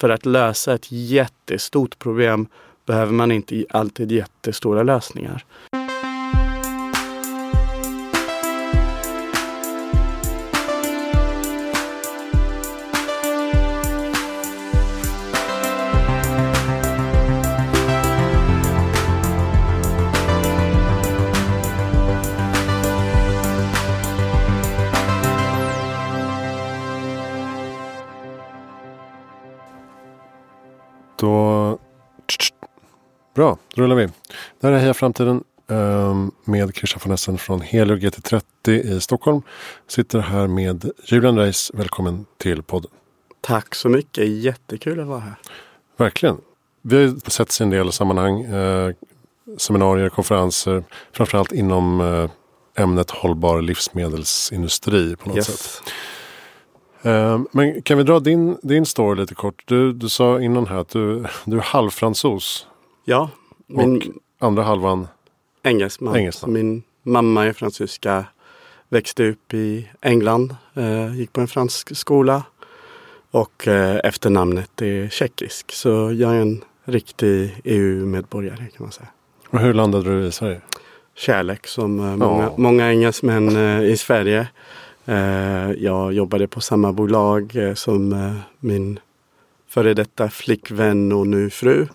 för 0.00 0.08
att 0.08 0.26
lösa 0.26 0.74
ett 0.74 0.86
jättestort 0.92 1.98
problem 1.98 2.48
behöver 2.86 3.12
man 3.12 3.32
inte 3.32 3.64
alltid 3.70 4.12
jättestora 4.12 4.82
lösningar. 4.82 5.44
Då 33.76 33.82
rullar 33.82 33.96
vi. 33.96 34.06
Det 34.60 34.66
här 34.66 34.72
är 34.72 34.78
Heja 34.78 34.94
Framtiden 34.94 35.44
ehm, 35.70 36.30
med 36.44 36.74
Christian 36.76 37.00
von 37.04 37.12
Essen 37.14 37.38
från 37.38 37.60
Helio 37.60 37.96
GT30 37.96 38.70
i 38.70 39.00
Stockholm. 39.00 39.42
Sitter 39.88 40.18
här 40.18 40.46
med 40.46 40.90
Julian 41.04 41.38
Reis. 41.38 41.70
Välkommen 41.74 42.26
till 42.38 42.62
podden. 42.62 42.90
Tack 43.40 43.74
så 43.74 43.88
mycket. 43.88 44.28
Jättekul 44.28 45.00
att 45.00 45.06
vara 45.06 45.20
här. 45.20 45.34
Verkligen. 45.96 46.36
Vi 46.82 47.06
har 47.06 47.30
sett 47.30 47.60
i 47.60 47.62
en 47.62 47.70
del 47.70 47.92
sammanhang. 47.92 48.42
Eh, 48.42 48.92
seminarier, 49.58 50.08
konferenser. 50.08 50.84
Framförallt 51.12 51.52
inom 51.52 52.00
eh, 52.00 52.82
ämnet 52.82 53.10
hållbar 53.10 53.62
livsmedelsindustri 53.62 55.16
på 55.16 55.28
något 55.28 55.36
Yes. 55.36 55.46
sätt. 55.46 55.92
Eh, 57.02 57.40
Men 57.52 57.82
kan 57.82 57.98
vi 57.98 58.04
dra 58.04 58.20
din, 58.20 58.58
din 58.62 58.86
story 58.86 59.20
lite 59.20 59.34
kort? 59.34 59.62
Du, 59.66 59.92
du 59.92 60.08
sa 60.08 60.40
innan 60.40 60.66
här 60.66 60.76
att 60.76 60.88
du, 60.88 61.24
du 61.44 61.56
är 61.56 61.60
halvfransos. 61.62 62.66
Ja, 63.04 63.30
min 63.66 64.18
Andra 64.38 64.62
halvan. 64.62 65.08
engelsman. 65.62 66.16
Engelsman. 66.16 66.52
Min 66.52 66.82
mamma 67.02 67.44
är 67.46 67.52
fransyska. 67.52 68.24
Växte 68.88 69.28
upp 69.28 69.54
i 69.54 69.88
England. 70.02 70.56
Eh, 70.74 71.14
gick 71.16 71.32
på 71.32 71.40
en 71.40 71.48
fransk 71.48 71.96
skola. 71.96 72.42
Och 73.30 73.68
eh, 73.68 74.00
efternamnet 74.04 74.82
är 74.82 75.08
tjeckisk. 75.08 75.72
Så 75.72 75.88
jag 76.12 76.30
är 76.36 76.40
en 76.40 76.64
riktig 76.84 77.60
EU-medborgare 77.64 78.56
kan 78.56 78.66
man 78.78 78.92
säga. 78.92 79.08
Och 79.50 79.58
hur 79.58 79.74
landade 79.74 80.10
du 80.20 80.26
i 80.26 80.32
Sverige? 80.32 80.60
kärlek 81.14 81.66
som 81.66 82.00
eh, 82.00 82.16
många, 82.16 82.42
Ja. 82.42 82.54
många 82.56 82.90
engelsmän 82.90 83.56
eh, 83.56 83.82
i 83.90 83.96
Sverige. 83.96 84.48
Eh, 85.06 85.70
jag 85.72 86.12
jobbade 86.12 86.46
på 86.48 86.60
samma 86.60 86.92
bolag 86.92 87.56
eh, 87.56 87.74
som 87.74 88.34
min 88.60 88.98
före 89.68 89.94
detta 89.94 90.28
flickvän 90.28 91.12
och 91.12 91.26
nu 91.26 91.50
fru. 91.50 91.86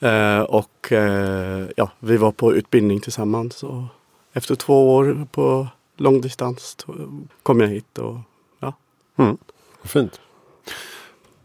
Eh, 0.00 0.40
och 0.40 0.92
eh, 0.92 1.68
ja, 1.76 1.90
vi 1.98 2.16
var 2.16 2.32
på 2.32 2.54
utbildning 2.54 3.00
tillsammans. 3.00 3.62
Och 3.62 3.82
efter 4.32 4.54
två 4.54 4.94
år 4.94 5.26
på 5.30 5.68
långdistans 5.96 6.76
kom 7.42 7.60
jag 7.60 7.68
hit. 7.68 7.98
Och, 7.98 8.18
Fint. 9.84 10.20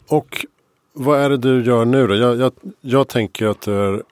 Och 0.08 0.46
vad 0.92 1.20
är 1.20 1.30
det 1.30 1.36
du 1.36 1.64
gör 1.64 1.84
nu 1.84 2.06
då? 2.06 2.14
Jag, 2.14 2.36
jag, 2.36 2.52
jag 2.80 3.08
tänker 3.08 3.46
att 3.46 3.60
du 3.60 3.72
är 3.74 4.02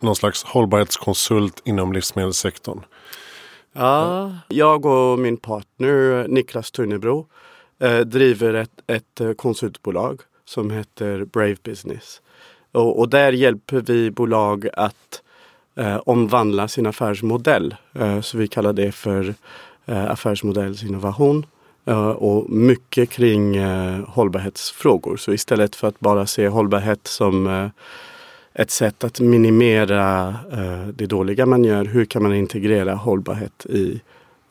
någon 0.00 0.16
slags 0.16 0.44
hållbarhetskonsult 0.44 1.62
inom 1.64 1.92
livsmedelssektorn. 1.92 2.80
Ja, 3.72 4.32
jag 4.48 4.86
och 4.86 5.18
min 5.18 5.36
partner 5.36 6.28
Niklas 6.28 6.70
Tunnebro 6.70 7.26
eh, 7.78 8.00
driver 8.00 8.54
ett, 8.54 8.82
ett 8.86 9.20
konsultbolag 9.36 10.20
som 10.44 10.70
heter 10.70 11.24
Brave 11.24 11.56
Business. 11.62 12.22
Och, 12.74 12.98
och 12.98 13.08
där 13.08 13.32
hjälper 13.32 13.80
vi 13.80 14.10
bolag 14.10 14.68
att 14.72 15.22
eh, 15.76 15.96
omvandla 15.96 16.68
sin 16.68 16.86
affärsmodell. 16.86 17.74
Eh, 17.92 18.20
så 18.20 18.38
vi 18.38 18.48
kallar 18.48 18.72
det 18.72 18.92
för 18.92 19.34
eh, 19.86 20.10
affärsmodellsinnovation. 20.10 21.46
Eh, 21.84 22.08
och 22.08 22.50
mycket 22.50 23.10
kring 23.10 23.56
eh, 23.56 24.00
hållbarhetsfrågor. 24.08 25.16
Så 25.16 25.32
istället 25.32 25.76
för 25.76 25.88
att 25.88 26.00
bara 26.00 26.26
se 26.26 26.48
hållbarhet 26.48 27.06
som 27.06 27.46
eh, 27.46 27.68
ett 28.54 28.70
sätt 28.70 29.04
att 29.04 29.20
minimera 29.20 30.36
eh, 30.52 30.86
det 30.86 31.06
dåliga 31.06 31.46
man 31.46 31.64
gör. 31.64 31.84
Hur 31.84 32.04
kan 32.04 32.22
man 32.22 32.34
integrera 32.34 32.94
hållbarhet 32.94 33.66
i 33.66 34.00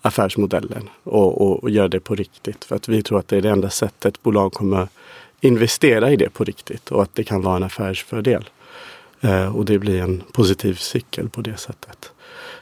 affärsmodellen 0.01 0.89
och, 1.03 1.41
och, 1.41 1.63
och 1.63 1.69
göra 1.69 1.87
det 1.87 1.99
på 1.99 2.15
riktigt? 2.15 2.65
För 2.65 2.75
att 2.75 2.87
vi 2.87 3.03
tror 3.03 3.19
att 3.19 3.27
det 3.27 3.37
är 3.37 3.41
det 3.41 3.49
enda 3.49 3.69
sättet 3.69 4.23
bolag 4.23 4.53
kommer 4.53 4.87
investera 5.43 6.11
i 6.11 6.15
det 6.15 6.29
på 6.29 6.43
riktigt 6.43 6.91
och 6.91 7.03
att 7.03 7.15
det 7.15 7.23
kan 7.23 7.41
vara 7.41 7.55
en 7.55 7.63
affärsfördel. 7.63 8.49
Eh, 9.21 9.55
och 9.55 9.65
det 9.65 9.79
blir 9.79 10.01
en 10.01 10.23
positiv 10.31 10.75
cykel 10.75 11.29
på 11.29 11.41
det 11.41 11.57
sättet. 11.57 12.11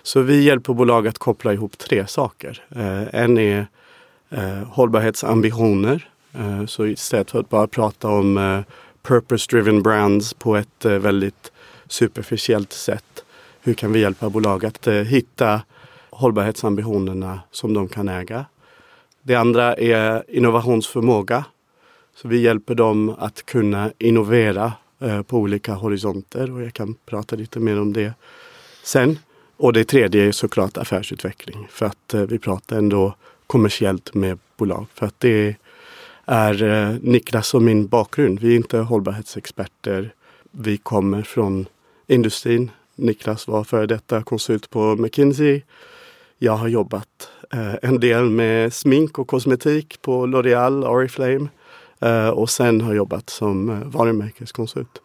Så 0.03 0.21
vi 0.21 0.41
hjälper 0.41 0.73
bolag 0.73 1.07
att 1.07 1.17
koppla 1.17 1.53
ihop 1.53 1.77
tre 1.77 2.07
saker. 2.07 2.63
Eh, 2.75 3.21
en 3.21 3.37
är 3.37 3.67
eh, 4.29 4.63
hållbarhetsambitioner. 4.67 6.07
Så 6.67 6.87
istället 6.87 7.31
för 7.31 7.39
att 7.39 7.49
bara 7.49 7.67
prata 7.67 8.07
om 8.07 8.63
purpose-driven 9.03 9.83
brands 9.83 10.33
på 10.33 10.55
ett 10.55 10.85
väldigt 10.85 11.51
superficiellt 11.87 12.73
sätt. 12.73 13.23
Hur 13.61 13.73
kan 13.73 13.91
vi 13.91 13.99
hjälpa 13.99 14.29
bolag 14.29 14.65
att 14.65 14.87
hitta 14.87 15.61
hållbarhetsambitionerna 16.09 17.39
som 17.51 17.73
de 17.73 17.87
kan 17.87 18.09
äga? 18.09 18.45
Det 19.21 19.35
andra 19.35 19.73
är 19.73 20.23
innovationsförmåga. 20.27 21.45
Så 22.21 22.27
vi 22.27 22.41
hjälper 22.41 22.75
dem 22.75 23.15
att 23.19 23.45
kunna 23.45 23.91
innovera 23.97 24.73
eh, 24.99 25.21
på 25.21 25.37
olika 25.37 25.73
horisonter 25.73 26.51
och 26.51 26.61
jag 26.61 26.73
kan 26.73 26.95
prata 27.05 27.35
lite 27.35 27.59
mer 27.59 27.81
om 27.81 27.93
det 27.93 28.13
sen. 28.83 29.19
Och 29.57 29.73
det 29.73 29.83
tredje 29.83 30.27
är 30.27 30.31
såklart 30.31 30.77
affärsutveckling 30.77 31.67
för 31.69 31.85
att 31.85 32.13
eh, 32.13 32.21
vi 32.21 32.39
pratar 32.39 32.77
ändå 32.77 33.15
kommersiellt 33.47 34.13
med 34.13 34.39
bolag. 34.57 34.85
För 34.93 35.05
att 35.05 35.19
det 35.19 35.55
är 36.25 36.63
eh, 36.63 36.95
Niklas 37.01 37.53
och 37.53 37.61
min 37.61 37.87
bakgrund. 37.87 38.39
Vi 38.39 38.51
är 38.51 38.55
inte 38.55 38.77
hållbarhetsexperter. 38.77 40.13
Vi 40.51 40.77
kommer 40.77 41.21
från 41.21 41.65
industrin. 42.07 42.71
Niklas 42.95 43.47
var 43.47 43.63
före 43.63 43.85
detta 43.85 44.23
konsult 44.23 44.69
på 44.69 44.95
McKinsey. 44.95 45.61
Jag 46.37 46.55
har 46.55 46.67
jobbat 46.67 47.29
eh, 47.53 47.75
en 47.81 47.99
del 47.99 48.29
med 48.29 48.73
smink 48.73 49.19
och 49.19 49.27
kosmetik 49.27 50.01
på 50.01 50.27
L'Oreal, 50.27 50.87
Oriflame. 50.87 51.47
Eh, 52.01 52.29
och 52.29 52.49
sen 52.49 52.81
har 52.81 52.93
jobbat 52.93 53.29
som 53.29 53.69
eh, 53.69 53.87
varumärkeskonsult. 53.87 55.01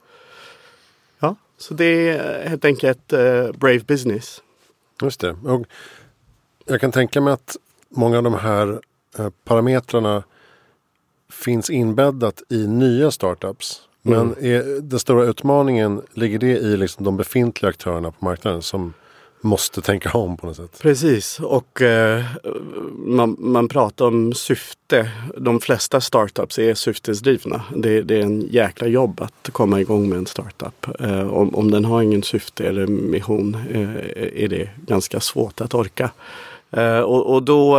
Ja, 1.18 1.36
så 1.58 1.74
det 1.74 2.08
är 2.08 2.48
helt 2.48 2.64
enkelt 2.64 3.12
eh, 3.12 3.52
Brave 3.52 3.80
Business. 3.80 4.42
Just 5.02 5.20
det. 5.20 5.30
Och 5.44 5.66
jag 6.66 6.80
kan 6.80 6.92
tänka 6.92 7.20
mig 7.20 7.32
att 7.32 7.56
många 7.88 8.16
av 8.16 8.22
de 8.22 8.34
här 8.34 8.80
parametrarna 9.44 10.22
finns 11.30 11.70
inbäddat 11.70 12.42
i 12.48 12.66
nya 12.66 13.10
startups. 13.10 13.82
Men 14.02 14.20
Mm. 14.20 14.34
är 14.40 14.80
den 14.80 14.98
stora 14.98 15.24
utmaningen, 15.24 16.02
ligger 16.12 16.38
det 16.38 16.46
i 16.58 16.76
liksom 16.76 17.04
de 17.04 17.16
befintliga 17.16 17.70
aktörerna 17.70 18.10
på 18.10 18.24
marknaden 18.24 18.62
som 18.62 18.92
måste 19.40 19.80
tänka 19.80 20.18
om 20.18 20.36
på 20.36 20.46
något 20.46 20.56
sätt? 20.56 20.78
Precis, 20.82 21.40
och 21.40 21.82
eh, 21.82 22.24
man, 22.96 23.36
man 23.38 23.68
pratar 23.68 24.04
om 24.06 24.32
syfte. 24.32 25.10
De 25.36 25.60
flesta 25.60 26.00
startups 26.00 26.58
är 26.58 26.74
syftesdrivna. 26.74 27.62
Det, 27.76 28.02
det 28.02 28.16
är 28.16 28.22
en 28.22 28.40
jäkla 28.40 28.86
jobb 28.86 29.20
att 29.20 29.50
komma 29.52 29.80
igång 29.80 30.08
med 30.08 30.18
en 30.18 30.26
startup. 30.26 31.00
Eh, 31.00 31.28
om, 31.28 31.54
om 31.54 31.70
den 31.70 31.84
har 31.84 32.02
ingen 32.02 32.22
syfte 32.22 32.68
eller 32.68 32.86
mission 32.86 33.56
eh, 33.70 34.44
är 34.44 34.48
det 34.48 34.68
ganska 34.86 35.20
svårt 35.20 35.60
att 35.60 35.74
orka. 35.74 36.10
Eh, 36.70 37.00
och, 37.00 37.34
och 37.34 37.42
då 37.42 37.78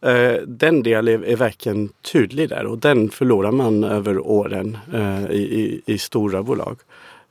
eh, 0.00 0.34
den 0.46 0.82
delen 0.82 1.22
är, 1.22 1.28
är 1.28 1.36
verkligen 1.36 1.88
tydlig 2.12 2.48
där 2.48 2.66
och 2.66 2.78
den 2.78 3.10
förlorar 3.10 3.52
man 3.52 3.84
över 3.84 4.18
åren 4.18 4.78
eh, 4.94 5.30
i, 5.30 5.42
i, 5.60 5.82
i 5.94 5.98
stora 5.98 6.42
bolag. 6.42 6.76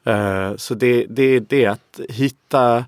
Eh, 0.03 0.55
så 0.55 0.73
det, 0.73 1.05
det, 1.09 1.39
det 1.39 1.65
är 1.65 1.69
att 1.69 1.99
hitta 2.09 2.85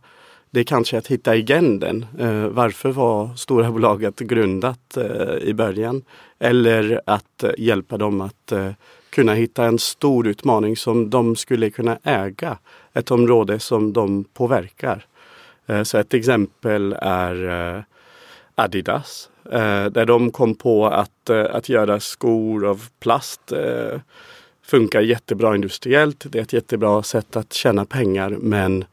det 0.52 0.60
är 0.60 0.64
kanske 0.64 0.98
att 0.98 1.08
hitta 1.08 1.32
agenden. 1.32 2.06
Eh, 2.20 2.48
varför 2.48 2.90
var 2.92 3.36
stora 3.36 3.72
bolaget 3.72 4.20
grundat 4.20 4.98
eh, 4.98 5.38
i 5.42 5.54
början? 5.54 6.04
Eller 6.40 7.02
att 7.06 7.44
eh, 7.44 7.52
hjälpa 7.58 7.98
dem 7.98 8.22
att 8.22 8.52
eh, 8.52 8.72
kunna 9.10 9.34
hitta 9.34 9.66
en 9.66 9.80
stor 9.80 10.28
utmaning 10.28 10.78
som 10.78 11.10
de 11.10 11.36
skulle 11.36 11.70
kunna 11.70 12.00
äga. 12.04 12.58
Ett 12.94 13.12
område 13.12 13.60
som 13.60 13.94
de 13.94 14.24
påverkar. 14.24 15.06
Eh, 15.66 15.84
så 15.84 15.98
ett 15.98 16.14
exempel 16.14 16.96
är 17.02 17.76
eh, 17.76 17.84
Adidas. 18.56 19.30
Där 19.92 20.06
de 20.06 20.32
kom 20.32 20.56
på 20.56 20.88
att, 20.88 21.30
att 21.30 21.70
göra 21.70 22.00
skor 22.00 22.66
av 22.66 22.84
plast 23.00 23.54
funkar 24.64 25.02
jättebra 25.02 25.56
industriellt. 25.56 26.26
Det 26.30 26.40
är 26.40 26.44
ett 26.44 26.54
jättebra 26.54 27.04
sätt 27.04 27.36
att 27.36 27.54
tjäna 27.54 27.86
pengar 27.86 28.30
men 28.30 28.86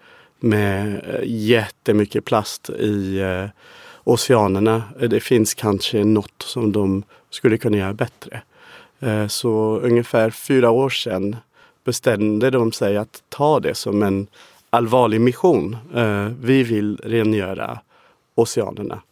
med 0.44 0.94
eh, 0.94 1.20
jättemycket 1.24 2.24
plast 2.24 2.70
i 2.70 3.18
eh, 3.18 3.46
oceanerna. 4.04 4.82
Eh, 5.00 5.08
det 5.08 5.20
finns 5.20 5.54
kanske 5.54 6.04
något 6.04 6.42
som 6.42 6.72
de 6.72 7.02
skulle 7.30 7.58
kunna 7.58 7.76
göra 7.76 7.92
bättre. 7.92 8.42
Eh, 9.00 9.26
så 9.26 9.80
ungefär 9.82 10.30
fyra 10.30 10.70
år 10.70 10.90
sedan 10.90 11.36
bestämde 11.84 12.50
de 12.50 12.72
sig 12.72 12.96
att 12.96 13.22
ta 13.28 13.60
det 13.60 13.74
som 13.74 14.02
en 14.02 14.26
allvarlig 14.70 15.20
mission. 15.20 15.76
Eh, 15.94 16.28
vi 16.40 16.62
vill 16.62 17.00
rengöra 17.04 17.80
oceanerna. 18.34 19.02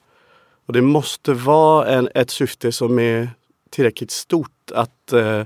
Och 0.67 0.73
det 0.73 0.83
måste 0.83 1.33
vara 1.33 1.89
en, 1.89 2.09
ett 2.15 2.31
syfte 2.31 2.73
som 2.73 2.99
är 2.99 3.29
tillräckligt 3.71 4.11
stort 4.11 4.71
att 4.75 5.13
eh, 5.13 5.43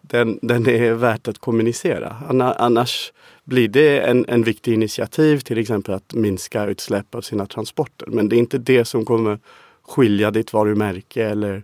den, 0.00 0.38
den 0.42 0.68
är 0.68 0.92
värt 0.92 1.28
att 1.28 1.38
kommunicera. 1.38 2.16
Annars 2.58 3.12
blir 3.48 3.68
det 3.68 4.00
en, 4.00 4.24
en 4.28 4.42
viktig 4.42 4.74
initiativ, 4.74 5.38
till 5.38 5.58
exempel 5.58 5.94
att 5.94 6.14
minska 6.14 6.66
utsläpp 6.66 7.14
av 7.14 7.20
sina 7.20 7.46
transporter. 7.46 8.06
Men 8.06 8.28
det 8.28 8.36
är 8.36 8.38
inte 8.38 8.58
det 8.58 8.84
som 8.84 9.04
kommer 9.04 9.38
skilja 9.82 10.30
ditt 10.30 10.52
varumärke 10.52 11.24
eller 11.24 11.62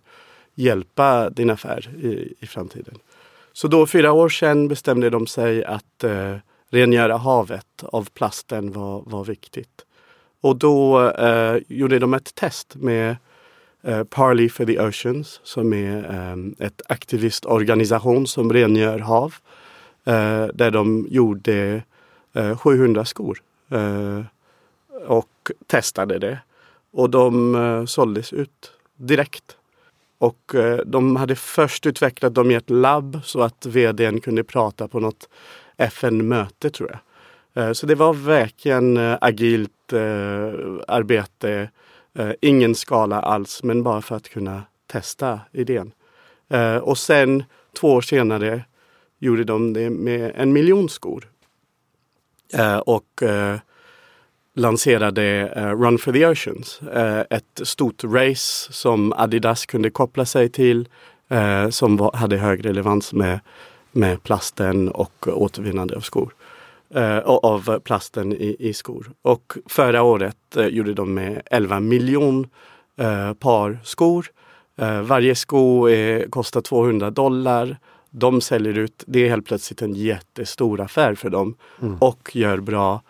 hjälpa 0.54 1.30
din 1.30 1.50
affär 1.50 1.90
i, 2.02 2.34
i 2.40 2.46
framtiden. 2.46 2.94
Så 3.52 3.68
då 3.68 3.86
fyra 3.86 4.12
år 4.12 4.28
sedan 4.28 4.68
bestämde 4.68 5.10
de 5.10 5.26
sig 5.26 5.64
att 5.64 6.04
eh, 6.04 6.36
rengöra 6.70 7.16
havet 7.16 7.82
av 7.82 8.08
plasten 8.14 8.72
var, 8.72 9.02
var 9.06 9.24
viktigt. 9.24 9.84
Och 10.40 10.56
då 10.56 11.08
eh, 11.10 11.56
gjorde 11.68 11.98
de 11.98 12.14
ett 12.14 12.34
test 12.34 12.74
med 12.74 13.16
eh, 13.82 14.04
Parley 14.04 14.48
for 14.48 14.64
the 14.64 14.80
Oceans 14.80 15.40
som 15.42 15.72
är 15.72 15.96
eh, 15.96 16.66
ett 16.66 16.82
aktivistorganisation 16.88 18.26
som 18.26 18.52
rengör 18.52 18.98
hav. 18.98 19.34
Eh, 20.04 20.46
där 20.54 20.70
de 20.70 21.06
gjorde 21.10 21.82
eh, 22.32 22.56
700 22.56 23.04
skor 23.04 23.38
eh, 23.70 24.20
och 25.06 25.50
testade 25.66 26.18
det. 26.18 26.38
Och 26.92 27.10
de 27.10 27.54
eh, 27.54 27.84
såldes 27.84 28.32
ut 28.32 28.72
direkt. 28.96 29.56
Och 30.18 30.54
eh, 30.54 30.78
de 30.86 31.16
hade 31.16 31.36
först 31.36 31.86
utvecklat 31.86 32.34
dem 32.34 32.50
i 32.50 32.54
ett 32.54 32.70
labb 32.70 33.20
så 33.24 33.42
att 33.42 33.66
vdn 33.66 34.20
kunde 34.20 34.44
prata 34.44 34.88
på 34.88 35.00
något 35.00 35.28
FN-möte 35.76 36.70
tror 36.70 36.90
jag. 36.90 36.98
Så 37.76 37.86
det 37.86 37.94
var 37.94 38.14
verkligen 38.14 39.16
agilt 39.20 39.92
arbete. 40.88 41.70
Ingen 42.40 42.74
skala 42.74 43.20
alls 43.20 43.62
men 43.62 43.82
bara 43.82 44.02
för 44.02 44.16
att 44.16 44.28
kunna 44.28 44.62
testa 44.86 45.40
idén. 45.52 45.92
Och 46.82 46.98
sen 46.98 47.44
två 47.80 47.92
år 47.92 48.00
senare 48.00 48.64
gjorde 49.24 49.44
de 49.44 49.72
det 49.72 49.90
med 49.90 50.32
en 50.36 50.52
miljon 50.52 50.88
skor. 50.88 51.28
Eh, 52.54 52.78
och 52.78 53.22
eh, 53.22 53.56
lanserade 54.54 55.52
eh, 55.56 55.70
Run 55.70 55.98
for 55.98 56.12
the 56.12 56.26
Oceans. 56.26 56.82
Eh, 56.82 57.20
ett 57.30 57.60
stort 57.62 58.04
race 58.04 58.72
som 58.72 59.12
Adidas 59.12 59.66
kunde 59.66 59.90
koppla 59.90 60.24
sig 60.24 60.48
till 60.48 60.88
eh, 61.28 61.68
som 61.68 61.96
var, 61.96 62.12
hade 62.12 62.36
hög 62.36 62.64
relevans 62.64 63.12
med, 63.12 63.40
med 63.92 64.22
plasten 64.22 64.88
och 64.88 65.28
återvinnande 65.28 65.96
av 65.96 66.00
skor. 66.00 66.34
Eh, 66.94 67.18
av 67.18 67.78
plasten 67.78 68.32
i, 68.32 68.56
i, 68.58 68.72
skor. 68.72 69.10
Och 69.22 69.56
förra 69.66 70.02
året 70.02 70.56
eh, 70.56 70.66
gjorde 70.66 70.94
de 70.94 71.14
med 71.14 71.42
11 71.50 71.80
miljon 71.80 72.48
eh, 72.98 73.32
par 73.32 73.78
skor. 73.84 74.26
Eh, 74.76 75.00
varje 75.00 75.34
sko 75.34 75.88
är, 75.88 76.30
kostar 76.30 76.60
200 76.60 77.10
dollar 77.10 77.78
de 78.16 78.40
säljer 78.40 78.78
ut, 78.78 79.04
det 79.06 79.24
är 79.24 79.28
helt 79.28 79.46
plötsligt 79.46 79.82
en 79.82 79.94
jättestor 79.94 80.80
affär 80.80 81.14
för 81.14 81.30
dem 81.30 81.54
mm. 81.82 81.96
och 81.98 82.30
gör 82.36 82.58
bra. 82.58 83.02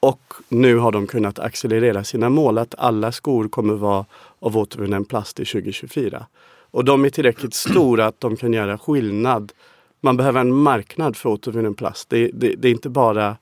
Och 0.00 0.34
nu 0.48 0.76
har 0.76 0.92
de 0.92 1.06
kunnat 1.06 1.38
accelerera 1.38 2.04
sina 2.04 2.28
mål 2.28 2.58
att 2.58 2.74
alla 2.78 3.12
skor 3.12 3.48
kommer 3.48 3.74
vara 3.74 4.04
av 4.38 4.56
återvunnen 4.56 5.04
plast 5.04 5.40
i 5.40 5.44
2024. 5.44 6.26
Och 6.70 6.84
de 6.84 7.04
är 7.04 7.10
tillräckligt 7.10 7.54
stora 7.70 8.06
att 8.06 8.20
de 8.20 8.36
kan 8.36 8.52
göra 8.52 8.78
skillnad. 8.78 9.52
Man 10.00 10.16
behöver 10.16 10.40
en 10.40 10.54
marknad 10.54 11.16
för 11.16 11.28
återvunnen 11.28 11.74
plast. 11.74 12.10
Det, 12.10 12.30
det, 12.34 12.54
det 12.54 12.68
är 12.68 12.72
inte 12.72 12.88
bara 12.88 13.36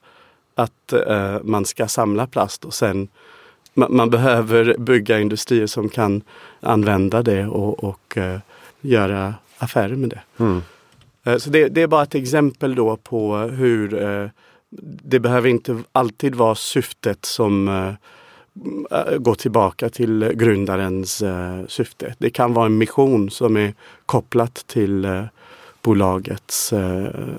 att 0.55 0.93
uh, 1.09 1.39
man 1.43 1.65
ska 1.65 1.89
samla 1.89 2.27
plast 2.27 2.65
och 2.65 2.75
sen 2.75 3.09
man, 3.75 3.97
man, 3.97 4.11
behöver 4.11 4.77
bygga 4.79 5.21
industrier 5.21 5.67
som 5.67 5.89
kan 5.89 6.23
använda 6.61 7.23
det 7.23 7.47
och, 7.47 7.85
och 7.85 8.17
uh, 8.17 8.39
göra 8.81 9.35
affärer 9.59 9.97
med 9.97 10.11
det. 10.11 10.23
Mm. 10.39 10.63
Eh, 11.25 11.37
så 11.37 11.51
det, 11.51 11.69
det, 11.69 11.83
är 11.83 11.87
bara 11.87 12.03
ett 12.03 12.15
exempel 12.15 12.75
då 12.75 12.97
på 12.97 13.37
hur 13.37 14.03
eh, 14.03 14.29
det 15.03 15.21
behöver 15.21 15.49
inte 15.49 15.83
alltid 15.93 16.35
vara 16.35 16.55
syftet 16.55 17.25
som 17.25 17.69
eh, 17.69 19.17
går 19.19 19.35
tillbaka 19.35 19.89
till 19.89 20.33
grundarens 20.35 21.23
syfte. 21.69 22.15
Det 22.19 22.31
kan 22.31 22.55
vara 22.55 22.67
en 22.67 22.79
mission 22.79 23.31
som 23.31 23.57
är 23.57 23.75
kopplat 24.07 24.55
till 24.67 25.27
bolagets, 25.83 26.73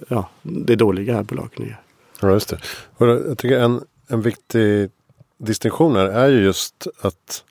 ja, 0.07 0.29
det 0.41 0.75
dåliga 0.75 1.23
bolaget 1.23 1.59
nu. 1.59 1.75
Ja, 2.21 2.31
just 2.31 2.49
det. 2.49 2.59
Och 2.97 3.07
jag 3.07 3.37
tycker 3.37 3.59
en, 3.59 3.81
en 4.07 4.21
viktig 4.21 4.89
distinktion 5.37 5.95
här 5.95 6.05
är 6.05 6.27
ju 6.29 6.43
just 6.43 6.87
att, 7.01 7.43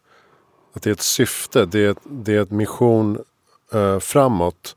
att 0.72 0.82
det 0.82 0.90
är 0.90 0.94
ett 0.94 1.00
syfte, 1.00 1.66
det 1.66 1.86
är, 1.86 1.94
det 2.04 2.36
är 2.36 2.42
ett 2.42 2.50
mission 2.50 3.18
eh, 3.72 3.98
framåt. 3.98 4.76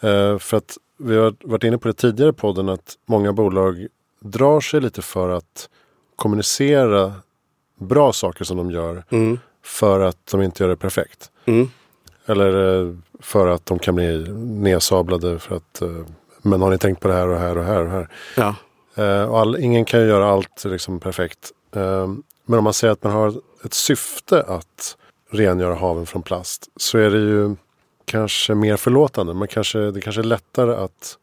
Eh, 0.00 0.38
för 0.38 0.56
att 0.56 0.78
vi 0.98 1.16
har 1.16 1.34
varit 1.40 1.64
inne 1.64 1.78
på 1.78 1.88
det 1.88 1.94
tidigare 1.94 2.30
i 2.30 2.32
podden 2.32 2.68
att 2.68 2.94
många 3.06 3.32
bolag 3.32 3.86
drar 4.20 4.60
sig 4.60 4.80
lite 4.80 5.02
för 5.02 5.28
att 5.28 5.68
kommunicera 6.16 7.12
bra 7.78 8.12
saker 8.12 8.44
som 8.44 8.56
de 8.56 8.70
gör 8.70 9.04
mm. 9.10 9.38
för 9.64 10.00
att 10.00 10.26
de 10.30 10.42
inte 10.42 10.62
gör 10.62 10.70
det 10.70 10.76
perfekt. 10.76 11.30
Mm. 11.44 11.70
Eller 12.26 12.80
eh, 12.80 12.94
för 13.20 13.46
att 13.46 13.66
de 13.66 13.78
kan 13.78 13.94
bli 13.94 14.28
nedsablade 14.38 15.38
för 15.38 15.56
att 15.56 15.82
eh, 15.82 15.88
men 16.42 16.62
har 16.62 16.70
ni 16.70 16.78
tänkt 16.78 17.00
på 17.00 17.08
det 17.08 17.14
här 17.14 17.28
och 17.28 17.38
här 17.38 17.58
och 17.58 17.64
här 17.64 17.84
och 17.84 17.90
här. 17.90 18.08
Ja. 18.36 18.54
Och 19.28 19.38
all, 19.40 19.56
ingen 19.56 19.84
kan 19.84 20.00
ju 20.00 20.06
göra 20.06 20.30
allt 20.30 20.64
liksom 20.64 21.00
perfekt. 21.00 21.52
Men 22.44 22.58
om 22.58 22.64
man 22.64 22.72
säger 22.72 22.92
att 22.92 23.02
man 23.02 23.12
har 23.12 23.34
ett 23.64 23.74
syfte 23.74 24.42
att 24.42 24.96
rengöra 25.30 25.74
haven 25.74 26.06
från 26.06 26.22
plast 26.22 26.68
så 26.76 26.98
är 26.98 27.10
det 27.10 27.18
ju 27.18 27.56
kanske 28.10 28.54
mer 28.54 28.76
förlåtande. 28.76 29.34
Man 29.34 29.48
kanske, 29.48 29.78
det 29.90 30.00
kanske 30.00 30.20
är 30.20 30.24
lättare 30.24 30.74
att 30.74 31.18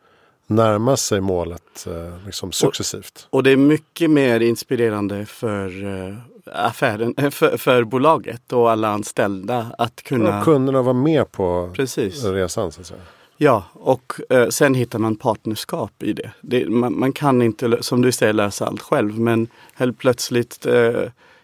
närma 0.48 0.98
sig 0.98 1.22
målet 1.22 1.88
eh, 1.88 2.26
liksom 2.26 2.52
successivt. 2.52 3.28
Och, 3.30 3.38
och, 3.38 3.44
det 3.44 3.52
är 3.52 3.58
mycket 3.58 4.10
mer 4.10 4.40
inspirerande 4.40 5.26
för 5.26 5.86
eh, 5.86 6.16
affären, 6.46 7.14
eh, 7.18 7.30
för, 7.30 7.58
för, 7.58 7.84
bolaget 7.84 8.54
och 8.54 8.72
alla 8.72 8.88
anställda 8.88 9.68
att 9.78 10.04
kunna... 10.04 10.40
Och 10.40 10.46
kunderna 10.46 10.82
vara 10.82 10.94
med 10.94 11.32
på 11.32 11.74
Precis. 11.76 12.24
resan. 12.24 12.72
Så 12.72 12.82
att 12.82 12.88
säga. 12.88 13.02
Ja, 13.38 13.64
och 13.74 14.14
eh, 14.30 14.50
sen 14.50 14.74
hittar 14.74 15.00
man 15.00 15.16
partnerskap 15.16 16.04
i 16.04 16.14
det. 16.14 16.32
det 16.42 16.70
man, 16.70 17.00
man, 17.00 17.12
kan 17.12 17.42
inte, 17.42 17.84
som 17.84 18.02
du 18.02 18.12
säger, 18.12 18.34
lösa 18.34 18.66
allt 18.66 18.82
själv 18.82 19.20
men 19.20 19.48
helt 19.74 19.98
plötsligt 19.98 20.66
eh, 20.66 21.02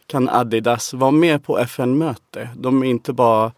kan 0.08 0.30
Adidas 0.30 0.94
vara 0.94 1.12
med 1.12 1.44
på 1.44 1.60
FN-möte. 1.60 2.50
De 2.56 2.84
är 2.84 2.88
inte 2.88 3.14
bara 3.14 3.52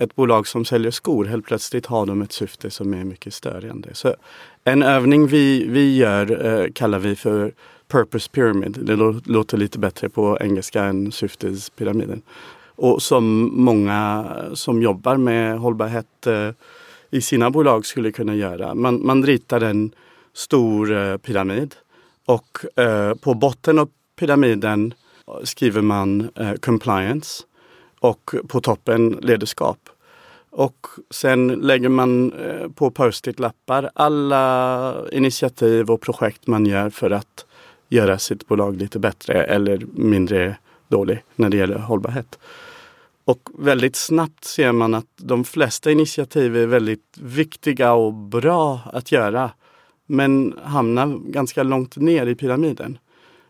ett 0.00 0.16
bolag 0.16 0.46
som 0.46 0.64
säljer 0.64 0.90
skor, 0.90 1.24
helt 1.24 1.46
plötsligt 1.46 1.86
har 1.86 2.06
de 2.06 2.22
ett 2.22 2.32
syfte 2.32 2.70
som 2.70 2.94
är 2.94 3.04
mycket 3.04 3.34
större 3.34 3.70
än 3.70 3.80
det. 3.80 3.94
Så 3.94 4.14
en 4.64 4.82
övning 4.82 5.26
vi, 5.26 5.66
vi 5.66 5.96
gör 5.96 6.46
eh, 6.46 6.72
kallar 6.72 6.98
vi 6.98 7.16
för 7.16 7.52
Purpose 7.88 8.30
Pyramid. 8.30 8.78
Det 8.82 8.96
låter 9.24 9.58
lite 9.58 9.78
bättre 9.78 10.08
på 10.08 10.38
engelska 10.40 10.84
än 10.84 11.12
syftespyramiden. 11.12 12.22
Och 12.64 13.02
som 13.02 13.50
många 13.54 14.26
som 14.54 14.82
jobbar 14.82 15.16
med 15.16 15.58
hållbarhet 15.58 16.26
eh, 16.26 16.50
i 17.10 17.20
sina 17.20 17.50
bolag 17.50 17.86
skulle 17.86 18.12
kunna 18.12 18.34
göra. 18.34 18.74
Man, 18.74 19.06
man 19.06 19.26
ritar 19.26 19.60
en 19.60 19.92
stor 20.32 20.92
eh, 20.92 21.16
pyramid 21.16 21.74
och 22.26 22.80
eh, 22.80 23.14
på 23.14 23.34
botten 23.34 23.78
av 23.78 23.88
pyramiden 24.18 24.94
skriver 25.44 25.82
man 25.82 26.30
eh, 26.34 26.54
compliance 26.54 27.44
och 28.00 28.34
på 28.48 28.60
toppen 28.60 29.18
ledarskap. 29.22 29.78
Och 30.50 30.86
sen 31.10 31.48
lägger 31.48 31.88
man 31.88 32.32
eh, 32.32 32.68
på 32.68 32.90
post-it-lappar 32.90 33.90
alla 33.94 34.94
initiativ 35.12 35.90
och 35.90 36.00
projekt 36.00 36.46
man 36.46 36.66
gör 36.66 36.90
för 36.90 37.10
att 37.10 37.46
göra 37.88 38.18
sitt 38.18 38.46
bolag 38.48 38.76
lite 38.76 38.98
bättre 38.98 39.44
eller 39.44 39.86
mindre 39.94 40.56
dålig 40.88 41.22
när 41.36 41.48
det 41.48 41.56
gäller 41.56 41.78
hållbarhet. 41.78 42.38
Och 43.24 43.48
väldigt 43.58 43.96
snabbt 43.96 44.44
ser 44.44 44.72
man 44.72 44.94
att 44.94 45.06
de 45.16 45.44
flesta 45.44 45.90
initiativ 45.90 46.56
är 46.56 46.66
väldigt 46.66 47.18
viktiga 47.20 47.92
och 47.92 48.12
bra 48.12 48.80
att 48.92 49.12
göra 49.12 49.50
men 50.06 50.58
hamnar 50.62 51.06
ganska 51.30 51.62
långt 51.62 51.96
ner 51.96 52.26
i 52.26 52.34
pyramiden. 52.34 52.98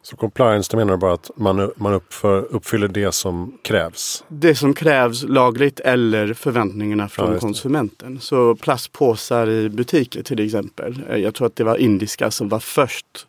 Så 0.03 0.17
compliance, 0.17 0.71
det 0.71 0.77
menar 0.77 0.93
du 0.93 0.99
bara 0.99 1.13
att 1.13 1.31
man, 1.37 1.71
man 1.77 1.93
uppför, 1.93 2.47
uppfyller 2.51 2.89
det 2.89 3.13
som 3.13 3.59
krävs? 3.63 4.25
Det 4.29 4.55
som 4.55 4.75
krävs 4.75 5.23
lagligt 5.23 5.81
eller 5.81 6.35
förväntningarna 6.35 7.09
från 7.09 7.33
ja, 7.33 7.39
konsumenten. 7.39 8.21
Så 8.21 8.55
plastpåsar 8.55 9.51
i 9.51 9.69
butiker 9.69 10.23
till 10.23 10.47
exempel. 10.47 11.03
Eh, 11.09 11.17
jag 11.17 11.35
tror 11.35 11.47
att 11.47 11.57
det 11.57 11.65
var 11.65 11.77
indiska 11.77 12.31
som 12.31 12.49
var 12.49 12.59
först 12.59 13.27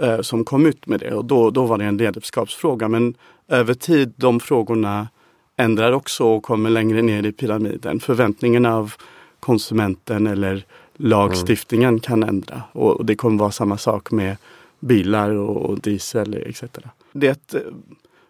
eh, 0.00 0.20
som 0.20 0.44
kom 0.44 0.66
ut 0.66 0.86
med 0.86 1.00
det 1.00 1.14
och 1.14 1.24
då, 1.24 1.50
då 1.50 1.66
var 1.66 1.78
det 1.78 1.84
en 1.84 1.96
ledarskapsfråga. 1.96 2.88
Men 2.88 3.14
över 3.48 3.74
tid 3.74 4.12
de 4.16 4.40
frågorna 4.40 5.08
ändrar 5.56 5.92
också 5.92 6.24
och 6.24 6.42
kommer 6.42 6.70
längre 6.70 7.02
ner 7.02 7.26
i 7.26 7.32
pyramiden. 7.32 8.00
Förväntningarna 8.00 8.76
av 8.76 8.92
konsumenten 9.40 10.26
eller 10.26 10.64
lagstiftningen 10.96 11.88
mm. 11.88 12.00
kan 12.00 12.22
ändra. 12.22 12.62
Och, 12.72 13.04
det 13.04 13.14
kommer 13.14 13.38
vara 13.38 13.50
samma 13.50 13.78
sak 13.78 14.10
med 14.10 14.36
bilar 14.80 15.30
och, 15.30 15.80
diesel 15.80 16.34
etc. 16.34 16.62
Det 17.12 17.26
är 17.26 17.32
ett 17.32 17.54
eh, 17.54 17.60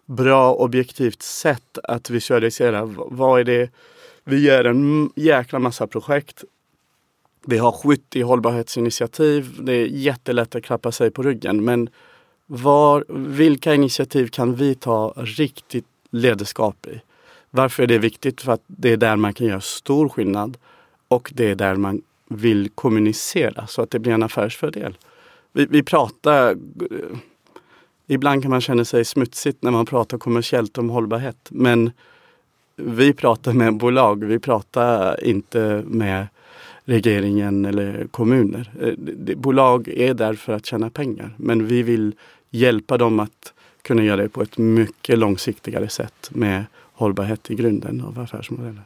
bra 0.05 0.53
objektivt 0.53 1.21
sätt 1.21 1.77
att 1.83 2.09
visualisera 2.09 2.85
vad 2.85 3.39
är 3.39 3.43
det 3.43 3.69
vi 4.23 4.39
gör 4.39 4.63
en 4.63 5.09
jäkla 5.15 5.59
massa 5.59 5.87
projekt. 5.87 6.43
Vi 7.45 7.57
har 7.57 7.71
70 7.71 8.21
hållbarhetsinitiativ. 8.21 9.57
Det 9.59 9.73
är 9.73 9.85
jättelätt 9.85 10.55
att 10.55 10.63
klappa 10.63 10.91
sig 10.91 11.11
på 11.11 11.23
ryggen. 11.23 11.65
Men 11.65 11.89
var, 12.45 13.05
vilka 13.09 13.73
initiativ 13.73 14.27
kan 14.27 14.55
vi 14.55 14.75
ta 14.75 15.13
riktigt 15.17 15.85
ledarskap 16.11 16.87
i? 16.87 17.01
Varför 17.49 17.83
är 17.83 17.87
det 17.87 17.97
viktigt? 17.97 18.41
För 18.41 18.51
att 18.51 18.63
det 18.67 18.91
är 18.91 18.97
där 18.97 19.15
man 19.15 19.33
kan 19.33 19.47
göra 19.47 19.61
stor 19.61 20.09
skillnad 20.09 20.57
och 21.07 21.31
det 21.35 21.51
är 21.51 21.55
där 21.55 21.75
man 21.75 22.01
vill 22.29 22.69
kommunicera 22.69 23.67
så 23.67 23.81
att 23.81 23.91
det 23.91 23.99
blir 23.99 24.13
en 24.13 24.23
affärsfördel. 24.23 24.97
Vi, 25.57 25.65
vi 25.65 25.83
pratar 25.83 26.51
eh, 26.51 27.17
Ibland 28.07 28.41
kan 28.41 28.51
man 28.51 28.61
känna 28.61 28.85
sig 28.85 29.05
smutsigt 29.05 29.63
när 29.63 29.71
man 29.71 29.85
pratar 29.85 30.17
kommersiellt 30.17 30.77
om 30.77 30.89
hållbarhet. 30.89 31.37
Men 31.49 31.91
vi 32.75 33.13
pratar 33.13 33.53
med 33.53 33.77
bolag, 33.77 34.23
vi 34.23 34.39
pratar 34.39 35.23
inte 35.23 35.83
med 35.85 36.27
regeringen 36.85 37.65
eller 37.65 38.07
kommuner. 38.11 38.71
Eh, 38.81 39.37
bolag 39.37 39.87
är 39.87 40.13
där 40.13 40.33
för 40.33 40.53
att 40.53 40.65
tjäna 40.65 40.89
pengar 40.89 41.33
men 41.37 41.67
vi 41.67 41.83
vill 41.83 42.15
hjälpa 42.49 42.97
dem 42.97 43.19
att 43.19 43.53
kunna 43.81 44.03
göra 44.03 44.21
det 44.21 44.29
på 44.29 44.41
ett 44.41 44.57
mycket 44.57 45.19
långsiktigare 45.19 45.89
sätt 45.89 46.29
med 46.29 46.65
hållbarhet 46.93 47.51
i 47.51 47.55
grunden 47.55 48.01
av 48.01 48.19
affärsmodellen. 48.19 48.81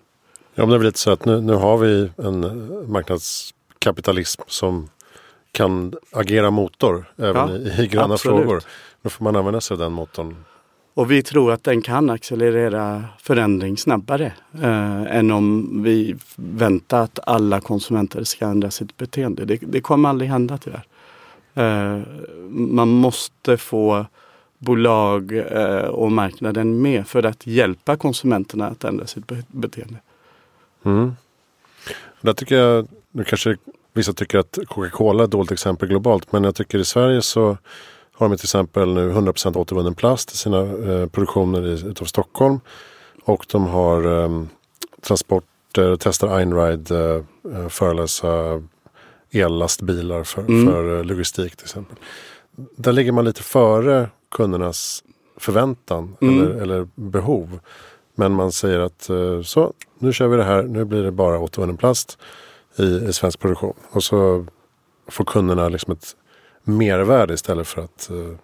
Ja, 0.55 0.63
men 0.63 0.69
det 0.69 0.75
är 0.75 0.79
väl 0.79 0.87
lite 0.87 0.99
så 0.99 1.11
att 1.11 1.25
nu, 1.25 1.41
nu 1.41 1.53
har 1.53 1.77
vi 1.77 2.11
en 2.17 2.41
marknadskapitalism 2.91 4.41
som 4.47 4.89
kan 5.51 5.93
agera 6.11 6.51
motor 6.51 7.05
även 7.17 7.35
ja, 7.35 7.57
i, 7.57 7.83
i 7.83 7.87
gröna 7.87 8.13
absolut. 8.13 8.37
frågor. 8.37 8.63
Då 9.01 9.09
får 9.09 9.23
man 9.23 9.35
använda 9.35 9.61
sig 9.61 9.75
av 9.75 9.79
den 9.79 9.91
motorn. 9.91 10.35
Och 10.93 11.11
vi 11.11 11.23
tror 11.23 11.51
att 11.51 11.63
den 11.63 11.81
kan 11.81 12.09
accelerera 12.09 13.05
förändring 13.19 13.77
snabbare 13.77 14.33
eh, 14.61 15.17
än 15.17 15.31
om 15.31 15.69
vi 15.83 16.15
väntar 16.35 17.01
att 17.01 17.19
alla 17.23 17.61
konsumenter 17.61 18.23
ska 18.23 18.45
ändra 18.45 18.71
sitt 18.71 18.97
beteende. 18.97 19.45
Det, 19.45 19.57
det 19.61 19.81
kommer 19.81 20.09
aldrig 20.09 20.29
hända 20.29 20.57
tyvärr. 20.57 20.83
Eh, 21.53 22.01
man 22.49 22.87
måste 22.87 23.57
få 23.57 24.05
bolag 24.57 25.37
eh, 25.37 25.85
och 25.85 26.11
marknaden 26.11 26.81
med 26.81 27.07
för 27.07 27.25
att 27.25 27.47
hjälpa 27.47 27.97
konsumenterna 27.97 28.67
att 28.67 28.83
ändra 28.83 29.07
sitt 29.07 29.27
be 29.27 29.43
beteende. 29.47 29.99
Mm. 30.83 31.15
Där 32.21 32.33
tycker 32.33 32.55
jag, 32.55 32.87
nu 33.11 33.23
kanske 33.23 33.57
vissa 33.93 34.13
tycker 34.13 34.39
att 34.39 34.59
Coca-Cola 34.67 35.23
är 35.23 35.25
ett 35.25 35.31
dåligt 35.31 35.51
exempel 35.51 35.89
globalt 35.89 36.31
men 36.31 36.43
jag 36.43 36.55
tycker 36.55 36.79
i 36.79 36.85
Sverige 36.85 37.21
så 37.21 37.57
har 38.13 38.29
de 38.29 38.37
till 38.37 38.45
exempel 38.45 38.93
nu 38.93 39.11
100% 39.11 39.57
återvunnen 39.57 39.95
plast 39.95 40.33
i 40.33 40.37
sina 40.37 40.59
eh, 40.59 41.07
produktioner 41.07 41.67
i, 41.67 41.87
utav 41.87 42.05
Stockholm. 42.05 42.59
Och 43.23 43.45
de 43.51 43.65
har 43.65 44.23
eh, 44.23 44.43
transporter, 45.01 45.97
testar 45.99 46.39
Einride, 46.39 46.95
eh, 46.95 47.55
eh, 47.55 47.67
föreläsa 47.69 48.61
ellastbilar 49.31 50.23
för, 50.23 50.41
mm. 50.41 50.71
för 50.71 50.97
eh, 50.97 51.03
logistik 51.03 51.55
till 51.55 51.65
exempel. 51.65 51.97
Där 52.55 52.91
ligger 52.91 53.11
man 53.11 53.25
lite 53.25 53.43
före 53.43 54.09
kundernas 54.31 55.03
förväntan 55.37 56.17
mm. 56.21 56.39
eller, 56.39 56.61
eller, 56.61 56.87
behov. 56.95 57.59
Men 58.15 58.31
man 58.31 58.51
säger 58.51 58.79
att 58.79 59.09
eh, 59.09 59.41
så, 59.41 59.73
nu 59.99 60.13
kör 60.13 60.27
vi 60.27 60.37
det 60.37 60.43
här, 60.43 60.63
nu 60.63 60.85
blir 60.85 61.03
det 61.03 61.11
bara 61.11 61.39
återvunnen 61.39 61.77
plast 61.77 62.17
i, 62.75 62.83
i 62.83 63.13
svensk 63.13 63.39
produktion. 63.39 63.73
Och 63.91 64.03
så 64.03 64.45
får 65.07 65.25
kunderna 65.25 65.69
liksom 65.69 65.93
ett 65.93 66.15
mervärde 66.63 67.33
istället 67.33 67.67
för 67.67 67.81
att 67.81 68.09
uh, 68.11 68.35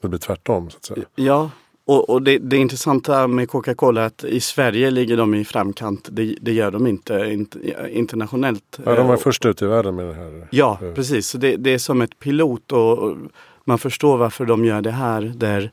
det 0.00 0.08
blir 0.08 0.18
tvärtom. 0.18 0.70
Så 0.70 0.76
att 0.76 0.84
säga. 0.84 1.06
Ja, 1.14 1.50
och, 1.90 2.10
och 2.10 2.22
det, 2.22 2.38
det 2.38 2.56
intressanta 2.56 3.26
med 3.26 3.50
Coca-Cola 3.50 4.02
är 4.02 4.06
att 4.06 4.24
i 4.24 4.40
Sverige 4.40 4.90
ligger 4.90 5.16
de 5.16 5.34
i 5.34 5.44
framkant. 5.44 6.08
Det, 6.12 6.36
det 6.40 6.52
gör 6.52 6.70
de 6.70 6.86
inte 6.86 7.14
in, 7.14 7.46
internationellt. 7.90 8.78
Ja, 8.84 8.94
de 8.94 9.06
var 9.06 9.16
först 9.16 9.46
ut 9.46 9.62
i 9.62 9.66
världen 9.66 9.96
med 9.96 10.06
det 10.06 10.14
här. 10.14 10.48
Ja, 10.50 10.78
precis. 10.94 11.26
Så 11.26 11.38
det, 11.38 11.56
det 11.56 11.70
är 11.70 11.78
som 11.78 12.02
ett 12.02 12.18
pilot 12.18 12.72
och, 12.72 12.98
och, 12.98 13.16
man 13.64 13.78
förstår 13.78 14.16
varför 14.16 14.46
de 14.46 14.64
gör 14.64 14.80
det 14.80 14.90
här. 14.90 15.32
Där 15.36 15.62
eh, 15.62 15.68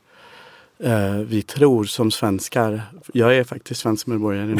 vi 1.26 1.42
tror 1.42 1.84
som 1.84 2.10
svenskar, 2.10 2.82
jag 3.12 3.36
är 3.36 3.44
faktiskt 3.44 3.80
svensk 3.80 4.06
medborgare 4.06 4.46
nu, 4.46 4.58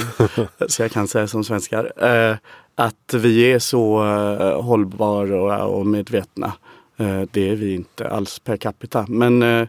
så 0.68 0.82
jag 0.82 0.90
kan 0.90 1.08
säga 1.08 1.26
som 1.26 1.44
svenskar, 1.44 1.92
eh, 1.96 2.37
att 2.75 3.14
vi 3.14 3.52
är 3.52 3.58
så 3.58 4.04
eh, 4.04 4.62
hållbara 4.62 5.64
och, 5.64 5.87
medvetna. 5.87 6.52
Eh, 6.96 7.22
det 7.30 7.48
är 7.48 7.56
vi 7.56 7.75
inte 7.75 8.08
alls 8.08 8.38
per 8.38 8.56
capita. 8.56 9.06
Men 9.08 9.42
eh, 9.42 9.68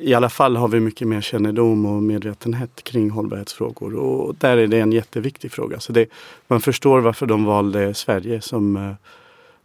i 0.00 0.14
alla 0.14 0.28
fall 0.28 0.56
har 0.56 0.68
vi 0.68 0.80
mycket 0.80 1.08
mer 1.08 1.20
kännedom 1.20 1.86
och 1.86 2.02
medvetenhet 2.02 2.84
kring 2.84 3.10
hållbarhetsfrågor 3.10 3.94
och 3.94 4.34
där 4.34 4.56
är 4.56 4.66
det 4.66 4.80
en 4.80 4.92
jätteviktig 4.92 5.52
fråga. 5.52 5.80
Så 5.80 5.92
det, 5.92 6.06
man 6.48 6.60
förstår 6.60 7.00
varför 7.00 7.26
de 7.26 7.44
valde 7.44 7.94
Sverige 7.94 8.40
som 8.40 8.76
eh, 8.76 8.92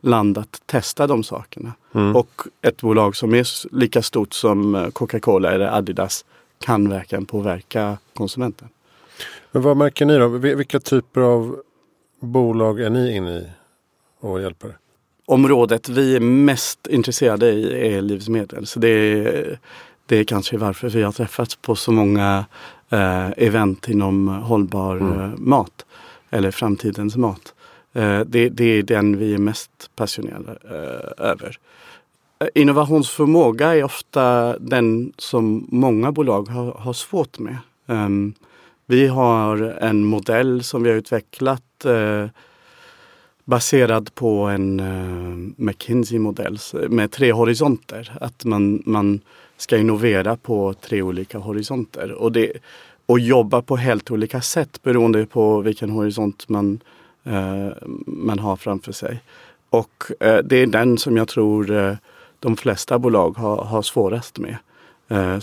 land 0.04 0.38
att 0.38 0.62
testa 0.66 1.08
de 1.08 1.24
sakerna. 1.24 1.74
Mm. 1.94 2.16
Och 2.16 2.42
ett 2.62 2.82
bolag 2.82 3.16
som 3.16 3.34
är 3.34 3.76
lika 3.76 4.02
stort 4.02 4.34
som 4.34 4.92
Coca-Cola 4.94 5.52
eller 5.52 5.78
Adidas 5.78 6.26
kan 6.60 6.90
verkligen 6.90 7.26
påverka 7.26 7.98
konsumenten. 8.14 8.70
Men 9.52 9.62
vad 9.62 9.78
märker 9.78 10.06
ni 10.06 10.18
då? 10.18 10.28
Vilka 10.28 10.80
typer 10.80 11.22
av 11.22 11.56
bolag 12.20 12.80
är 12.80 12.90
ni 12.90 13.16
inne 13.16 13.38
i 13.38 13.48
och 14.20 14.42
hjälper? 14.42 14.78
området 15.26 15.90
vi 15.90 16.16
är 16.16 16.20
mest 16.20 16.88
intresserade 16.88 17.50
i 17.52 17.96
är 17.96 18.02
livsmedel. 18.02 18.68
Så 18.68 18.80
det 18.80 18.88
är, 18.90 19.60
det 20.06 20.18
är 20.18 20.24
kanske 20.24 20.58
varför 20.58 20.90
vi 20.90 21.04
har 21.04 21.12
träffats 21.12 21.56
på 21.56 21.76
så 21.76 21.92
många 21.92 22.46
eh, 22.90 23.30
event 23.38 23.90
inom 23.90 24.28
hållbar 24.28 24.96
mm. 24.96 25.20
Eh, 25.20 25.30
mat. 25.38 25.86
Eller 26.30 26.52
framtidens 26.52 27.16
mat. 27.16 27.54
Eh, 27.94 28.20
det, 28.20 28.50
det, 28.50 28.66
är 28.66 28.84
den 28.84 29.18
vi 29.18 29.34
är 29.34 29.38
mest 29.38 29.92
passionerade 29.96 30.58
eh, 30.64 31.26
över. 31.26 31.58
Eh, 32.40 32.48
innovationsförmåga 32.56 33.76
är 33.76 33.84
ofta 33.84 34.56
den 34.60 35.14
som 35.18 35.68
många 35.72 36.12
bolag 36.12 36.48
har, 36.50 36.72
har 36.72 36.94
svårt 36.94 37.40
med. 37.40 37.58
Ehm, 37.88 38.34
vi 38.86 39.08
har 39.08 39.58
en 39.58 40.06
modell 40.06 40.64
som 40.64 40.84
vi 40.84 40.90
har 40.90 40.98
utvecklat 40.98 41.64
baserad 43.46 44.16
på 44.16 44.44
en 44.44 44.82
McKinsey-modell 45.58 46.58
med 46.90 47.12
tre 47.12 47.32
horisonter. 47.32 48.18
Att 48.22 48.46
man, 48.46 48.84
man 48.86 49.20
ska 49.58 49.78
innovera 49.78 50.36
på 50.36 50.74
tre 50.74 51.02
olika 51.02 51.38
horisonter 51.38 52.12
och, 52.12 52.32
det, 52.32 52.52
och 53.06 53.20
jobba 53.20 53.62
på 53.62 53.78
helt 53.78 54.12
olika 54.12 54.42
sätt 54.42 54.84
beroende 54.84 55.26
på 55.26 55.62
vilken 55.62 55.90
horisont 55.90 56.50
man, 56.50 56.80
Eh, 57.24 57.70
man 58.08 58.40
har 58.40 58.56
framför 58.56 58.92
sig. 58.92 59.22
Och 59.70 60.04
eh, 60.20 60.38
det 60.44 60.58
är 60.58 60.68
den 60.68 60.98
som 60.98 61.18
jag 61.18 61.28
tror 61.28 61.72
eh, 61.72 61.96
de 62.40 62.58
flesta 62.58 63.00
bolag 63.00 63.38
har, 63.38 63.64
har 63.64 63.82
svårast 63.82 64.38
med. 64.38 64.58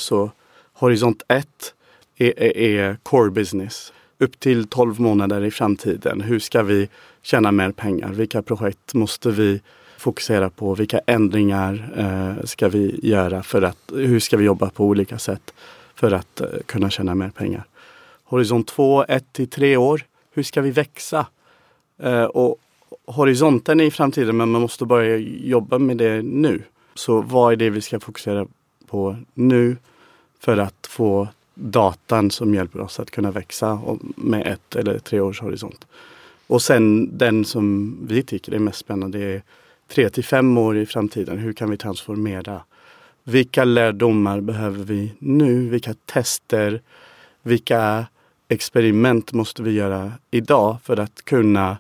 så 0.00 0.30
horisont 0.72 1.22
1 1.28 1.74
är, 2.16 2.42
är, 2.42 2.56
är 2.56 2.96
core 3.02 3.30
business 3.30 3.92
upp 4.18 4.40
till 4.40 4.68
12 4.68 5.00
månader 5.00 5.44
i 5.44 5.50
framtiden. 5.50 6.20
Hur 6.20 6.38
ska 6.38 6.62
vi 6.62 6.88
tjäna 7.22 7.52
mer 7.52 7.72
pengar? 7.72 8.08
Vilka 8.08 8.42
projekt 8.42 8.94
måste 8.94 9.30
vi 9.30 9.60
fokusera 9.96 10.50
på? 10.50 10.74
Vilka 10.74 11.00
ändringar 11.06 11.92
eh, 11.96 12.44
ska 12.44 12.68
vi 12.68 13.00
göra 13.02 13.42
för 13.42 13.62
att, 13.62 13.78
hur 13.92 14.20
ska 14.20 14.36
vi 14.36 14.44
jobba 14.44 14.70
på 14.70 14.84
olika 14.84 15.18
sätt 15.18 15.54
för 15.94 16.12
att 16.12 16.40
eh, 16.40 16.46
kunna 16.66 16.90
tjäna 16.90 17.14
mer 17.14 17.30
pengar? 17.30 17.64
Horisont 18.24 18.68
2, 18.68 19.04
1 19.04 19.32
till 19.32 19.48
3 19.48 19.76
år. 19.76 20.02
Hur 20.32 20.42
ska 20.42 20.60
vi 20.60 20.70
växa? 20.70 21.26
Eh, 22.02 22.24
och 22.24 22.56
horisonten 23.06 23.80
är 23.80 23.84
i 23.84 23.90
framtiden 23.90 24.36
men 24.36 24.50
man 24.50 24.62
måste 24.62 24.84
börja 24.84 25.16
jobba 25.16 25.78
med 25.78 25.96
det 25.96 26.22
nu. 26.22 26.62
Så 26.94 27.20
vad 27.20 27.52
är 27.52 27.56
det 27.56 27.70
vi 27.70 27.80
ska 27.80 28.00
fokusera 28.00 28.46
på 28.86 29.16
nu 29.34 29.76
för 30.40 30.56
att 30.56 30.86
få 30.86 31.28
datan 31.54 32.30
som 32.30 32.54
hjälper 32.54 32.80
oss 32.80 33.00
att 33.00 33.10
kunna 33.10 33.30
växa 33.30 33.80
med 34.16 34.46
ett 34.46 34.76
eller 34.76 34.98
tre 34.98 35.20
års 35.20 35.40
horisont. 35.40 35.86
Och 36.46 36.62
sen 36.62 37.18
den 37.18 37.44
som 37.44 37.96
vi 38.06 38.22
tycker 38.22 38.54
är 38.54 38.58
mest 38.58 38.78
spännande 38.78 39.18
är 39.18 39.42
tre 39.88 40.10
till 40.10 40.24
fem 40.24 40.58
år 40.58 40.76
i 40.76 40.86
framtiden. 40.86 41.38
Hur 41.38 41.52
kan 41.52 41.70
vi 41.70 41.76
transformera? 41.76 42.62
Vilka 43.24 43.64
lärdomar 43.64 44.40
behöver 44.40 44.84
vi 44.84 45.12
nu? 45.18 45.68
Vilka 45.68 45.94
tester? 45.94 46.80
Vilka 47.42 48.06
experiment 48.48 49.32
måste 49.32 49.62
vi 49.62 49.70
göra 49.70 50.12
idag 50.30 50.76
för 50.84 50.96
att 50.96 51.24
kunna 51.24 51.76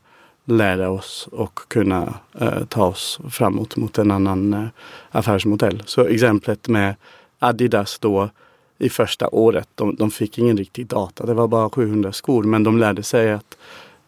lära 0.50 0.90
oss 0.90 1.28
och 1.32 1.60
kunna 1.68 2.14
eh, 2.40 2.64
ta 2.64 2.86
oss 2.86 3.20
framåt 3.30 3.76
mot 3.76 3.98
en 3.98 4.10
annan 4.10 4.52
eh, 4.52 4.66
affärsmodell. 5.10 5.82
Så 5.86 6.04
exemplet 6.04 6.68
med 6.68 6.94
Adidas 7.38 7.98
då 7.98 8.30
i 8.78 8.88
första 8.88 9.28
året. 9.28 9.68
De, 9.74 9.96
de 9.96 10.10
fick 10.10 10.38
ingen 10.38 10.56
riktig 10.56 10.86
data. 10.86 11.26
Det 11.26 11.34
var 11.34 11.48
bara 11.48 11.70
700 11.70 12.12
skor 12.12 12.42
men 12.42 12.62
de 12.62 12.78
lärde 12.78 13.02
sig 13.02 13.32
att 13.32 13.58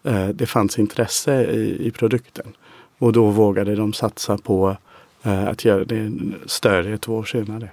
eh, 0.02 0.28
det 0.28 0.46
fanns 0.46 0.78
intresse 0.78 1.44
i, 1.44 1.86
i 1.86 1.90
produkten. 1.90 2.52
Och 2.98 3.12
då 3.12 3.26
vågade 3.26 3.76
de 3.76 3.92
satsa 3.92 4.38
på 4.38 4.76
eh, 5.22 5.48
att 5.48 5.64
göra 5.64 5.84
det 5.84 6.12
större 6.46 6.98
två 6.98 7.16
år 7.16 7.24
senare. 7.24 7.68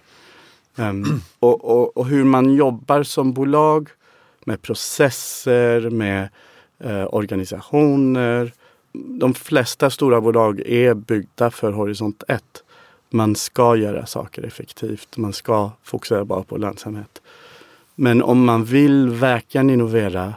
Um, 0.75 1.21
och, 1.39 1.65
och, 1.65 1.97
och, 1.97 2.05
hur 2.05 2.23
man 2.23 2.53
jobbar 2.53 3.03
som 3.03 3.33
bolag 3.33 3.89
med 4.45 4.61
processer, 4.61 5.89
med 5.89 6.29
eh, 6.79 7.05
organisationer. 7.11 8.53
De 8.91 9.33
flesta 9.33 9.89
stora 9.89 10.21
bolag 10.21 10.59
är 10.59 10.93
byggda 10.93 11.51
för 11.51 11.71
Horisont 11.71 12.23
1. 12.27 12.43
Man 13.09 13.35
ska 13.35 13.75
göra 13.75 14.05
saker 14.05 14.43
effektivt. 14.43 15.17
Man 15.17 15.33
ska 15.33 15.71
fokusera 15.83 16.25
bara 16.25 16.43
på 16.43 16.57
lönsamhet. 16.57 17.21
Men 17.95 18.21
om 18.21 18.45
man 18.45 18.63
vill 18.63 19.09
verkligen 19.09 19.69
innovera, 19.69 20.33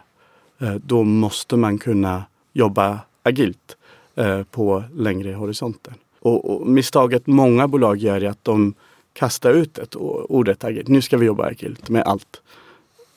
eh, 0.61 0.75
då 0.75 1.03
måste 1.03 1.57
man 1.57 1.79
kunna 1.79 2.25
jobba 2.53 2.99
agilt 3.23 3.77
eh, 4.15 4.43
på 4.43 4.85
längre 4.95 5.33
horisonter. 5.33 5.95
Och, 6.21 6.51
och 6.51 6.67
misstaget 6.67 7.27
många 7.27 7.69
bolag 7.69 7.97
gör 7.97 8.21
är 8.21 8.29
att 8.29 8.45
de 8.45 8.75
kastar 9.13 9.51
ut 9.51 9.79
ett 9.79 9.97
ordet 9.97 10.65
agilt. 10.65 10.89
Nu 10.89 11.03
ska 11.03 11.17
vi 11.17 11.27
jobba 11.27 11.45
agilt 11.45 11.89
med 11.89 12.03
allt. 12.03 12.43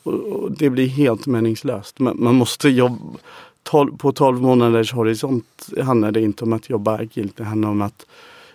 Och, 0.06 0.14
och 0.14 0.52
det 0.52 0.70
blir 0.70 0.88
helt 0.88 1.26
meningslöst. 1.26 2.00
Man, 2.00 2.16
man 2.20 2.36
måste 2.36 2.70
jobba 2.70 3.18
tol, 3.64 3.98
på 3.98 4.12
12 4.12 4.42
månaders 4.42 4.94
horisont 4.94 5.70
handlar 5.84 6.12
det 6.12 6.22
inte 6.22 6.44
om 6.44 6.54
att 6.54 6.70
jobba 6.70 6.98
agilt. 6.98 7.38
Det 7.38 7.44
handlar 7.44 7.70
om 7.70 7.82
att 7.82 8.06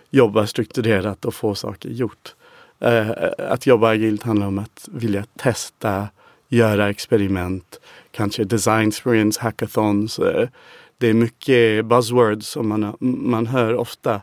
jobba 0.09 0.47
strukturerat 0.47 1.25
och 1.25 1.33
få 1.33 1.55
saker 1.55 1.89
gjort. 1.89 2.35
Eh, 2.79 3.09
att 3.37 3.67
jobba 3.67 3.89
agilt 3.89 4.23
handlar 4.23 4.47
om 4.47 4.59
att 4.59 4.89
vilja 4.91 5.25
testa, 5.37 6.07
göra 6.49 6.89
experiment, 6.89 7.79
kanske 8.11 8.43
design 8.43 8.91
sprints, 8.91 9.37
hackathons. 9.37 10.19
Eh, 10.19 10.49
det 10.97 11.07
är 11.07 11.13
mycket 11.13 11.85
buzzwords 11.85 12.47
som 12.47 12.67
man, 12.69 12.95
man 12.99 13.47
hör 13.47 13.75
ofta. 13.75 14.21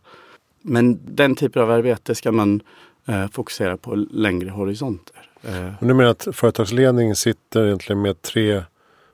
Men 0.63 0.99
den 1.05 1.35
typen 1.35 1.63
av 1.63 1.71
arbete 1.71 2.15
ska 2.15 2.33
man 2.33 2.61
eh, 3.09 3.29
fokusera 3.29 3.77
på 3.77 3.95
längre 3.95 4.51
horisonter. 4.51 5.17
Eh. 5.43 5.71
Du 5.81 5.95
menar 5.95 6.11
att 6.11 6.29
företagsledningen 6.33 7.17
sitter 7.17 7.67
egentligen 7.67 8.03
med 8.03 8.23
tre 8.23 8.63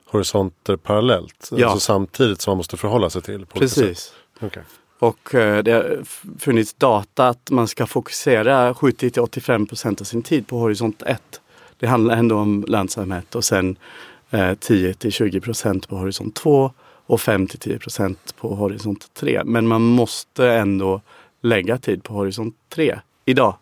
horisonter 0.05 0.75
parallellt? 0.75 1.49
Ja. 1.51 1.67
Alltså 1.67 1.79
samtidigt 1.79 2.41
som 2.41 2.51
man 2.51 2.57
måste 2.57 2.77
förhålla 2.77 3.09
sig 3.09 3.21
till? 3.21 3.45
Precis. 3.45 4.13
Okay. 4.41 4.63
Och 4.99 5.35
eh, 5.35 5.63
det 5.63 5.71
har 5.71 6.03
funnits 6.39 6.73
data 6.73 7.27
att 7.27 7.51
man 7.51 7.67
ska 7.67 7.85
fokusera 7.85 8.73
70 8.73 9.09
till 9.09 9.21
85 9.21 9.67
procent 9.67 10.01
av 10.01 10.05
sin 10.05 10.23
tid 10.23 10.47
på 10.47 10.57
horisont 10.57 11.01
1. 11.01 11.21
Det 11.79 11.87
handlar 11.87 12.17
ändå 12.17 12.37
om 12.37 12.65
lönsamhet 12.67 13.35
och 13.35 13.43
sen 13.43 13.77
eh, 14.29 14.53
10 14.53 14.93
till 14.93 15.11
20 15.11 15.41
procent 15.41 15.89
på 15.89 15.95
horisont 15.95 16.35
2 16.35 16.71
och 17.05 17.21
5 17.21 17.47
till 17.47 17.59
10 17.59 17.79
procent 17.79 18.35
på 18.37 18.55
horisont 18.55 19.13
3. 19.13 19.41
Men 19.45 19.67
man 19.67 19.81
måste 19.81 20.47
ändå 20.47 21.01
lägga 21.41 21.77
tid 21.77 22.03
på 22.03 22.13
horisont 22.13 22.55
3 22.69 22.99
idag. 23.25 23.55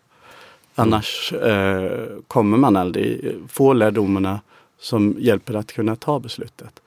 Annars 0.74 1.32
eh, 1.32 2.06
kommer 2.28 2.56
man 2.56 2.76
aldrig 2.76 3.36
få 3.48 3.72
lärdomarna 3.72 4.40
som 4.78 5.16
hjälper 5.18 5.54
att 5.54 5.72
kunna 5.72 5.96
ta 5.96 6.18
beslutet. 6.18 6.80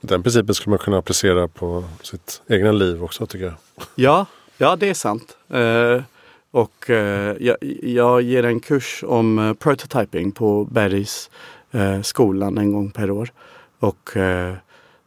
Den 0.00 0.22
principen 0.22 0.54
skulle 0.54 0.70
man 0.70 0.78
kunna 0.78 0.98
applicera 0.98 1.48
på 1.48 1.84
sitt 2.02 2.42
egna 2.46 2.72
liv 2.72 3.04
också 3.04 3.26
tycker 3.26 3.44
jag. 3.44 3.54
Ja, 3.94 4.26
ja 4.58 4.76
det 4.76 4.88
är 4.88 4.94
sant. 4.94 5.36
Eh, 5.48 6.02
och 6.50 6.90
eh, 6.90 7.36
jag, 7.40 7.56
jag, 7.82 8.22
ger 8.22 8.42
en 8.42 8.60
kurs 8.60 9.04
om 9.06 9.38
eh, 9.38 9.54
prototyping 9.54 10.32
på 10.32 10.64
Bergs 10.64 11.30
eh, 11.70 12.02
skolan 12.02 12.58
en 12.58 12.72
gång 12.72 12.90
per 12.90 13.10
år. 13.10 13.30
Och 13.78 14.16
eh, 14.16 14.54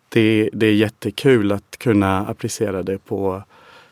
det, 0.09 0.49
det 0.53 0.65
är 0.65 0.73
jättekul 0.73 1.51
att 1.51 1.77
kunna 1.77 2.27
applicera 2.27 2.83
det 2.83 2.97
på 2.97 3.43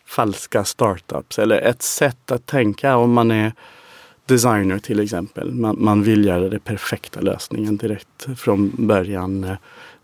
falska 0.06 0.63
startups 0.63 1.39
eller 1.39 1.62
ett 1.62 1.82
sätt 1.82 2.32
att 2.32 2.46
tänka 2.46 2.98
om 2.98 3.13
man 3.13 3.32
är 3.32 3.53
designer 4.29 4.79
till 4.79 5.00
exempel. 5.00 5.51
Man, 5.51 5.75
man 5.80 6.04
vill 6.04 6.25
göra 6.25 6.49
den 6.49 6.60
perfekta 6.60 7.21
lösningen 7.21 7.77
direkt 7.77 8.27
från 8.38 8.71
början. 8.77 9.56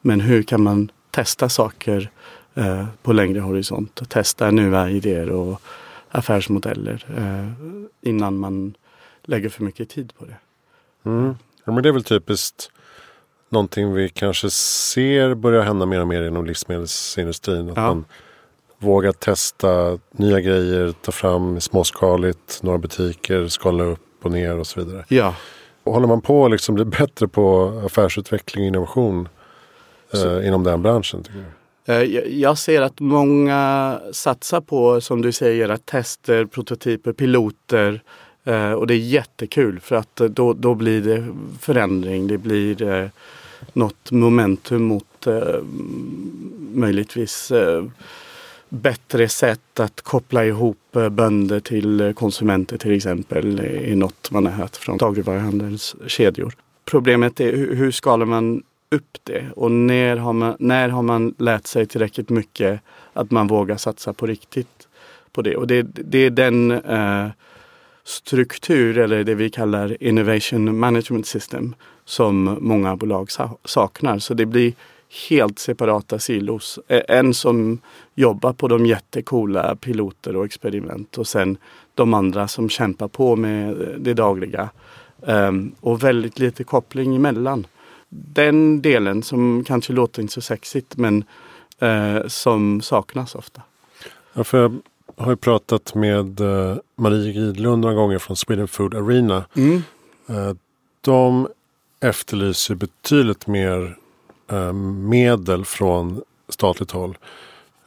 Men 0.01 0.21
hur 0.21 0.43
kan 0.43 0.63
man 0.63 0.91
testa 1.11 1.49
saker 1.49 2.09
eh, 2.55 2.85
på 3.03 3.13
längre 3.13 3.39
horisont? 3.39 4.09
Testa 4.09 4.51
nya 4.51 4.89
idéer 4.89 5.29
och 5.29 5.61
affärsmodeller 6.09 7.05
eh, 7.17 7.69
innan 8.09 8.37
man 8.37 8.73
lägger 9.23 9.49
för 9.49 9.63
mycket 9.63 9.89
tid 9.89 10.13
på 10.19 10.25
det. 10.25 10.37
Mm. 11.09 11.35
Ja, 11.65 11.71
men 11.71 11.83
det 11.83 11.89
är 11.89 11.93
väl 11.93 12.03
typiskt 12.03 12.71
någonting 13.49 13.93
vi 13.93 14.09
kanske 14.09 14.49
ser 14.49 15.35
börja 15.35 15.61
hända 15.61 15.85
mer 15.85 16.01
och 16.01 16.07
mer 16.07 16.23
inom 16.23 16.45
livsmedelsindustrin. 16.45 17.69
Att 17.69 17.77
ja. 17.77 17.87
man 17.87 18.05
vågar 18.77 19.11
testa 19.11 19.99
nya 20.11 20.39
grejer, 20.39 20.93
ta 21.01 21.11
fram 21.11 21.61
småskaligt, 21.61 22.63
några 22.63 22.77
butiker, 22.77 23.47
skala 23.47 23.83
upp 23.83 24.04
och 24.25 24.31
ner 24.31 24.59
och 24.59 24.67
så 24.67 24.83
vidare. 24.83 25.05
Ja. 25.07 25.35
Och 25.83 25.93
håller 25.93 26.07
man 26.07 26.21
på 26.21 26.45
att 26.45 26.51
liksom 26.51 26.75
bli 26.75 26.85
bättre 26.85 27.27
på 27.27 27.73
affärsutveckling 27.85 28.63
och 28.63 28.67
innovation 28.67 29.27
eh, 30.13 30.47
inom 30.47 30.63
den 30.63 30.81
branschen? 30.81 31.23
Tycker 31.23 31.39
jag? 31.39 31.47
Eh, 31.87 32.03
jag 32.39 32.57
ser 32.57 32.81
att 32.81 32.99
många 32.99 33.99
satsar 34.11 34.61
på, 34.61 35.01
som 35.01 35.21
du 35.21 35.31
säger, 35.31 35.69
att 35.69 35.85
tester, 35.85 36.45
prototyper, 36.45 37.13
piloter. 37.13 38.01
Eh, 38.43 38.71
och 38.71 38.87
det 38.87 38.93
är 38.93 38.97
jättekul 38.97 39.79
för 39.79 39.95
att 39.95 40.15
då, 40.15 40.53
då 40.53 40.75
blir 40.75 41.01
det 41.01 41.27
förändring. 41.59 42.27
Det 42.27 42.37
blir 42.37 42.81
eh, 42.83 43.09
något 43.73 44.11
momentum 44.11 44.83
mot 44.83 45.27
eh, 45.27 45.61
möjligtvis 46.73 47.51
eh, 47.51 47.83
bättre 48.69 49.29
sätt 49.29 49.79
att 49.79 50.01
koppla 50.01 50.45
ihop 50.45 50.95
eh, 50.95 51.09
bönder 51.09 51.59
till 51.59 52.01
eh, 52.01 52.11
konsumenter 52.11 52.77
till 52.77 52.91
exempel 52.91 53.59
är 53.59 53.95
något 53.95 54.31
man 54.31 54.45
har 54.45 54.53
hört 54.53 54.75
från 54.75 54.97
dagligvaruhandelskedjor. 54.97 56.53
Problemet 56.85 57.39
är 57.39 57.51
hur 57.51 57.91
skalar 57.91 58.25
man 58.25 58.63
upp 58.91 59.17
det 59.23 59.45
och 59.55 59.71
när 59.71 60.17
har 60.17 60.33
man, 60.33 60.55
när 60.59 60.89
har 60.89 61.01
man 61.01 61.35
lärt 61.37 61.67
sig 61.67 61.85
tillräckligt 61.85 62.29
mycket 62.29 62.79
att 63.13 63.31
man 63.31 63.47
vågar 63.47 63.77
satsa 63.77 64.13
på 64.13 64.25
riktigt 64.25 64.87
på 65.31 65.41
det. 65.41 65.55
Och 65.55 65.67
det, 65.67 65.81
det 65.81 66.17
är 66.17 66.29
den 66.29 66.71
eh, 66.71 67.27
struktur 68.03 68.97
eller 68.97 69.23
det 69.23 69.35
vi 69.35 69.49
kallar 69.49 70.03
Innovation 70.03 70.79
Management 70.79 71.27
System 71.27 71.75
som 72.05 72.57
många 72.61 72.95
bolag 72.95 73.29
saknar. 73.65 74.19
Så 74.19 74.33
det 74.33 74.45
blir 74.45 74.73
helt 75.29 75.59
separata 75.59 76.19
silos. 76.19 76.79
En 76.87 77.33
som 77.33 77.79
jobbar 78.15 78.53
på 78.53 78.67
de 78.67 78.85
jättekola 78.85 79.75
piloter 79.75 80.35
och 80.35 80.45
experiment 80.45 81.17
och 81.17 81.27
sen 81.27 81.57
de 81.95 82.13
andra 82.13 82.47
som 82.47 82.69
kämpar 82.69 83.07
på 83.07 83.35
med 83.35 83.75
det 83.97 84.13
dagliga. 84.13 84.69
Um, 85.21 85.75
och 85.81 86.03
väldigt 86.03 86.39
lite 86.39 86.63
koppling 86.63 87.15
emellan. 87.15 87.67
Den 88.09 88.81
delen 88.81 89.23
som 89.23 89.63
kanske 89.67 89.93
låter 89.93 90.21
inte 90.21 90.33
så 90.33 90.41
sexigt 90.41 90.97
men 90.97 91.23
uh, 91.83 92.27
som 92.27 92.81
saknas 92.81 93.35
ofta. 93.35 93.61
Ja, 94.33 94.43
för 94.43 94.57
jag 94.57 94.79
har 95.15 95.31
ju 95.31 95.37
pratat 95.37 95.95
med 95.95 96.41
uh, 96.41 96.75
Marie 96.95 97.31
Gidlund 97.31 97.81
några 97.81 97.95
gånger 97.95 98.19
från 98.19 98.35
Sweden 98.35 98.67
Food 98.67 98.95
Arena. 98.95 99.45
Mm. 99.55 99.81
De 101.01 101.47
efterlyser 101.99 102.75
betydligt 102.75 103.47
mer 103.47 103.95
Eh, 103.95 104.04
medel 105.09 105.65
från 105.65 106.21
statligt 106.49 106.91
håll 106.91 107.17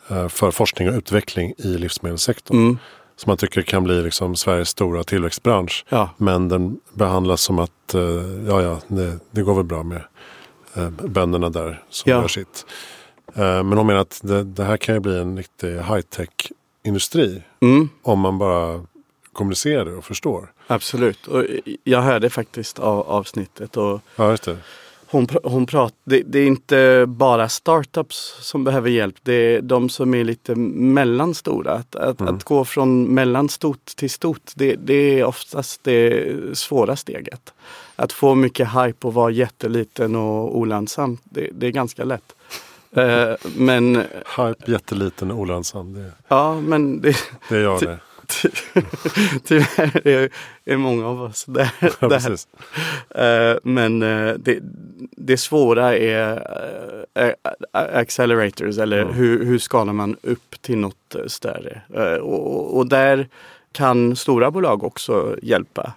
eh, 0.08 0.28
för 0.28 0.50
forskning 0.50 0.88
och 0.88 0.94
utveckling 0.94 1.54
i 1.58 1.68
livsmedelssektorn. 1.68 2.56
Mm. 2.56 2.78
Som 3.16 3.30
man 3.30 3.36
tycker 3.36 3.62
kan 3.62 3.84
bli 3.84 4.02
liksom 4.02 4.36
Sveriges 4.36 4.68
stora 4.68 5.04
tillväxtbransch. 5.04 5.84
Ja. 5.88 6.10
Men 6.16 6.48
den 6.48 6.80
behandlas 6.92 7.40
som 7.40 7.58
att 7.58 7.94
eh, 7.94 8.00
ja, 8.46 8.62
ja, 8.62 8.80
det, 8.88 9.18
det 9.30 9.42
går 9.42 9.54
väl 9.54 9.64
bra 9.64 9.82
med 9.82 10.02
bönderna 11.02 11.50
där 11.50 11.82
som 11.90 12.10
ja. 12.10 12.20
gör 12.20 12.28
sitt. 12.28 12.66
Men 13.34 13.70
de 13.70 13.86
menar 13.86 14.00
att 14.00 14.20
det, 14.22 14.44
det, 14.44 14.64
här 14.64 14.76
kan 14.76 14.94
ju 14.94 15.00
bli 15.00 15.18
en 15.18 15.36
riktig 15.36 15.68
high-tech 15.68 16.52
industri. 16.84 17.42
Mm. 17.60 17.88
Om 18.02 18.20
man 18.20 18.38
bara 18.38 18.84
kommunicerar 19.32 19.84
det 19.84 19.92
och 19.92 20.04
förstår. 20.04 20.52
Absolut. 20.66 21.26
Och 21.26 21.44
jag 21.84 22.02
hörde 22.02 22.30
faktiskt 22.30 22.78
av 22.78 23.00
avsnittet. 23.10 23.76
Och 23.76 24.00
ja, 24.16 24.30
just 24.30 24.42
det 24.42 24.56
hon, 25.10 25.26
hon 25.42 25.66
pratar, 25.66 25.96
det, 26.04 26.22
det, 26.22 26.38
är 26.38 26.46
inte 26.46 27.04
bara 27.08 27.48
startups 27.48 28.36
som 28.40 28.64
behöver 28.64 28.90
hjälp. 28.90 29.16
Det 29.22 29.32
är 29.32 29.62
de 29.62 29.88
som 29.88 30.14
är 30.14 30.24
lite 30.24 30.54
mellanstora. 30.54 31.72
Att, 31.72 31.96
att, 31.96 32.20
mm. 32.20 32.34
att 32.34 32.44
gå 32.44 32.64
från 32.64 33.14
mellanstort 33.14 33.86
till 33.96 34.10
stort, 34.10 34.52
det, 34.54 34.74
det, 34.74 35.20
är 35.20 35.24
oftast 35.24 35.84
det 35.84 36.34
svåra 36.58 36.96
steget. 36.96 37.52
Att 37.96 38.12
få 38.12 38.34
mycket 38.34 38.68
hype 38.68 39.06
och 39.06 39.14
vara 39.14 39.30
jätteliten 39.30 40.16
och 40.16 40.58
olönsam, 40.58 41.18
det, 41.24 41.48
det 41.52 41.66
är 41.66 41.70
ganska 41.70 42.04
lätt. 42.04 42.34
uh, 42.96 43.34
men... 43.56 43.96
Hype, 44.36 44.70
jätteliten 44.72 45.30
och 45.30 45.38
olönsam. 45.38 45.94
Det, 45.94 46.12
ja, 46.28 46.60
men 46.60 47.00
det, 47.00 47.16
det 47.48 47.60
gör 47.60 47.80
det. 47.80 47.98
Tyvärr 49.44 50.06
är, 50.08 50.28
är 50.64 50.76
många 50.76 51.06
av 51.06 51.22
oss 51.22 51.44
där. 51.44 51.70
Ja, 52.00 52.08
där. 52.08 53.50
Eh, 53.50 53.58
men 53.62 54.02
eh, 54.02 54.34
det, 54.34 54.58
det 55.16 55.36
svåra 55.36 55.96
är 55.96 56.46
eh, 57.14 57.30
accelerators 57.72 58.78
eller 58.78 59.02
Mm. 59.02 59.14
hur, 59.14 59.44
hur 59.44 59.58
skalar 59.58 59.92
man 59.92 60.16
upp 60.22 60.62
till 60.62 60.78
något 60.78 61.16
större. 61.26 61.82
Och, 62.20 62.76
och 62.76 62.88
där 62.88 63.28
kan 63.72 64.16
stora 64.16 64.50
bolag 64.50 64.84
också 64.84 65.36
hjälpa. 65.42 65.92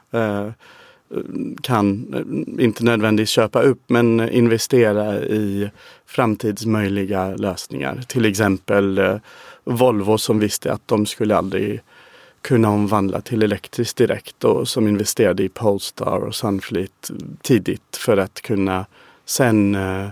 Kan 1.61 2.15
inte 2.59 2.83
nödvändigtvis 2.83 3.29
köpa 3.29 3.61
upp 3.61 3.81
men 3.87 4.29
investera 4.29 5.19
i 5.19 5.69
framtidsmöjliga 6.05 7.35
lösningar. 7.35 8.01
Till 8.07 8.25
exempel 8.25 9.19
Volvo 9.63 10.17
som 10.17 10.39
visste 10.39 10.73
att 10.73 10.87
de 10.87 11.05
skulle 11.05 11.37
aldrig 11.37 11.81
kunna 12.41 12.69
omvandla 12.69 13.21
till 13.21 13.43
elektriskt 13.43 13.97
direkt 13.97 14.43
och 14.43 14.67
som 14.67 14.87
investerade 14.87 15.43
i 15.43 15.49
Polestar 15.49 16.19
och 16.19 16.35
Sunfleet 16.35 17.11
tidigt 17.41 17.97
för 17.97 18.17
att 18.17 18.41
kunna 18.41 18.85
sen 19.25 19.75
eh, 19.75 20.07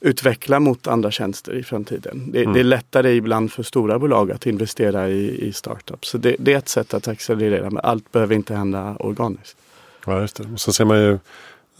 utveckla 0.00 0.60
mot 0.60 0.86
andra 0.86 1.10
tjänster 1.10 1.52
i 1.54 1.62
framtiden. 1.62 2.30
Det, 2.32 2.40
Mm. 2.40 2.52
det 2.52 2.60
är 2.60 2.64
lättare 2.64 3.12
ibland 3.12 3.52
för 3.52 3.62
stora 3.62 3.98
bolag 3.98 4.30
att 4.32 4.46
investera 4.46 5.08
i, 5.08 5.48
i 5.48 5.52
startups. 5.52 6.08
Så 6.08 6.18
det, 6.18 6.36
det 6.38 6.52
är 6.52 6.58
ett 6.58 6.68
sätt 6.68 6.94
att 6.94 7.08
accelerera 7.08 7.70
men 7.70 7.80
allt 7.84 8.12
behöver 8.12 8.34
inte 8.34 8.54
hända 8.54 8.96
organiskt. 9.00 9.56
Ja, 10.06 10.20
just 10.20 10.36
det. 10.36 10.48
Och 10.52 10.60
så 10.60 10.72
ser 10.72 10.84
man 10.84 10.98
ju 10.98 11.18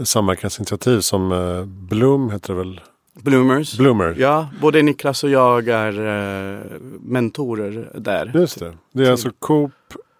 samverkansinitiativ 0.04 1.00
som 1.00 1.32
eh, 1.32 1.64
Bloom 1.64 2.30
heter 2.30 2.54
det 2.54 2.58
väl? 2.58 2.80
Bloomers. 3.14 3.78
Bloomer. 3.78 4.14
Ja, 4.18 4.48
både 4.60 4.82
Niklas 4.82 5.24
och 5.24 5.30
jag 5.30 5.68
är 5.68 5.92
eh, 5.92 6.60
mentorer 7.00 7.90
där. 7.94 8.30
Just 8.34 8.58
det. 8.58 8.76
Det 8.92 9.06
är 9.06 9.10
alltså 9.10 9.30
Coop, 9.38 9.72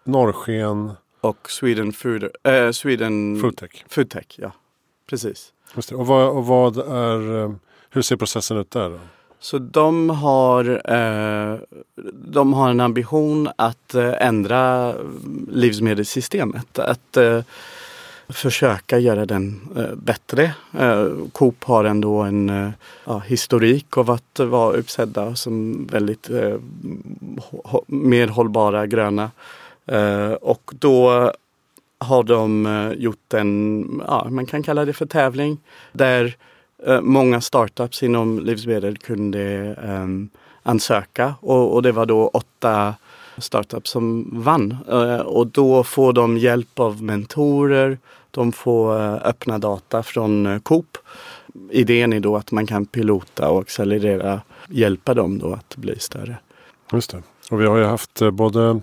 Norrsken, 0.05 0.93
Och 1.21 1.51
Sweden 1.51 1.93
Food, 1.93 2.25
eh, 2.45 2.71
Sweden 2.71 3.41
Foodtech. 3.41 3.85
Foodtech. 3.89 4.27
Ja, 4.39 4.53
precis. 5.11 5.53
Just 5.77 5.89
det. 5.89 5.95
Och, 5.95 6.07
vad, 6.07 6.29
och 6.29 6.47
vad 6.47 6.77
är, 6.79 7.43
eh, 7.45 7.53
hur 7.91 8.03
ser 8.03 8.17
processen 8.17 8.57
ut 8.57 8.71
där 8.71 8.91
då? 8.91 8.99
Så 9.43 9.59
de 9.59 10.11
har, 10.11 10.93
eh, 10.93 11.59
de 12.15 12.53
har 12.53 12.71
en 12.71 12.81
ambition 12.81 13.49
att 13.57 13.95
eh, 13.95 14.27
ändra 14.27 14.95
livsmedelssystemet. 15.51 16.79
Att 16.79 17.17
eh, 17.17 17.43
försöka 18.33 18.99
göra 18.99 19.27
den 19.27 19.61
eh, 19.77 19.95
bättre. 19.95 20.55
Eh, 20.79 21.07
Coop 21.33 21.65
har 21.65 21.85
ändå 21.85 22.19
en 22.19 22.51
eh, 22.51 22.71
ja, 23.05 23.19
historik 23.19 23.97
av 23.97 24.11
att 24.11 24.39
vara 24.39 24.77
uppsedda 24.77 25.35
som 25.35 25.87
väldigt 25.87 26.31
eh, 26.31 26.57
mer 27.87 28.29
hållbara 28.29 28.87
gröna. 28.87 29.31
Eh, 29.87 30.33
och 30.33 30.73
då 30.79 31.33
har 31.99 32.23
de 32.23 32.67
eh, 32.67 32.93
gjort 32.93 33.35
en, 33.35 34.03
ja, 34.07 34.27
man 34.31 34.47
kan 34.47 34.63
kalla 34.63 34.85
det 34.85 34.93
för 34.93 35.07
tävling, 35.07 35.59
där 35.93 36.37
eh, 36.87 37.01
många 37.01 37.41
startups 37.41 38.03
inom 38.03 38.41
livsmedel 38.41 38.99
kunde 38.99 39.41
ehm, 39.85 40.29
ansöka 40.63 41.35
och, 41.41 41.75
och 41.75 41.83
det 41.83 41.93
var 41.93 42.07
då 42.07 42.29
åtta 42.29 42.95
startups 43.39 43.91
som 43.91 44.31
vann. 44.33 44.77
Och 45.25 45.47
då 45.47 45.85
får 45.85 46.13
de 46.13 46.39
hjälp 46.39 46.79
av 46.81 47.03
mentorer, 47.03 47.99
de 48.31 48.53
får 48.53 49.01
eh, 49.01 49.15
öppna 49.15 49.59
data 49.59 50.03
från 50.03 50.47
eh, 50.47 50.59
Coop. 50.59 50.99
Idén 51.71 52.13
är 52.13 52.21
då 52.21 52.37
att 52.37 52.53
man 52.53 52.67
kan 52.67 52.87
pilota 52.87 53.49
och 53.51 53.61
accelerera, 53.61 54.41
hjälpa 54.69 55.15
dem 55.15 55.39
då 55.39 55.53
att 55.53 55.77
bli 55.77 55.99
större. 55.99 56.37
Just 56.93 57.11
det. 57.11 57.23
Och 57.51 57.61
vi 57.61 57.67
har 57.67 57.77
ju 57.77 57.85
haft 57.85 58.23
eh, 58.23 58.31
både 58.31 58.81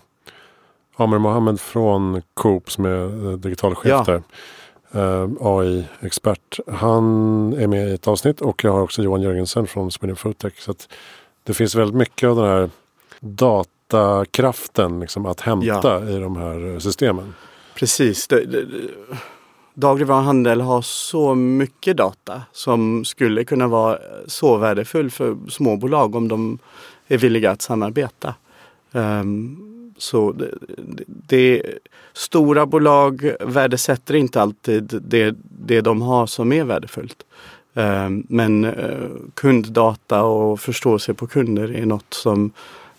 Amer 0.95 1.17
Mohammed 1.19 1.59
från 1.59 2.21
Coop 2.33 2.71
som 2.71 2.85
är 2.85 3.29
eh, 3.31 3.37
digitalchef 3.37 3.85
Ja. 3.89 4.03
där. 4.07 4.21
AI-expert. 5.39 6.59
Han 6.67 7.03
är 7.53 7.67
med 7.67 7.89
i 7.89 7.93
ett 7.93 8.07
avsnitt 8.07 8.41
och 8.41 8.63
jag 8.63 8.71
har 8.71 8.81
också 8.81 9.03
Johan 9.03 9.21
Jörgensen 9.21 9.67
från 9.67 9.91
Sweden 9.91 10.15
Foodtech. 10.15 10.59
Så 10.61 10.73
det 11.43 11.53
finns 11.53 11.75
väldigt 11.75 11.95
mycket 11.95 12.29
av 12.29 12.35
den 12.35 12.45
här 12.45 12.69
datakraften 13.19 14.99
liksom, 14.99 15.25
att 15.25 15.41
hämta 15.41 16.09
i 16.09 16.19
de 16.19 16.35
här 16.37 16.79
systemen. 16.79 17.33
Precis. 17.75 18.27
Det, 18.27 18.45
det, 18.45 18.65
det- 18.65 19.17
dagligvaruhandel 19.77 20.61
har 20.61 20.81
så 20.81 21.35
mycket 21.35 21.97
data 21.97 22.41
som 22.51 23.05
skulle 23.05 23.43
kunna 23.43 23.67
vara 23.67 23.97
så 24.27 24.57
värdefull 24.57 25.11
för 25.11 25.37
småbolag 25.49 26.15
om 26.15 26.27
de 26.27 26.59
är 27.07 27.17
villiga 27.17 27.51
att 27.51 27.61
samarbeta. 27.61 28.33
Um, 28.91 29.93
så 29.97 30.31
det, 30.31 30.51
det, 30.77 31.03
det, 31.07 31.61
stora 32.13 32.65
bolag 32.65 33.31
värdesätter 33.39 34.15
inte 34.15 34.41
alltid 34.41 35.01
det, 35.01 35.35
det 35.41 35.81
de 35.81 36.01
har 36.01 36.27
som 36.27 36.51
är 36.51 36.63
värdefullt. 36.63 37.23
Um, 37.73 38.25
men 38.29 38.65
uh, 38.65 39.09
kunddata 39.33 40.23
och 40.23 40.59
förståelse 40.59 41.13
på 41.13 41.27
kunder 41.27 41.75
är 41.75 41.85
något 41.85 42.13
som 42.13 42.51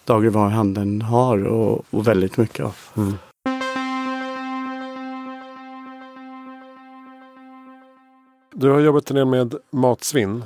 dagligvaruhandeln 0.05 1.03
har 1.03 1.45
och, 1.45 1.85
och 1.91 2.09
väldigt 2.09 2.37
mycket 2.37 2.64
av. 2.64 2.77
Mm. 2.97 3.14
Du 8.61 8.71
har 8.71 8.81
jobbat 8.81 9.11
en 9.11 9.16
del 9.16 9.27
med 9.27 9.55
matsvinn. 9.71 10.44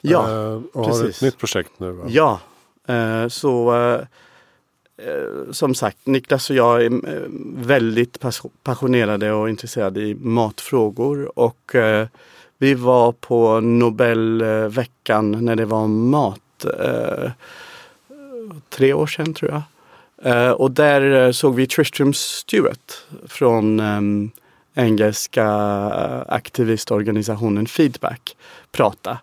Ja, 0.00 0.30
eh, 0.30 0.60
och 0.72 0.84
har 0.84 0.90
ett 0.92 1.00
precis. 1.00 1.22
nytt 1.22 1.38
projekt 1.38 1.70
nu. 1.76 1.90
Va? 1.90 2.04
Ja, 2.08 2.40
eh, 2.88 3.28
så 3.28 3.74
eh, 4.96 5.52
som 5.52 5.74
sagt, 5.74 6.06
Niklas 6.06 6.50
och 6.50 6.56
jag 6.56 6.84
är 6.84 7.00
väldigt 7.64 8.20
pas- 8.20 8.46
passionerade 8.62 9.32
och 9.32 9.48
intresserade 9.48 10.00
i 10.00 10.14
matfrågor 10.14 11.38
och 11.38 11.74
vi 12.58 12.74
var 12.74 13.12
på 13.12 13.60
Nobelveckan 13.60 15.44
när 15.44 15.56
det 15.56 15.64
var 15.64 15.86
mat 15.86 16.66
tre 18.68 18.92
år 18.92 19.06
sedan 19.06 19.34
tror 19.34 19.50
jag. 19.50 20.60
Och 20.60 20.70
där 20.70 21.32
såg 21.32 21.54
vi 21.54 21.66
Tristram 21.66 22.12
Stewart 22.14 23.06
från 23.26 23.80
um, 23.80 24.30
engelska 24.78 25.46
aktivistorganisationen 26.28 27.66
Feedback 27.66 28.36
prata. 28.72 29.18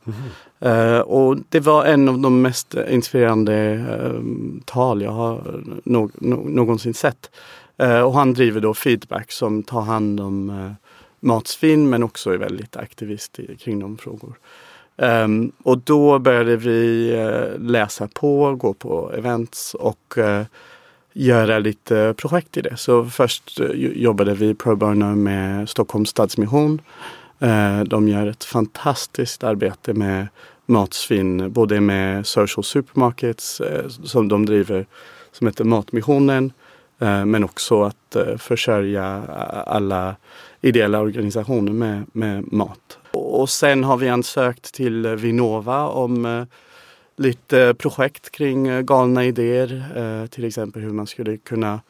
Eh, 0.59 0.99
och 0.99 1.37
det 1.49 1.59
var 1.59 1.85
en 1.85 2.09
av 2.09 2.19
de 2.19 2.41
mest 2.41 2.75
inspirerande 2.89 3.55
eh, 3.63 4.21
tal 4.65 5.01
jag 5.01 5.11
har 5.11 5.61
no 5.83 6.11
no 6.13 6.35
någonsin 6.35 6.93
sett. 6.93 7.31
Eh, 7.77 8.01
och 8.01 8.13
han 8.13 8.33
driver 8.33 8.61
då 8.61 8.73
Feedback 8.73 9.31
som 9.31 9.63
tar 9.63 9.81
hand 9.81 10.19
om 10.19 10.49
uh, 10.49 10.71
matsvinn 11.19 11.89
men 11.89 12.03
också 12.03 12.31
är 12.31 12.37
väldigt 12.37 12.77
aktivist 12.77 13.39
i, 13.39 13.55
kring 13.55 13.79
de 13.79 13.97
frågor. 13.97 14.33
Um, 14.97 15.51
och 15.63 15.77
då 15.77 16.19
började 16.19 16.57
vi 16.57 17.11
uh, 17.15 17.59
läsa 17.59 18.07
på, 18.07 18.55
gå 18.55 18.73
på 18.73 19.11
events 19.13 19.73
och 19.73 20.15
uh, 20.17 20.41
göra 21.15 21.59
lite 21.59 22.13
projekt 22.17 22.57
i 22.57 22.61
det. 22.61 22.77
Så 22.77 23.05
först 23.05 23.59
eh, 23.59 23.67
jobbade 23.75 24.33
vi 24.33 24.53
pro 24.53 24.75
bono 24.75 25.15
med 25.15 25.69
Stockholms 25.69 26.09
Stadsmission. 26.09 26.81
Eh, 27.39 27.79
de 27.79 28.07
gör 28.07 28.27
ett 28.27 28.43
fantastiskt 28.43 29.43
arbete 29.43 29.93
med 29.93 30.27
matsvinn, 30.65 31.51
både 31.51 31.81
med 31.81 32.27
social 32.27 32.63
supermarkets 32.63 33.61
eh, 33.61 33.87
som 33.87 34.27
de 34.27 34.45
driver 34.45 34.85
som 35.31 35.47
heter 35.47 35.63
Matmissionen. 35.63 36.51
Men 36.97 37.43
också 37.43 37.83
att 37.83 38.15
försörja 38.37 39.23
alla 39.67 40.15
ideella 40.61 40.99
organisationer 40.99 41.71
med, 41.71 42.03
med 42.11 42.53
mat. 42.53 42.97
Och 43.11 43.49
sen 43.49 43.83
har 43.83 43.97
vi 43.97 44.09
ansökt 44.09 44.73
till 44.73 45.07
Vinnova 45.07 45.87
om 45.87 46.25
eh, 46.25 46.43
lite 47.17 47.61
eh, 47.61 47.73
projekt 47.73 48.31
kring 48.31 48.67
eh, 48.67 48.81
galna 48.81 49.25
idéer. 49.25 49.85
Eh, 49.95 50.27
till 50.27 50.45
exempel 50.45 50.81
hur 50.81 50.91
man 50.91 51.07
skulle 51.07 51.37
kunna 51.37 51.81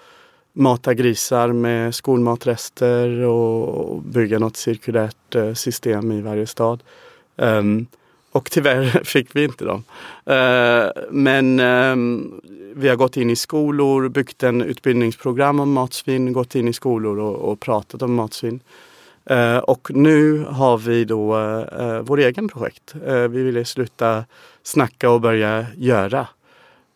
mata 0.53 0.93
grisar 0.93 1.47
med 1.47 1.95
skolmatrester 1.95 3.21
och 3.21 4.01
bygga 4.01 4.39
något 4.39 4.57
cirkulärt 4.57 5.35
system 5.53 6.11
i 6.11 6.21
varje 6.21 6.47
stad. 6.47 6.83
Ehm, 7.37 7.87
och 8.31 8.51
tyvärr 8.51 8.85
fick 9.03 9.35
vi 9.35 9.43
inte 9.43 9.65
dem. 9.65 9.83
Men 11.09 11.59
ehm, 11.59 12.41
vi 12.75 12.89
har 12.89 12.95
gått 12.95 13.17
in 13.17 13.29
i 13.29 13.35
skolor, 13.35 14.09
byggt 14.09 14.43
en 14.43 14.61
utbildningsprogram 14.61 15.59
om 15.59 15.71
matsvinn, 15.71 16.33
gått 16.33 16.55
in 16.55 16.67
i 16.67 16.73
skolor 16.73 17.19
och, 17.19 17.59
pratat 17.59 18.01
om 18.01 18.15
matsvinn. 18.15 18.59
Och 19.63 19.91
nu 19.93 20.45
har 20.49 20.77
vi 20.77 21.05
då 21.05 21.27
vår 22.03 22.19
egen 22.19 22.47
projekt. 22.47 22.95
Vi 23.29 23.43
ville 23.43 23.65
sluta 23.65 24.23
snacka 24.65 25.09
och 25.09 25.21
börja 25.21 25.65
göra. 25.77 26.27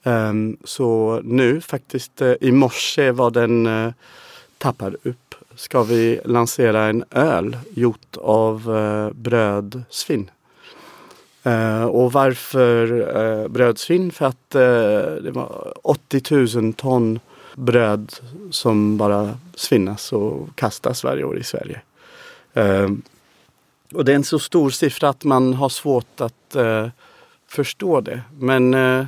Um, 0.04 0.58
så 0.64 1.22
nu 1.24 1.62
faktiskt 1.62 2.22
uh, 2.22 2.34
i 2.42 2.52
morse 2.52 3.12
var 3.12 3.32
den 3.32 3.68
uh, 3.68 3.92
tappad 4.58 4.96
upp. 5.04 5.36
Ska 5.56 5.84
vi 5.84 6.20
lansera 6.26 6.86
en 6.86 7.04
öl 7.12 7.58
gjort 7.72 8.18
av 8.18 8.76
eh, 8.76 9.06
uh, 9.06 9.14
brödsvinn. 9.14 10.32
Och 11.90 12.14
varför 12.14 12.92
uh, 13.18 13.48
brödsvinn? 13.48 14.12
För 14.12 14.26
att 14.26 14.50
det 15.24 15.32
var 15.34 15.74
80 15.84 16.60
000 16.62 16.74
ton 16.74 17.20
bröd 17.56 18.14
som 18.52 18.98
bara 18.98 19.38
svinnas 19.56 20.14
och 20.14 20.56
kastas 20.56 21.04
varje 21.04 21.24
år 21.24 21.38
i 21.38 21.44
Sverige. 21.44 21.82
Ehm, 22.54 23.02
och 23.94 24.06
det 24.06 24.12
är 24.12 24.16
en 24.16 24.24
så 24.24 24.40
stor 24.40 24.70
siffra 24.70 25.10
att 25.10 25.24
man 25.24 25.54
har 25.54 25.70
svårt 25.70 26.22
att 26.22 26.56
förstå 27.50 28.02
det. 28.02 28.22
Men 28.40 28.74
eh, 28.74 29.06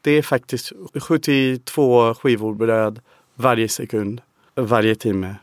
det 0.00 0.10
är 0.10 0.22
faktiskt 0.22 0.72
72 0.94 2.14
skivor 2.14 2.54
bröd 2.54 3.00
varje 3.34 3.68
sekund, 3.68 4.20
varje 4.54 4.94
timme, 4.94 5.34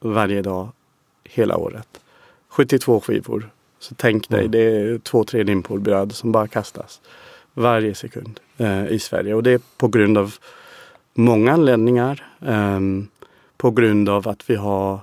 varje 0.00 0.42
dag, 0.42 0.68
hela 1.24 1.56
året. 1.56 2.00
72 2.48 3.00
skivor. 3.00 3.50
Så 3.78 3.94
tänk 3.94 4.28
dig, 4.28 4.40
mm. 4.40 4.50
det 4.50 4.58
är 4.58 4.98
två, 4.98 5.24
tre 5.24 5.42
limpor 5.42 5.78
bröd 5.78 6.12
som 6.12 6.32
bara 6.32 6.48
kastas 6.48 7.00
varje 7.54 7.94
sekund 7.94 8.40
eh, 8.56 8.86
i 8.86 8.98
Sverige. 8.98 9.34
Och 9.34 9.42
det 9.42 9.50
är 9.50 9.60
på 9.76 9.88
grund 9.88 10.18
av 10.18 10.34
många 11.14 11.52
anledningar. 11.52 12.26
Eh, 12.46 12.80
på 13.56 13.70
grund 13.70 14.08
av 14.08 14.28
att 14.28 14.50
vi 14.50 14.56
har 14.56 15.00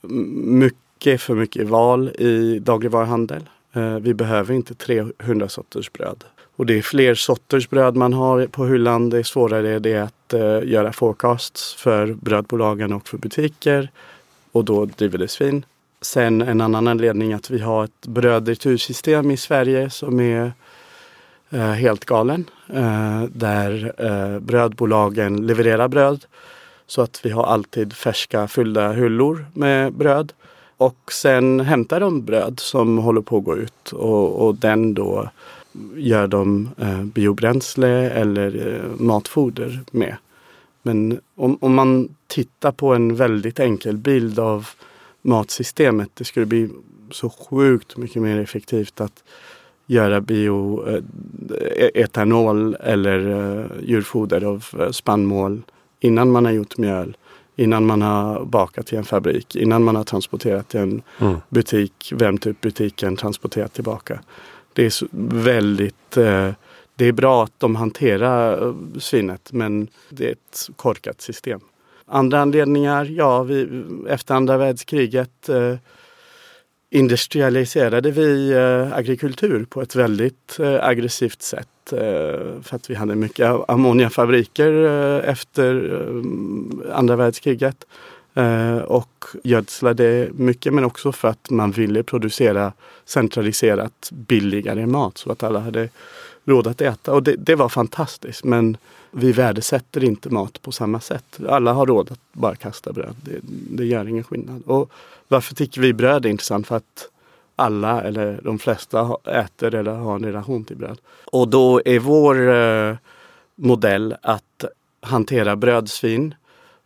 mycket 0.00 1.20
för 1.20 1.34
mycket 1.34 1.68
val 1.68 2.08
i 2.08 2.58
dagligvaruhandel. 2.58 3.48
Eh, 3.72 3.94
vi 3.94 4.14
behöver 4.14 4.54
inte 4.54 4.74
300 4.74 5.48
sorters 5.48 5.92
bröd. 5.92 6.24
Och 6.56 6.66
det 6.66 6.78
är 6.78 6.82
fler 6.82 7.14
sorters 7.14 7.68
bröd 7.68 7.96
man 7.96 8.12
har 8.12 8.46
på 8.46 8.66
hyllan. 8.66 9.10
Det 9.10 9.18
är 9.18 9.22
svårare 9.22 9.78
det 9.78 9.96
att 9.96 10.32
eh, 10.32 10.62
göra 10.64 10.92
forecasts 10.92 11.74
för 11.74 12.06
brödbolagen 12.06 12.92
och 12.92 13.08
för 13.08 13.18
butiker. 13.18 13.90
Och 14.52 14.64
då 14.64 14.84
driver 14.84 15.18
det 15.18 15.28
svin. 15.28 15.64
Sen 16.00 16.42
en 16.42 16.60
annan 16.60 16.88
anledning 16.88 17.32
att 17.32 17.50
vi 17.50 17.58
har 17.58 17.84
ett 17.84 18.06
brödretursystem 18.06 19.30
i 19.30 19.36
Sverige 19.36 19.90
som 19.90 20.20
är 20.20 20.52
eh, 21.50 21.60
helt 21.60 22.04
galen. 22.04 22.50
Där 23.28 23.92
brödbolagen 24.40 25.46
levererar 25.46 25.88
bröd. 25.88 26.24
Så 26.86 27.02
att 27.02 27.20
vi 27.24 27.30
har 27.30 27.44
alltid 27.44 27.92
färska 27.92 28.48
fyllda 28.48 28.92
hyllor 28.92 29.46
med 29.52 29.92
bröd. 29.92 30.32
Och 30.78 31.12
sen 31.12 31.60
hämtar 31.60 32.00
de 32.00 32.24
bröd 32.24 32.60
som 32.60 32.98
håller 32.98 33.20
på 33.20 33.38
att 33.38 33.44
gå 33.44 33.56
ut 33.56 33.92
och, 33.92 34.46
och 34.46 34.54
den 34.54 34.94
då 34.94 35.28
gör 35.96 36.26
de 36.26 36.68
eh, 36.78 37.02
biobränsle 37.02 38.10
eller 38.10 38.74
eh, 38.74 38.82
matfoder 39.00 39.80
med. 39.90 40.16
Men 40.82 41.20
om, 41.34 41.58
om 41.60 41.74
man 41.74 42.08
tittar 42.26 42.72
på 42.72 42.94
en 42.94 43.16
väldigt 43.16 43.60
enkel 43.60 43.96
bild 43.96 44.38
av 44.38 44.68
matsystemet, 45.22 46.10
det 46.14 46.24
skulle 46.24 46.46
bli 46.46 46.68
så 47.10 47.30
sjukt 47.30 47.96
mycket 47.96 48.22
mer 48.22 48.38
effektivt 48.38 49.00
att 49.00 49.24
göra 49.86 50.20
bioetanol 50.20 52.74
eh, 52.74 52.80
e-, 52.80 52.84
eller 52.92 53.30
eh, 53.30 53.64
djurfoder 53.82 54.44
av 54.44 54.64
eh, 54.78 54.90
spannmål 54.90 55.62
innan 56.00 56.30
man 56.30 56.44
har 56.44 56.52
gjort 56.52 56.78
mjöl 56.78 57.16
innan 57.58 57.86
man 57.86 58.02
har 58.02 58.44
bakat 58.44 58.92
i 58.92 58.96
en 58.96 59.04
fabrik, 59.04 59.56
innan 59.56 59.84
man 59.84 59.96
har 59.96 60.04
transporterat 60.04 60.68
till 60.68 60.80
en 60.80 61.02
mm. 61.18 61.36
butik, 61.48 62.12
vänt 62.14 62.46
upp 62.46 62.60
butiken, 62.60 63.16
transporterat 63.16 63.72
tillbaka. 63.72 64.20
Det 64.72 64.84
är 64.84 65.08
väldigt 65.42 66.16
eh, 66.16 66.50
det 66.96 67.04
är 67.04 67.12
bra 67.12 67.44
att 67.44 67.60
de 67.60 67.76
hanterar 67.76 68.66
eh, 68.66 68.74
svinet 68.98 69.52
men 69.52 69.88
det 70.08 70.26
är 70.26 70.32
ett 70.32 70.68
korkat 70.76 71.20
system. 71.20 71.60
Andra 72.06 72.40
anledningar, 72.40 73.04
ja, 73.04 73.42
vi, 73.42 73.84
efter 74.08 74.34
andra 74.34 74.56
världskriget 74.56 75.48
eh, 75.48 75.74
industrialiserade 76.90 78.10
vi 78.10 78.50
eh, 78.50 78.96
agrikultur 78.96 79.64
på 79.64 79.82
ett 79.82 79.94
väldigt 79.94 80.58
eh, 80.58 80.84
aggressivt 80.84 81.42
sätt. 81.42 81.68
Eh, 81.92 82.62
för 82.62 82.76
att 82.76 82.90
vi 82.90 82.94
hade 82.94 83.14
mycket 83.14 83.70
ammoniafabriker 83.70 84.84
eh, 84.84 85.30
efter 85.30 85.74
eh, 85.94 86.98
andra 86.98 87.16
världskriget. 87.16 87.84
Och 88.86 89.24
gödslade 89.44 90.28
mycket 90.32 90.74
men 90.74 90.84
också 90.84 91.12
för 91.12 91.28
att 91.28 91.50
man 91.50 91.70
ville 91.70 92.02
producera 92.02 92.72
centraliserat 93.04 94.08
billigare 94.12 94.86
mat 94.86 95.18
så 95.18 95.32
att 95.32 95.42
alla 95.42 95.60
hade 95.60 95.88
råd 96.44 96.66
att 96.66 96.80
äta. 96.80 97.12
Och 97.12 97.22
det, 97.22 97.36
det 97.36 97.54
var 97.54 97.68
fantastiskt 97.68 98.44
men 98.44 98.76
vi 99.10 99.32
värdesätter 99.32 100.04
inte 100.04 100.30
mat 100.30 100.62
på 100.62 100.72
samma 100.72 101.00
sätt. 101.00 101.40
Alla 101.48 101.72
har 101.72 101.86
råd 101.86 102.12
att 102.12 102.20
bara 102.32 102.56
kasta 102.56 102.92
bröd. 102.92 103.14
Det, 103.22 103.40
det 103.76 103.84
gör 103.84 104.08
ingen 104.08 104.24
skillnad. 104.24 104.62
Och 104.66 104.90
varför 105.28 105.54
tycker 105.54 105.80
vi 105.80 105.92
bröd 105.92 106.26
är 106.26 106.30
intressant? 106.30 106.66
För 106.66 106.76
att 106.76 107.08
alla 107.58 108.02
eller 108.02 108.40
de 108.44 108.58
flesta 108.58 109.16
äter 109.24 109.74
eller 109.74 109.92
har 109.92 110.14
en 110.14 110.24
relation 110.24 110.64
till 110.64 110.76
bröd. 110.76 110.98
Och 111.24 111.48
då 111.48 111.82
är 111.84 111.98
vår 111.98 112.50
eh, 112.54 112.96
modell 113.54 114.16
att 114.22 114.64
hantera 115.00 115.56
brödsvin 115.56 116.34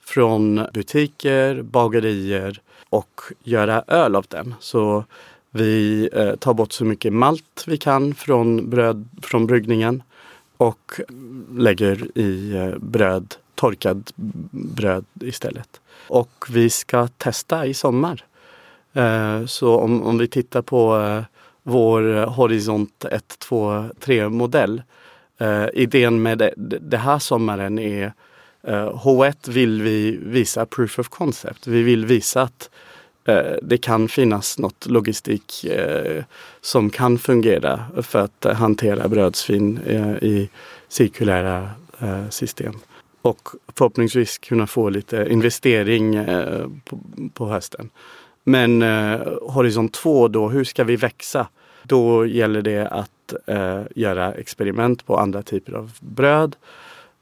från 0.01 0.67
butiker, 0.75 1.63
bagerier 1.63 2.61
och 2.89 3.21
göra 3.43 3.85
öl 3.87 4.17
av 4.17 4.27
den. 4.29 4.55
Så 4.61 5.05
vi 5.51 6.09
eh, 6.13 6.35
tar 6.35 6.55
bort 6.55 6.73
så 6.73 6.85
mycket 6.85 7.13
malt 7.13 7.65
vi 7.67 7.77
kan 7.77 8.15
från, 8.15 8.71
bröd, 8.71 9.09
från 9.23 9.47
bryggningen 9.47 10.03
och 10.57 11.01
lägger 11.57 12.19
i 12.19 12.53
eh, 12.57 12.79
bröd, 12.79 13.35
torkad 13.55 14.11
bröd 14.51 15.05
istället. 15.21 15.81
Och 16.09 16.47
vi 16.51 16.71
ska 16.71 17.09
testa 17.09 17.67
i 17.67 17.75
sommar 17.75 18.25
Eh, 18.93 19.47
så 19.47 19.77
om, 19.77 20.03
om 20.03 20.19
vi 20.19 20.29
tittar 20.29 20.63
på 20.63 21.01
eh, 21.01 21.25
vår 21.63 22.27
Horisont 22.27 23.05
1, 23.05 23.39
2, 23.39 23.85
3 24.01 24.29
modell. 24.29 24.83
Eh, 25.39 25.67
idén 25.75 26.23
med 26.23 26.39
det, 26.39 26.55
det 26.81 26.97
här 26.97 27.19
sommaren 27.19 27.79
är 27.79 28.13
H1 28.65 29.51
vill 29.51 29.83
vi 29.83 30.19
visa 30.23 30.67
proof 30.67 30.99
of 30.99 31.09
concept. 31.09 31.67
Vi 31.67 31.83
vill 31.83 32.07
visa 32.07 32.43
att 32.43 32.71
det 33.63 33.79
kan 33.79 34.09
finnas 34.09 34.59
något 34.59 34.87
logistik 34.87 35.67
som 36.61 36.91
kan 36.91 37.19
fungera 37.19 37.85
för 38.03 38.19
att 38.19 38.57
hantera 38.57 39.09
brödsvin 39.09 39.79
i 40.23 40.49
cirkulära 40.89 41.71
system. 42.31 42.75
Och 43.23 43.49
förhoppningsvis 43.77 44.39
kunna 44.39 44.67
få 44.67 44.89
lite 44.89 45.27
investering 45.31 46.27
på 47.35 47.47
hösten. 47.47 47.91
Men 48.45 48.83
eh, 48.83 49.21
horisont 49.43 49.93
2 49.93 50.29
då, 50.29 50.49
hur 50.49 50.65
ska 50.65 50.85
vi 50.85 50.97
växa? 50.97 51.49
Då 51.83 52.27
gäller 52.27 52.63
det 52.63 52.89
att 52.89 53.35
eh, 53.47 53.83
göra 53.95 54.33
experiment 54.33 55.07
på 55.07 55.19
andra 55.19 55.43
typer 55.43 55.73
av 55.73 55.93
bröd 56.01 56.57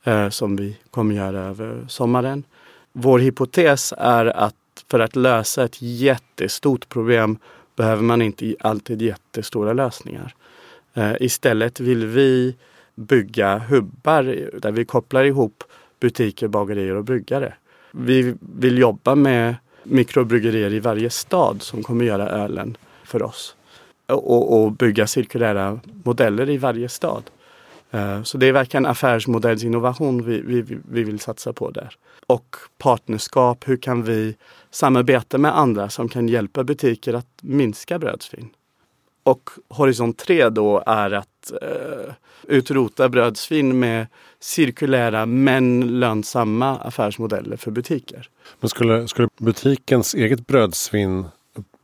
eh, 0.04 0.28
som 0.28 0.56
vi 0.56 0.76
kommer 0.90 1.14
göra 1.14 1.40
över 1.40 1.85
sommaren. 1.88 2.44
Vår 2.92 3.18
hypotes 3.18 3.94
är 3.98 4.26
att 4.26 4.54
för 4.90 5.00
att 5.00 5.16
lösa 5.16 5.64
ett 5.64 5.83
jättestort 5.83 6.88
problem 6.88 7.38
behöver 7.76 8.02
man 8.02 8.22
inte 8.22 8.54
alltid 8.61 9.02
jättestora 9.02 9.72
lösningar. 9.72 10.35
Eh, 10.94 11.12
istället 11.20 11.80
vill 11.80 12.06
vi 12.06 12.56
bygga 12.94 13.59
hubbar 13.59 14.50
där 14.61 14.70
vi 14.70 14.85
kopplar 14.85 15.24
ihop 15.24 15.64
butiker, 16.00 16.48
bagerier 16.48 16.94
och 16.94 17.04
bryggare. 17.04 17.54
Vi 17.90 18.35
vill 18.40 18.78
jobba 18.78 19.14
med 19.14 19.54
mikrobryggerier 19.82 20.72
i 20.72 20.80
varje 20.80 21.10
stad 21.10 21.62
som 21.62 21.82
kommer 21.82 22.04
göra 22.04 22.28
ölen 22.28 22.76
för 23.04 23.22
oss. 23.22 23.56
Och, 24.06 24.62
och 24.62 24.72
bygga 24.72 25.06
cirkulära 25.06 25.80
modeller 26.04 26.50
i 26.50 26.56
varje 26.56 26.88
stad. 26.88 27.22
Eh, 27.90 28.22
så 28.22 28.38
det 28.38 28.46
är 28.46 28.52
verkligen 28.52 28.86
affärsmodellsinnovation 28.86 30.24
vi, 30.24 30.40
vi, 30.40 30.78
vi 30.90 31.04
vill 31.04 31.20
satsa 31.20 31.52
på 31.52 31.70
där. 31.70 31.94
Och 32.26 32.56
partnerskap, 32.78 33.68
hur 33.68 33.76
kan 33.76 34.02
vi 34.02 34.36
samarbeta 34.70 35.38
med 35.38 35.58
andra 35.58 35.88
som 35.88 36.08
kan 36.08 36.28
hjälpa 36.28 36.64
butiker 36.64 37.14
att 37.14 37.26
minska 37.42 37.98
brödsvinn? 37.98 38.48
Och 39.22 39.50
horisont 39.68 40.18
3 40.18 40.48
då 40.48 40.82
är 40.86 41.10
att 41.10 41.52
eh, 41.62 42.14
utrota 42.42 43.08
brödsvinn 43.08 43.78
med 43.78 44.06
cirkulära 44.40 45.26
men 45.26 45.81
lönsamma 46.00 46.79
affärsmodeller 46.79 47.57
för 47.57 47.70
butiker. 47.70 48.29
Men 48.61 48.68
skulle, 48.68 49.09
skulle 49.09 49.29
butikens 49.38 50.14
eget 50.14 50.46
brödsvinn 50.46 51.24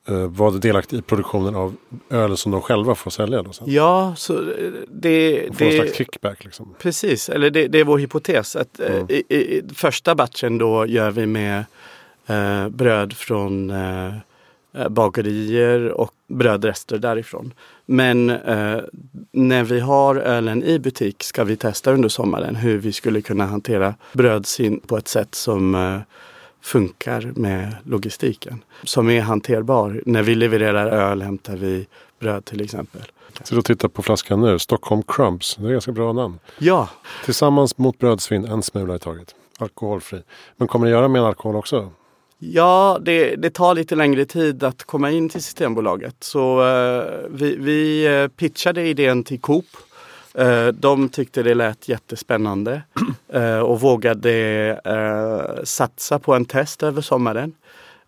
eh, 0.09 0.15
vara 0.15 0.51
delaktig 0.51 0.99
i 0.99 1.03
produktionen 1.03 1.55
av 1.55 1.77
öl 2.11 2.37
som 2.37 2.53
de 2.53 2.61
själva 2.61 2.95
får 2.95 3.11
sälja? 3.11 3.43
Då 3.43 3.53
sen? 3.53 3.67
Ja, 3.71 4.15
så 4.17 4.35
eh, 4.35 4.73
det... 4.89 5.47
Få 5.49 5.55
det, 5.59 5.65
en 5.65 5.83
slags 5.83 5.97
kickback 5.97 6.45
liksom. 6.45 6.75
Precis, 6.79 7.29
eller 7.29 7.51
det, 7.51 7.67
det 7.67 7.81
är 7.81 7.85
vår 7.85 7.99
hypotes. 7.99 8.57
Att, 8.57 8.81
eh, 8.81 8.95
mm. 8.95 9.07
i, 9.09 9.15
i, 9.15 9.63
första 9.75 10.15
batchen 10.15 10.59
då 10.59 10.87
gör 10.87 11.11
vi 11.11 11.27
med 11.27 11.65
eh, 12.27 12.69
bröd 12.69 13.13
från 13.13 13.71
eh, 13.71 14.15
Eh, 14.77 14.89
bagerier 14.89 15.89
och 15.89 16.13
brödrester 16.27 16.99
därifrån. 16.99 17.53
Men 17.87 18.31
eh, 18.31 18.79
när 19.33 19.65
vi 19.65 19.81
har 19.81 20.17
ölen 20.17 20.63
i 20.63 20.79
butik 20.79 21.23
ska 21.23 21.45
vi 21.45 21.57
testa 21.57 21.93
under 21.93 22.09
sommaren 22.09 22.57
hur 22.57 22.79
vi 22.79 22.93
skulle 22.93 23.21
kunna 23.21 23.47
hantera 23.47 23.95
brödsvinn 24.13 24.81
på 24.81 24.97
ett 24.97 25.09
sätt 25.09 25.35
som 25.35 25.75
eh, 25.75 25.99
funkar 26.63 27.33
med 27.37 27.77
logistiken. 27.85 28.65
Som 28.85 29.11
är 29.11 29.21
hanterbar. 29.21 30.03
När 30.07 30.23
vi 30.23 30.35
levererar 30.35 30.87
öl 30.87 31.23
hämtar 31.23 31.57
vi 31.57 31.87
bröd 32.21 32.45
till 32.45 32.61
exempel. 32.61 33.03
Så 33.45 33.55
du 33.55 33.63
tittar 33.63 33.89
på 33.89 34.03
flaskan 34.03 34.41
nu, 34.41 34.59
Stockholm 34.59 35.03
Crumbs. 35.03 35.57
Det 35.61 35.67
är 35.67 35.73
ganska 35.73 35.93
bra 35.93 36.13
namn. 36.13 36.39
Ja. 36.59 36.89
Tillsammans 37.25 37.79
mot 37.79 37.99
brödsvinn, 37.99 38.45
en 38.45 38.63
smula 38.63 38.95
i 38.95 38.99
taget. 38.99 39.35
alkoholfri. 39.59 40.23
Men 40.57 40.69
kommer 40.69 40.87
ni 40.87 40.93
göra 40.93 41.09
med 41.09 41.23
alkohol 41.23 41.57
också? 41.57 41.91
Ja, 42.39 42.99
det, 43.03 43.37
det, 43.37 43.51
tar 43.51 43.75
lite 43.75 43.95
längre 43.95 44.25
tid 44.25 44.65
att 44.65 44.85
komma 44.85 45.11
in 45.11 45.29
till 45.29 45.43
Systembolaget. 45.43 46.17
Så 46.21 46.67
eh, 46.67 47.05
vi, 47.31 47.57
vi 47.57 48.07
eh, 48.07 48.29
pitchade 48.29 48.87
idén 48.87 49.25
till 49.25 49.41
Coop. 49.41 49.67
Eh, 50.35 50.67
de 50.67 51.09
tyckte 51.09 51.43
det 51.43 51.55
lät 51.55 51.89
jättespännande 51.89 52.83
eh, 53.33 53.59
och 53.59 53.81
vågade 53.81 54.33
eh, 54.85 55.65
satsa 55.65 56.19
på 56.19 56.35
en 56.35 56.45
test 56.45 56.83
över 56.83 57.03
sommaren. 57.03 57.53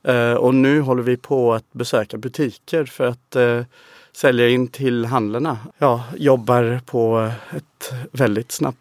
Eh, 0.02 0.32
och 0.32 0.54
nu 0.54 0.80
håller 0.80 1.02
vi 1.02 1.16
på 1.16 1.54
att 1.54 1.72
besöka 1.72 2.16
butiker 2.16 2.84
för 2.84 3.06
att 3.06 3.36
eh, 3.36 3.62
sälja 4.12 4.48
in 4.48 4.68
till 4.68 5.04
handlarna. 5.04 5.58
Ja, 5.78 6.04
jobbar 6.16 6.80
på 6.86 7.30
ett 7.56 7.92
väldigt 8.12 8.52
snabbt 8.52 8.78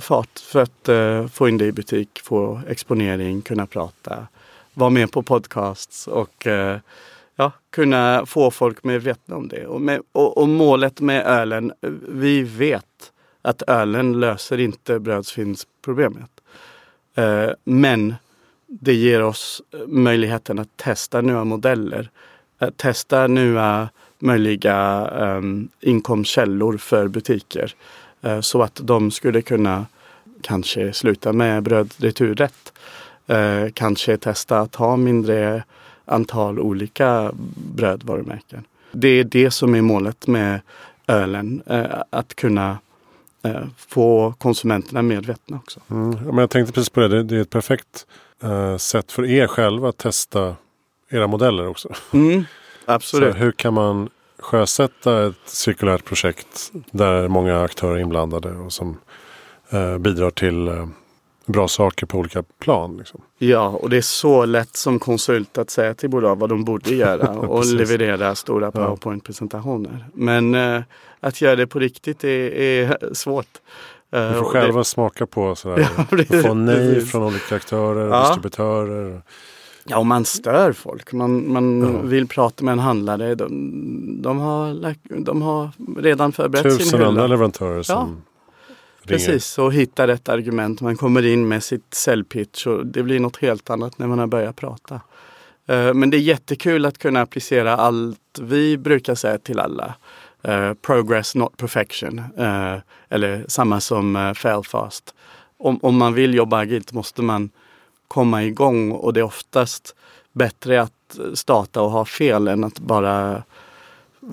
fart 0.00 0.38
för 0.38 0.62
att 0.62 0.88
eh, 0.88 1.26
få 1.26 1.48
in 1.48 1.58
det 1.58 1.66
i 1.66 1.72
butik, 1.72 2.20
få 2.24 2.60
exponering, 2.68 3.42
kunna 3.42 3.66
prata 3.66 4.26
vara 4.74 4.90
med 4.90 5.12
på 5.12 5.22
podcasts 5.22 6.06
och 6.06 6.46
eh, 6.46 6.78
ja, 7.36 7.52
kunna 7.70 8.26
få 8.26 8.50
folk 8.50 8.84
medvetna 8.84 9.36
om 9.36 9.48
det. 9.48 9.66
Och, 9.66 9.80
med, 9.80 10.02
och, 10.12 10.38
och, 10.38 10.48
målet 10.48 11.00
med 11.00 11.26
ölen, 11.26 11.72
vi 12.08 12.42
vet 12.42 13.12
att 13.42 13.62
ölen 13.66 14.20
löser 14.20 14.60
inte 14.60 14.98
brödsvinnsproblemet. 14.98 16.30
Eh, 17.14 17.50
men 17.64 18.14
det 18.66 18.94
ger 18.94 19.22
oss 19.22 19.62
möjligheten 19.86 20.58
att 20.58 20.76
testa 20.76 21.20
nya 21.20 21.44
modeller. 21.44 22.10
Att 22.58 22.76
testa 22.76 23.26
nya 23.26 23.88
möjliga 24.18 25.10
um, 25.10 25.68
inkomstkällor 25.80 26.76
för 26.76 27.08
butiker. 27.08 27.74
Uh, 28.24 28.40
så 28.40 28.62
att 28.62 28.80
de 28.82 29.10
skulle 29.10 29.42
kunna 29.42 29.86
kanske 30.40 30.92
sluta 30.92 31.32
med 31.32 31.62
brödreturrätt 31.62 32.72
Eh, 33.26 33.70
kanske 33.74 34.16
testa 34.16 34.58
att 34.58 34.74
ha 34.74 34.96
mindre 34.96 35.64
antal 36.04 36.60
olika 36.60 37.32
brödvarumärken. 37.74 38.64
Det 38.92 39.08
är 39.08 39.24
det 39.24 39.50
som 39.50 39.74
är 39.74 39.82
målet 39.82 40.26
med 40.26 40.60
ölen. 41.06 41.62
Eh, 41.66 42.02
att 42.10 42.34
kunna 42.34 42.78
eh, 43.42 43.62
få 43.76 44.34
konsumenterna 44.38 45.02
medvetna 45.02 45.56
också. 45.56 45.80
Mm. 45.90 46.10
Men 46.10 46.38
jag 46.38 46.50
tänkte 46.50 46.72
precis 46.72 46.90
på 46.90 47.00
det. 47.00 47.22
Det 47.22 47.36
är 47.36 47.40
ett 47.40 47.50
perfekt 47.50 48.06
eh, 48.42 48.76
sätt 48.76 49.12
för 49.12 49.24
er 49.24 49.46
själva 49.46 49.88
att 49.88 49.98
testa 49.98 50.56
era 51.10 51.26
modeller 51.26 51.68
också. 51.68 51.88
Mm, 52.12 52.44
absolut. 52.84 53.32
Så 53.32 53.38
hur 53.38 53.52
kan 53.52 53.74
man 53.74 54.08
sjösätta 54.38 55.26
ett 55.26 55.34
cirkulärt 55.44 56.04
projekt 56.04 56.72
där 56.90 57.28
många 57.28 57.62
aktörer 57.62 57.96
är 57.96 58.00
inblandade 58.00 58.50
och 58.50 58.72
som 58.72 58.98
eh, 59.70 59.98
bidrar 59.98 60.30
till 60.30 60.68
eh, 60.68 60.86
bra 61.52 61.68
saker 61.68 62.06
på 62.06 62.18
olika 62.18 62.42
plan. 62.42 62.96
Liksom. 62.96 63.20
Ja, 63.38 63.68
och 63.68 63.90
det 63.90 63.96
är 63.96 64.02
så 64.02 64.44
lätt 64.44 64.76
som 64.76 64.98
konsult 64.98 65.58
att 65.58 65.70
säga 65.70 65.94
till 65.94 66.10
bolag 66.10 66.36
vad 66.38 66.48
de 66.48 66.64
borde 66.64 66.94
göra 66.94 67.28
och 67.38 67.66
leverera 67.66 68.34
stora 68.34 68.70
powerpoint-presentationer. 68.70 70.04
Men 70.14 70.54
eh, 70.54 70.82
att 71.20 71.40
göra 71.40 71.56
det 71.56 71.66
på 71.66 71.78
riktigt 71.78 72.24
är, 72.24 72.54
är 72.54 73.14
svårt. 73.14 73.46
Eh, 74.12 74.28
du 74.28 74.34
får 74.34 74.44
själva 74.44 74.78
det... 74.78 74.84
smaka 74.84 75.26
på 75.26 75.54
sådär. 75.54 75.78
Ja, 76.30 76.42
få 76.42 76.54
nej 76.54 76.94
precis. 76.94 77.10
från 77.10 77.22
olika 77.22 77.56
aktörer, 77.56 78.08
ja. 78.08 78.20
distributörer. 78.20 79.22
Ja, 79.84 79.98
och 79.98 80.06
man 80.06 80.24
stör 80.24 80.72
folk. 80.72 81.12
Man, 81.12 81.52
man 81.52 81.80
ja. 81.80 82.08
vill 82.08 82.28
prata 82.28 82.64
med 82.64 82.72
en 82.72 82.78
handlare. 82.78 83.34
De, 83.34 84.22
de, 84.22 84.38
har, 84.38 84.94
de 85.20 85.42
har 85.42 85.70
redan 85.98 86.32
förberett 86.32 86.64
Tusen 86.64 86.78
sin 86.78 86.86
hylla. 86.86 86.98
Tusen 86.98 87.08
andra 87.08 87.26
leverantörer 87.26 87.82
som 87.82 88.22
Precis, 89.10 89.58
och 89.58 89.72
hitta 89.72 90.06
rätt 90.06 90.28
argument. 90.28 90.80
Man 90.80 90.96
kommer 90.96 91.26
in 91.26 91.48
med 91.48 91.64
sitt 91.64 91.94
säljpitch 91.94 92.66
och 92.66 92.86
det 92.86 93.02
blir 93.02 93.20
något 93.20 93.36
helt 93.36 93.70
annat 93.70 93.98
när 93.98 94.06
man 94.06 94.18
har 94.18 94.26
börjat 94.26 94.56
prata. 94.56 95.00
Eh, 95.66 95.94
men 95.94 96.10
det 96.10 96.16
är 96.16 96.20
jättekul 96.20 96.86
att 96.86 96.98
kunna 96.98 97.20
applicera 97.20 97.76
allt 97.76 98.38
vi 98.40 98.78
brukar 98.78 99.14
säga 99.14 99.38
till 99.38 99.60
alla. 99.60 99.94
Uh, 100.48 100.74
progress 100.74 101.34
not 101.34 101.56
perfection. 101.56 102.18
Uh, 102.18 102.76
eller 103.08 103.44
samma 103.48 103.80
som 103.80 104.34
fail 104.36 104.62
fast. 104.64 105.14
Om, 105.58 105.78
om 105.82 105.96
man 105.96 106.14
vill 106.14 106.34
jobba 106.34 106.58
agilt 106.58 106.92
måste 106.92 107.22
man 107.22 107.50
komma 108.08 108.44
igång 108.44 108.92
och 108.92 109.12
det 109.12 109.20
är 109.20 109.24
oftast 109.24 109.94
bättre 110.32 110.82
att 110.82 111.18
starta 111.34 111.82
och 111.82 111.90
ha 111.90 112.04
fel 112.04 112.48
än 112.48 112.64
att 112.64 112.78
bara 112.78 113.42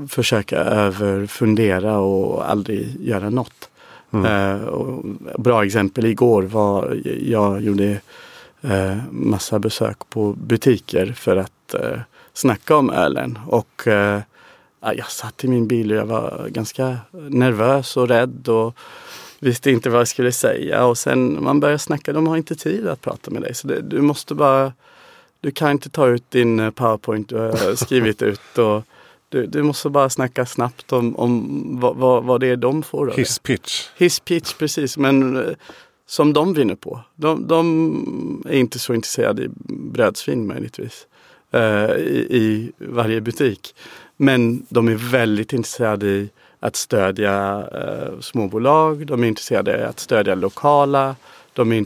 försöka 0.10 0.58
överfundera 0.58 1.98
och 1.98 2.50
aldrig 2.50 3.02
göra 3.02 3.30
något. 3.30 3.70
Mm. 4.12 4.26
Eh, 4.26 4.70
bra 5.38 5.66
exempel 5.66 6.06
igår 6.06 6.44
var 6.44 7.02
jag 7.22 7.62
gjorde 7.62 8.00
eh, 8.62 8.98
massa 9.12 9.60
besök 9.60 10.10
på 10.10 10.34
butiker 10.34 11.14
för 11.14 11.38
att 11.38 11.74
eh, 11.74 12.00
snacka 12.34 12.76
om 12.76 12.90
ölen. 12.90 13.40
Och 13.48 13.88
eh, 13.88 14.22
jag 14.80 15.12
satt 15.12 15.44
i 15.44 15.48
min 15.48 15.68
bil 15.68 15.92
och 15.92 15.98
jag 15.98 16.06
var 16.06 16.48
ganska 16.50 16.98
nervös 17.12 17.98
och 17.98 18.08
rädd 18.08 18.48
och 18.48 18.76
visste 19.40 19.72
inte 19.72 19.90
vad 19.90 20.00
jag 20.00 20.08
skulle 20.08 20.32
säga. 20.32 20.86
Och 20.86 20.98
sen 20.98 21.44
man 21.44 21.60
börjar 21.60 21.78
snacka, 21.78 22.14
de 22.14 22.28
har 22.28 22.38
inte 22.38 22.56
tid 22.56 22.88
att 22.88 23.02
prata 23.02 23.32
med 23.32 23.42
dig. 23.42 23.56
Så 23.56 23.68
det, 23.68 23.82
du 23.82 24.02
måste 24.02 24.36
bara, 24.36 24.74
du 25.42 25.52
kan 25.52 25.72
inte 25.72 25.90
ta 25.90 26.08
ut 26.08 26.32
din 26.32 26.60
eh, 26.60 26.72
powerpoint 26.72 27.30
du 27.30 27.38
har 27.38 27.76
skrivit 27.76 28.22
ut 28.22 28.58
och 28.58 28.84
du, 29.30 29.46
du, 29.46 29.64
måste 29.64 29.90
bara 29.90 30.10
snacka 30.10 30.46
snabbt 30.46 30.94
om, 30.94 31.16
om 31.16 31.80
vad, 31.80 31.96
vad, 31.96 32.24
vad 32.24 32.40
det 32.42 32.48
är 32.48 32.58
de 32.58 32.84
får. 32.84 33.12
Hisspitch. 33.16 33.88
Hisspitch, 33.98 34.54
precis. 34.54 34.98
Men 34.98 35.38
eh, 35.38 35.54
som 36.08 36.34
de 36.34 36.54
vinner 36.54 36.76
på. 36.76 37.02
De, 37.16 37.48
de 37.48 38.44
är 38.50 38.58
inte 38.58 38.80
så 38.80 38.94
intresserade 38.94 39.44
i 39.44 39.50
brödsvin 39.68 40.48
möjligtvis. 40.48 41.08
Uh, 41.56 41.92
i, 41.92 42.28
i, 42.30 42.72
varje 42.78 43.22
butik. 43.22 43.76
Men 44.18 44.66
de 44.70 44.88
är 44.88 44.96
väldigt 44.96 45.54
intresserade 45.54 46.08
i 46.08 46.30
att 46.60 46.76
stödja 46.76 47.60
uh, 47.60 48.20
småbolag. 48.20 49.08
De 49.08 49.24
är 49.24 49.28
intresserade 49.28 49.80
i 49.80 49.84
att 49.84 50.00
stödja 50.00 50.36
lokala. 50.36 51.16
De 51.54 51.72
är 51.72 51.86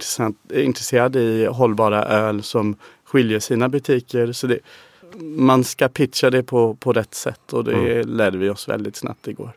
intresserade 0.54 1.22
i 1.22 1.46
hållbara 1.46 2.06
öl 2.06 2.44
som 2.44 2.76
skiljer 3.04 3.40
sina 3.40 3.70
butiker. 3.70 4.32
Så 4.32 4.48
det, 4.48 4.60
man 5.20 5.64
ska 5.64 5.88
pitcha 5.88 6.30
det 6.30 6.44
på, 6.44 6.76
på 6.76 6.94
rätt 6.94 7.14
sätt 7.14 7.54
och 7.54 7.64
det 7.64 7.74
mm. 7.74 8.10
lärde 8.10 8.38
vi 8.38 8.50
oss 8.50 8.70
väldigt 8.70 8.96
snabbt 8.96 9.28
igår. 9.28 9.52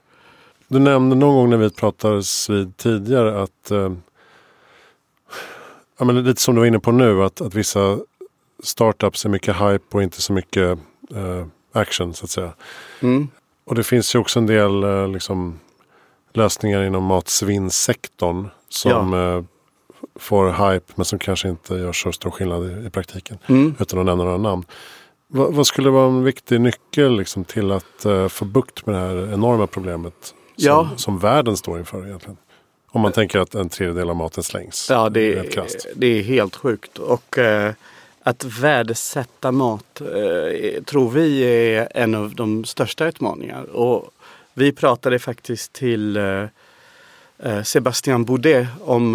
Du 0.69 0.79
nämnde 0.79 1.17
någon 1.17 1.35
gång 1.35 1.51
när 1.51 1.57
vi 1.57 1.71
pratades 1.71 2.51
vid 2.51 2.77
tidigare 2.77 3.43
att 3.43 3.71
eh, 3.71 3.93
ja, 5.99 6.05
men 6.05 6.25
lite 6.25 6.41
som 6.41 6.55
du 6.55 6.61
var 6.61 6.67
inne 6.67 6.81
på 6.81 6.93
nu 6.93 7.23
att, 7.23 7.41
att 7.41 7.55
vissa 7.55 7.99
startups 8.63 9.25
är 9.25 9.29
mycket 9.29 9.57
hype 9.57 9.85
och 9.97 10.03
inte 10.03 10.23
så 10.23 10.33
mycket 10.33 10.79
eh, 11.15 11.47
action 11.73 12.15
så 12.15 12.25
att 12.25 12.31
säga. 12.31 12.53
Mm. 13.01 13.29
Och 13.65 13.75
det 13.75 13.85
finns 13.85 14.15
ju 14.15 14.19
också 14.19 14.39
en 14.39 14.47
del 14.47 14.85
eh, 14.85 15.09
liksom, 15.09 15.61
lösningar 16.33 16.83
inom 16.83 17.05
matsvinnssektorn 17.05 18.49
som 18.69 19.13
ja. 19.13 19.37
eh, 19.37 19.45
får 20.17 20.71
hype 20.73 20.93
men 20.95 21.05
som 21.05 21.19
kanske 21.19 21.49
inte 21.49 21.75
gör 21.75 21.93
så 21.93 22.13
stor 22.13 22.31
skillnad 22.31 22.71
i, 22.71 22.87
i 22.87 22.91
praktiken. 22.91 23.39
Mm. 23.47 23.75
Utan 23.79 23.99
att 23.99 24.07
nämna 24.07 24.25
några 24.25 24.39
namn. 24.39 24.65
Vad, 25.35 25.55
vad, 25.55 25.67
skulle 25.67 25.91
vara 25.91 26.07
en 26.07 26.25
viktig 26.25 26.61
nyckel 26.61 27.17
liksom, 27.17 27.45
till 27.45 27.73
att 27.73 28.07
uh, 28.07 28.29
få 28.29 28.45
bukt 28.45 28.87
med 28.87 28.95
det 28.95 29.01
här 29.01 29.33
enorma 29.33 29.67
problemet 29.67 30.15
som, 30.23 30.35
ja. 30.57 30.91
som 30.97 31.19
världen 31.19 31.57
står 31.57 31.79
inför 31.79 32.07
egentligen? 32.07 32.37
Om 32.91 33.01
man 33.01 33.13
tänker 33.13 33.39
att 33.39 33.55
en 33.55 33.69
tredjedel 33.69 34.11
av 34.11 34.17
maten 34.17 34.43
slängs. 34.43 34.87
Ja, 34.91 35.09
det 35.09 35.21
är, 35.21 35.67
det 35.95 36.07
är 36.07 36.23
helt 36.23 36.57
sjukt. 36.57 36.99
Och 36.99 37.39
uh, 37.39 37.71
att 38.23 38.45
värdesätta 38.45 39.53
mat 39.53 40.01
uh, 40.01 40.83
tror 40.83 41.11
vi 41.11 41.41
är 41.41 41.89
en 41.95 42.15
av 42.15 42.35
de 42.35 42.65
största 42.65 43.07
utmaningarna. 43.07 43.63
Och 43.63 44.11
vi 44.55 44.73
pratade 44.73 45.19
faktiskt 45.19 45.73
till 45.73 46.19
Sebastian 47.65 48.25
Boudet 48.25 48.69
om 48.85 49.13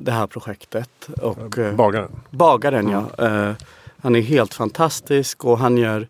det 0.00 0.12
här 0.12 0.26
projektet. 0.26 1.08
Och, 1.22 1.58
bagaren? 1.76 2.10
Bagaren, 2.30 2.88
ja. 2.88 3.54
Han 4.02 4.16
är 4.16 4.20
helt 4.20 4.54
fantastisk 4.54 5.44
och 5.44 5.58
han 5.58 5.76
gör 5.76 6.08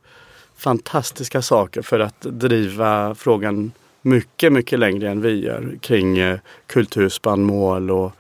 fantastiska 0.56 1.42
saker 1.42 1.82
för 1.82 2.00
att 2.00 2.20
driva 2.20 3.14
frågan 3.14 3.72
mycket, 4.02 4.52
mycket 4.52 4.78
längre 4.78 5.10
än 5.10 5.20
vi 5.20 5.44
gör 5.44 5.78
kring 5.80 6.18
eh, 6.18 6.38
kulturspannmål 6.66 7.90
och 7.90 8.12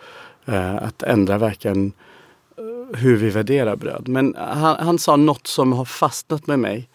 eh, 0.46 0.76
att 0.76 1.02
ändra 1.02 1.38
verkligen 1.38 1.92
eh, 2.56 2.98
hur 2.98 3.16
vi 3.16 3.30
värderar 3.30 3.76
bröd. 3.76 4.08
Men 4.08 4.34
han, 4.38 4.76
han 4.86 4.98
sa 4.98 5.16
något 5.16 5.46
som 5.46 5.72
har 5.72 5.84
fastnat 5.84 6.46
med 6.46 6.58
mig 6.58 6.88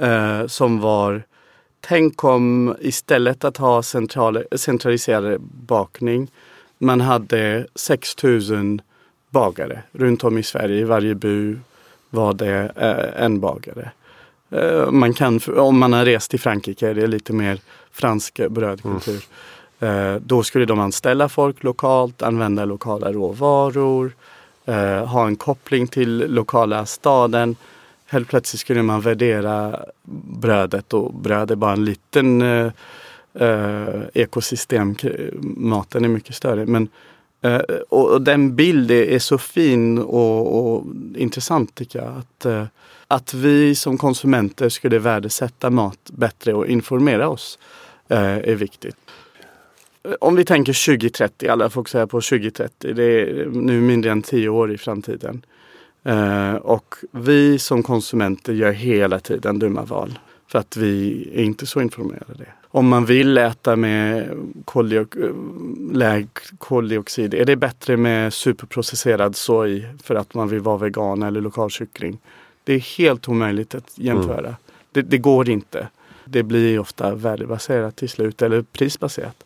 eh, 0.00 0.46
som 0.46 0.80
var 0.80 1.22
Tänk 1.88 2.24
om 2.24 2.76
istället 2.80 3.44
att 3.44 3.56
ha 3.56 3.82
central, 3.82 4.44
centraliserad 4.56 5.40
bakning 5.40 6.30
man 6.78 7.00
hade 7.00 7.66
6000 7.74 8.80
bagare 9.30 9.82
runt 9.92 10.24
om 10.24 10.38
i 10.38 10.42
Sverige 10.42 10.80
i 10.80 10.84
varje 10.84 11.14
by 11.14 11.56
var 12.16 12.34
det 12.34 12.72
eh, 12.76 13.24
en 13.24 13.40
bagare. 13.40 13.90
Eh, 14.50 14.90
man 14.90 15.14
kan, 15.14 15.40
om 15.56 15.78
man 15.78 15.92
har 15.92 16.04
rest 16.04 16.30
till 16.30 16.40
Frankrike, 16.40 16.92
det 16.92 17.02
är 17.02 17.06
lite 17.06 17.32
mer 17.32 17.60
fransk 17.92 18.40
brödkultur. 18.50 19.22
Mm. 19.80 20.14
Eh, 20.14 20.20
då 20.20 20.42
skulle 20.42 20.64
de 20.64 20.80
anställa 20.80 21.28
folk 21.28 21.62
lokalt, 21.62 22.22
använda 22.22 22.64
lokala 22.64 23.12
råvaror. 23.12 24.12
eh, 24.64 25.06
ha 25.06 25.26
en 25.26 25.36
koppling 25.36 25.86
till 25.86 26.24
lokala 26.28 26.86
staden. 26.86 27.56
Helt 28.06 28.28
plötsligt 28.28 28.60
skulle 28.60 28.82
man 28.82 29.00
värdera 29.00 29.80
brödet 30.40 30.92
och 30.92 31.14
bröd 31.14 31.50
är 31.50 31.56
bara 31.56 31.72
en 31.72 31.84
liten 31.84 32.42
eh, 32.42 32.70
eh, 33.34 34.02
ekosystem. 34.14 34.94
Maten 35.56 36.04
är 36.04 36.08
mycket 36.08 36.34
större. 36.34 36.66
Men, 36.66 36.88
Eh, 37.46 37.60
och, 37.88 38.10
och, 38.10 38.22
den 38.22 38.56
bilden 38.56 39.08
är 39.08 39.18
så 39.18 39.38
fin 39.38 39.98
och, 39.98 40.74
och 40.76 40.84
intressant 41.16 41.74
tycker 41.74 41.98
jag. 41.98 42.12
Att, 42.18 42.44
eh, 42.44 42.64
att 43.08 43.34
vi 43.34 43.74
som 43.74 43.98
konsumenter 43.98 44.68
skulle 44.68 44.98
värdesätta 44.98 45.70
mat 45.70 46.10
bättre 46.12 46.54
och 46.54 46.66
informera 46.66 47.28
oss 47.28 47.58
eh, 48.08 48.36
är 48.36 48.54
viktigt. 48.54 48.96
Om 50.20 50.36
vi 50.36 50.44
tänker 50.44 50.86
2030, 50.86 51.48
alla 51.48 51.70
fokuserar 51.70 52.06
på 52.06 52.20
2030, 52.20 52.94
det 52.94 53.02
är 53.02 53.46
nu 53.46 53.80
mindre 53.80 54.10
än 54.10 54.22
tio 54.22 54.48
år 54.48 54.72
i 54.72 54.78
framtiden. 54.78 55.42
Och 56.60 56.94
vi 57.10 57.58
som 57.58 57.82
konsumenter 57.82 58.52
gör 58.52 58.72
hela 58.72 59.20
tiden 59.20 59.58
dumma 59.58 59.82
val. 59.82 60.18
För 60.48 60.58
att 60.58 60.76
vi 60.76 61.28
är 61.34 61.42
inte 61.42 61.66
så 61.66 61.80
informerade. 61.80 62.46
Om 62.68 62.88
man 62.88 63.04
vill 63.04 63.38
äta 63.38 63.76
med 63.76 64.30
lägre 65.92 66.28
koldioxid, 66.58 67.34
är 67.34 67.44
det 67.44 67.56
bättre 67.56 67.96
med 67.96 68.32
superprocesserad 68.32 69.36
soj 69.36 69.88
för 70.02 70.14
att 70.14 70.34
man 70.34 70.48
vill 70.48 70.60
vara 70.60 70.76
vegan 70.76 71.22
eller 71.22 71.40
lokalkyckling? 71.40 72.18
Det 72.64 72.72
är 72.72 72.98
helt 72.98 73.28
omöjligt 73.28 73.74
att 73.74 73.92
jämföra. 73.94 74.38
Mm. 74.38 74.54
Det, 74.92 75.02
det, 75.02 75.18
går 75.18 75.48
inte. 75.48 75.88
Det 76.24 76.42
blir 76.42 76.78
ofta 76.78 77.14
värdebaserat 77.14 77.96
till 77.96 78.08
slut 78.08 78.42
eller 78.42 78.62
prisbaserat. 78.62 79.44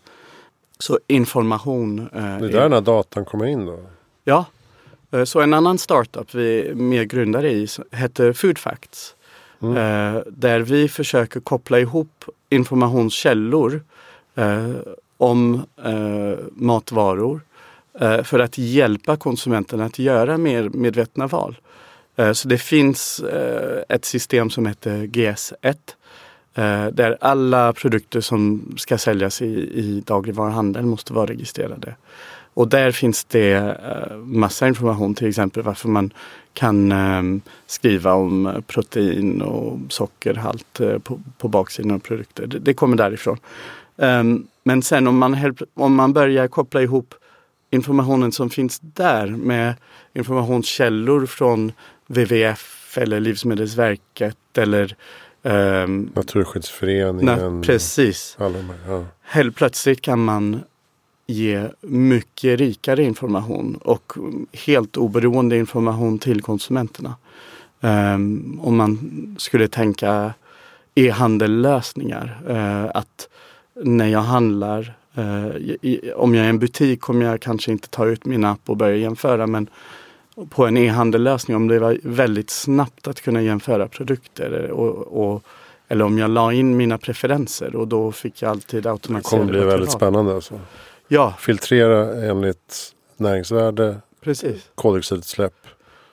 Så 0.78 0.98
information. 1.07 1.98
Eh, 2.01 2.07
det 2.12 2.20
är 2.20 2.38
där 2.38 2.61
den 2.61 2.72
här 2.72 2.80
datan 2.80 3.24
kommer 3.24 3.46
in 3.46 3.66
då? 3.66 3.80
Ja. 4.24 4.44
Eh, 5.11 5.24
så 5.24 5.40
en 5.40 5.55
annan 5.55 5.78
startup 5.78 6.34
vi 6.34 6.68
är 6.68 6.74
med 6.74 7.11
grundare 7.11 7.51
i 7.51 7.66
heter 7.90 8.32
Food 8.32 8.59
Facts. 8.59 9.14
Mm. 9.62 9.76
Eh, 9.76 10.22
där 10.26 10.61
vi 10.61 10.88
försöker 10.88 11.40
koppla 11.40 11.80
ihop 11.80 12.24
informationskällor 12.48 13.82
eh, 14.34 14.70
om 15.16 15.62
eh, 15.84 16.38
matvaror 16.52 17.40
eh, 18.00 18.22
för 18.22 18.38
att 18.38 18.58
hjälpa 18.58 19.16
konsumenterna 19.16 19.84
att 19.84 19.98
göra 19.98 20.38
mer 20.38 20.68
medvetna 20.68 21.26
val. 21.26 21.56
Eh, 22.16 22.32
så 22.32 22.48
det 22.48 22.58
finns 22.58 23.20
eh, 23.20 23.82
ett 23.88 24.04
system 24.04 24.50
som 24.50 24.66
heter 24.66 24.96
GS1 25.06 25.76
eh, 26.54 26.86
där 26.86 27.16
alla 27.20 27.72
produkter 27.72 28.20
som 28.20 28.74
ska 28.76 28.98
säljas 28.98 29.42
i, 29.42 29.46
i 29.74 30.02
dagligvaruhandeln 30.06 30.88
måste 30.88 31.12
vara 31.12 31.26
registrerade. 31.26 31.94
Och 32.61 32.68
där 32.68 32.92
finns 32.92 33.24
det 33.24 33.76
massa 34.24 34.68
information, 34.68 35.14
till 35.14 35.28
exempel 35.28 35.62
varför 35.62 35.88
man 35.88 36.12
kan 36.52 36.92
um, 36.92 37.40
skriva 37.66 38.12
om 38.12 38.62
protein 38.66 39.42
och 39.42 39.78
sockerhalt 39.88 40.80
uh, 40.80 40.98
på, 40.98 41.20
på 41.38 41.48
baksidan 41.48 41.90
av 41.90 41.98
produkter. 41.98 42.46
Det, 42.46 42.74
kommer 42.74 42.96
därifrån. 42.96 43.38
Um, 43.96 44.46
men 44.64 44.82
sen 44.82 45.06
om 45.06 45.18
man, 45.18 45.54
om 45.74 45.94
man 45.94 46.12
börjar 46.12 46.48
koppla 46.48 46.82
ihop 46.82 47.14
informationen 47.70 48.32
som 48.32 48.50
finns 48.50 48.80
där 48.80 49.26
med 49.26 49.74
informationskällor 50.12 51.26
från 51.26 51.72
WWF 52.06 52.98
eller 52.98 53.20
Livsmedelsverket 53.20 54.58
eller 54.58 54.96
um, 55.42 56.11
Naturskyddsföreningen. 56.14 57.52
Na, 57.56 57.62
precis. 57.62 58.36
Alla 58.38 58.58
ja. 58.88 59.04
Helt 59.22 59.56
plötsligt 59.56 60.00
kan 60.00 60.24
man 60.24 60.62
ge 61.31 61.68
mycket 61.81 62.59
rikare 62.59 63.05
information 63.05 63.78
och 63.83 64.12
helt 64.53 64.97
oberoende 64.97 65.57
information 65.57 66.18
till 66.18 66.43
konsumenterna. 66.43 67.14
Um, 67.81 68.61
om 68.62 68.76
man 68.76 68.99
skulle 69.39 69.68
tänka 69.68 70.33
e-handellösningar. 70.95 72.41
Uh, 72.51 72.91
att 72.95 73.28
när 73.74 74.07
jag 74.07 74.20
handlar, 74.20 74.95
uh, 75.18 75.57
i, 75.57 76.12
om 76.16 76.35
jag 76.35 76.45
är 76.45 76.51
en 76.51 76.59
butik 76.59 77.01
kommer 77.01 77.26
jag 77.26 77.41
kanske 77.41 77.72
inte 77.72 77.89
ta 77.89 78.07
ut 78.07 78.24
min 78.24 78.45
app 78.45 78.61
och 78.66 78.76
börja 78.76 78.97
jämföra 78.97 79.47
men 79.47 79.66
på 80.51 80.66
en 80.66 80.76
e-handellösning, 80.76 81.57
om 81.57 81.68
det 81.68 81.78
var 81.78 81.99
väldigt 82.03 82.51
snabbt 82.51 83.09
att 83.09 83.20
kunna 83.20 83.43
jämföra 83.43 83.89
produkter 83.89 84.70
och, 84.70 85.33
och 85.33 85.45
eller 85.89 86.05
om 86.05 86.18
jag 86.18 86.31
la 86.31 86.53
in 86.53 86.76
mina 86.76 86.99
preferenser 86.99 87.76
och 87.76 87.89
då 87.89 88.12
fick 88.12 88.43
jag 88.43 88.51
alltid 88.51 88.87
automatiserade 88.87 89.47
Det 89.47 89.51
kommer 89.51 89.61
bli 89.61 89.70
väldigt 89.70 89.93
spännande. 89.93 90.35
Alltså. 90.35 90.61
Ja. 91.12 91.34
Filtrera 91.38 92.24
enligt 92.30 92.94
näringsvärde, 93.16 93.96
Precis. 94.20 94.70
koldioxidutsläpp. 94.74 95.54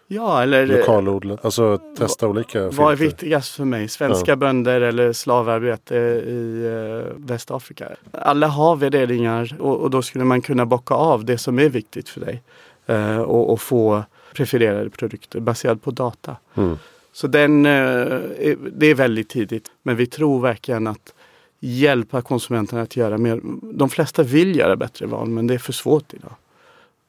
Ja, 0.08 0.44
eller 0.44 0.66
lokalodlat. 0.66 1.46
Alltså 1.46 1.78
testa 1.98 2.28
olika 2.28 2.52
filter. 2.52 2.84
Vad 2.84 2.92
är 2.92 2.96
viktigast 2.96 3.56
för 3.56 3.66
mig? 3.66 3.88
Svenska 3.88 4.32
ja. 4.32 4.36
bönder 4.36 4.82
eller 4.82 5.14
slavarbete 5.14 5.96
i 5.96 6.66
uh, 6.66 7.14
Västafrika? 7.18 7.88
Alla 8.12 8.48
har 8.48 8.76
värderingar 8.76 9.56
och, 9.60 9.78
och, 9.78 9.90
då 9.90 10.02
skulle 10.02 10.26
man 10.26 10.42
kunna 10.42 10.66
bocka 10.66 10.94
av 10.94 11.26
det 11.26 11.38
som 11.38 11.60
är 11.60 11.70
viktigt 11.70 12.10
för 12.10 12.22
dig. 12.22 12.44
Uh, 12.90 13.20
och, 13.20 13.54
och, 13.54 13.62
få 13.62 14.04
prefererade 14.34 14.90
produkter 14.90 15.40
baserat 15.40 15.82
på 15.82 15.92
data. 15.92 16.36
Mm. 16.56 16.78
Så 17.14 17.28
den, 17.28 17.66
uh, 17.66 18.22
det 18.72 18.88
är 18.88 18.96
väldigt 18.96 19.30
tidigt. 19.30 19.72
Men 19.84 19.96
vi 19.96 20.06
tror 20.06 20.42
verkligen 20.42 20.88
att 20.88 21.14
hjälpa 21.60 22.22
konsumenterna 22.22 22.82
att 22.82 22.96
göra 22.96 23.18
mer. 23.18 23.42
De 23.74 23.90
flesta 23.90 24.24
vill 24.24 24.56
göra 24.56 24.76
bättre 24.76 25.06
val 25.06 25.30
men 25.30 25.48
det 25.48 25.54
är 25.54 25.58
för 25.58 25.74
svårt 25.74 26.14
idag. 26.14 26.34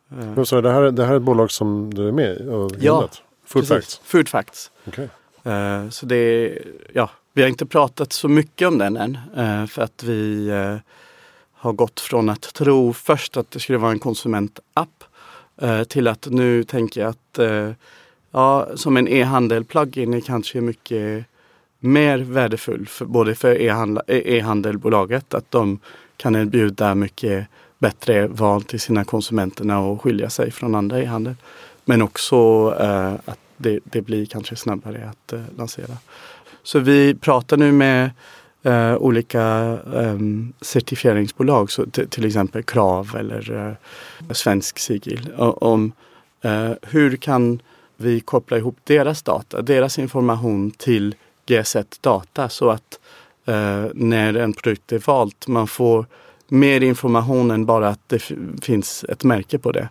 Men 0.08 0.46
så 0.46 0.60
det, 0.60 0.72
här, 0.72 0.90
det 0.90 1.04
här 1.04 1.12
är 1.12 1.16
ett 1.16 1.22
bolag 1.22 1.50
som 1.50 1.94
du 1.94 2.08
är 2.08 2.12
med 2.12 2.36
i? 2.40 2.48
Och 2.48 2.72
ja, 2.80 3.08
Food. 3.44 3.68
Facts? 3.68 4.00
Food 4.04 4.28
Facts. 4.28 4.70
Okay. 4.86 5.08
Uh, 5.46 5.90
så 5.90 6.06
det 6.06 6.16
är, 6.16 6.62
ja, 6.92 7.10
vi 7.32 7.42
har 7.42 7.48
inte 7.48 7.66
pratat 7.66 8.12
så 8.12 8.28
mycket 8.28 8.68
om 8.68 8.78
den 8.78 8.96
än 8.96 9.18
uh, 9.38 9.66
för 9.66 9.82
att 9.82 10.02
vi 10.02 10.50
uh, 10.50 10.76
har 11.52 11.72
gått 11.72 12.00
från 12.00 12.28
att 12.28 12.54
tro 12.54 12.92
först 12.92 13.36
att 13.36 13.50
det 13.50 13.60
skulle 13.60 13.78
vara 13.78 13.92
en 13.92 13.98
konsumentapp 13.98 15.04
till 15.88 16.08
att 16.08 16.26
nu 16.30 16.64
tänker 16.64 17.00
jag 17.00 17.10
att 17.10 17.38
ja, 18.30 18.68
som 18.74 18.96
en 18.96 19.08
e-handel 19.08 19.64
plugin 19.64 20.14
är 20.14 20.20
kanske 20.20 20.60
mycket 20.60 21.24
mer 21.80 22.18
värdefull 22.18 22.86
för, 22.86 23.04
både 23.04 23.34
för 23.34 23.54
e-, 23.60 24.38
e-handelbolaget 24.38 25.34
att 25.34 25.50
de 25.50 25.78
kan 26.16 26.36
erbjuda 26.36 26.94
mycket 26.94 27.46
bättre 27.78 28.26
val 28.26 28.62
till 28.62 28.80
sina 28.80 29.04
konsumenterna 29.04 29.78
och 29.78 30.02
skilja 30.02 30.30
sig 30.30 30.50
från 30.50 30.74
andra 30.74 31.02
e-handel. 31.02 31.34
Men 31.84 32.02
också 32.02 32.36
eh, 32.80 33.12
att 33.24 33.38
det, 33.56 33.80
det, 33.84 34.02
blir 34.02 34.26
kanske 34.26 34.56
snabbare 34.56 35.10
att 35.10 35.32
eh, 35.32 35.40
lansera. 35.56 35.96
Så 36.62 36.78
vi 36.78 37.14
pratar 37.14 37.56
nu 37.56 37.72
med 37.72 38.10
eh, 38.62 38.96
olika 38.96 39.42
ehm, 39.96 40.52
certifieringsbolag, 40.60 41.70
så 41.70 41.86
till 41.86 42.24
exempel 42.24 42.62
Krav 42.62 43.16
eller 43.18 43.68
eh, 43.68 44.32
Svensk 44.34 44.78
Sigil, 44.78 45.30
om 45.36 45.92
eh, 46.42 46.72
hur 46.82 47.16
kan 47.16 47.62
vi 47.96 48.20
koppla 48.20 48.56
ihop 48.56 48.76
deras 48.84 49.22
data, 49.22 49.62
deras 49.62 49.98
information 49.98 50.70
till 50.70 51.14
G-set 51.48 51.98
data 52.00 52.48
så 52.48 52.70
att 52.70 52.98
eh, 53.46 53.84
när 53.94 54.34
en 54.34 54.52
produkt 54.52 54.92
är 54.92 54.98
valt 55.06 55.46
man 55.46 55.66
får 55.66 56.06
mer 56.48 56.80
information 56.80 57.50
än 57.50 57.66
bara 57.66 57.88
att 57.88 58.00
det 58.06 58.22
finns 58.62 59.04
ett 59.08 59.24
märke 59.24 59.58
på 59.58 59.72
det. 59.72 59.88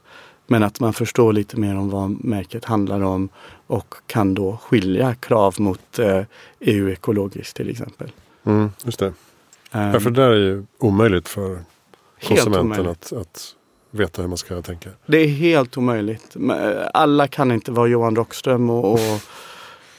Men 0.47 0.63
att 0.63 0.79
man 0.79 0.93
förstår 0.93 1.33
lite 1.33 1.57
mer 1.57 1.77
om 1.77 1.89
vad 1.89 2.23
märket 2.23 2.65
handlar 2.65 3.01
om 3.01 3.29
och 3.67 3.95
kan 4.07 4.33
då 4.33 4.57
skilja 4.57 5.15
krav 5.15 5.55
mot 5.57 5.99
eh, 5.99 6.21
EU 6.59 6.89
ekologiskt 6.89 7.57
till 7.57 7.69
exempel. 7.69 8.11
Mm, 8.43 8.71
just 8.83 8.99
det. 8.99 9.05
Um, 9.05 9.13
ja, 9.71 9.99
för 9.99 10.09
det 10.09 10.21
där 10.21 10.29
är 10.29 10.39
ju 10.39 10.65
omöjligt 10.77 11.27
för 11.27 11.59
konsumenten 12.27 12.87
att, 12.87 13.13
att 13.13 13.55
veta 13.91 14.21
hur 14.21 14.29
man 14.29 14.37
ska 14.37 14.61
tänka. 14.61 14.89
Det 15.05 15.17
är 15.17 15.27
helt 15.27 15.77
omöjligt. 15.77 16.35
Alla 16.93 17.27
kan 17.27 17.51
inte 17.51 17.71
vara 17.71 17.87
Johan 17.87 18.15
Rockström 18.15 18.69
och, 18.69 18.93
och 18.93 19.21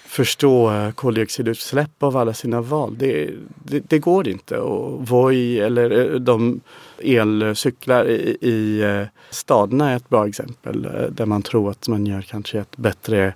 förstå 0.08 0.70
eh, 0.70 0.90
koldioxidutsläpp 0.90 2.02
av 2.02 2.16
alla 2.16 2.34
sina 2.34 2.60
val. 2.60 2.94
Det, 2.98 3.30
det, 3.64 3.82
det 3.88 3.98
går 3.98 4.28
inte. 4.28 4.58
Och 4.58 5.08
Voi 5.08 5.60
eller 5.60 6.14
eh, 6.14 6.20
de 6.20 6.60
elcyklar 6.98 8.08
i, 8.08 8.36
i 8.40 8.80
eh, 8.82 9.02
staderna 9.30 9.90
är 9.90 9.96
ett 9.96 10.08
bra 10.08 10.28
exempel 10.28 10.88
där 11.10 11.26
man 11.26 11.42
tror 11.42 11.70
att 11.70 11.88
man 11.88 12.06
gör 12.06 12.22
kanske 12.22 12.58
ett 12.58 12.76
bättre 12.76 13.34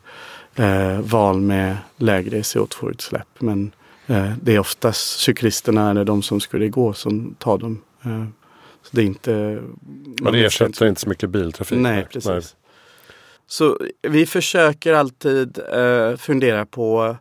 eh, 0.54 1.00
val 1.00 1.40
med 1.40 1.76
lägre 1.96 2.40
CO2-utsläpp. 2.40 3.28
Men 3.38 3.72
eh, 4.06 4.32
det 4.42 4.54
är 4.54 4.58
oftast 4.58 5.20
cyklisterna 5.20 5.90
eller 5.90 6.04
de 6.04 6.22
som 6.22 6.40
skulle 6.40 6.68
gå 6.68 6.92
som 6.92 7.34
tar 7.38 7.58
dem. 7.58 7.80
Eh, 8.02 8.24
så 8.82 8.96
det 8.96 9.02
är 9.02 9.06
inte... 9.06 9.62
Man 10.22 10.34
ersätter 10.34 10.86
inte 10.86 11.00
så 11.00 11.08
mycket 11.08 11.30
biltrafik. 11.30 11.78
Nej, 11.78 12.06
precis. 12.12 12.26
Nej. 12.26 12.61
Så 13.52 13.78
vi 14.02 14.26
försöker 14.26 14.92
alltid 14.92 15.58
eh, 15.72 16.16
fundera 16.16 16.66
på 16.66 17.16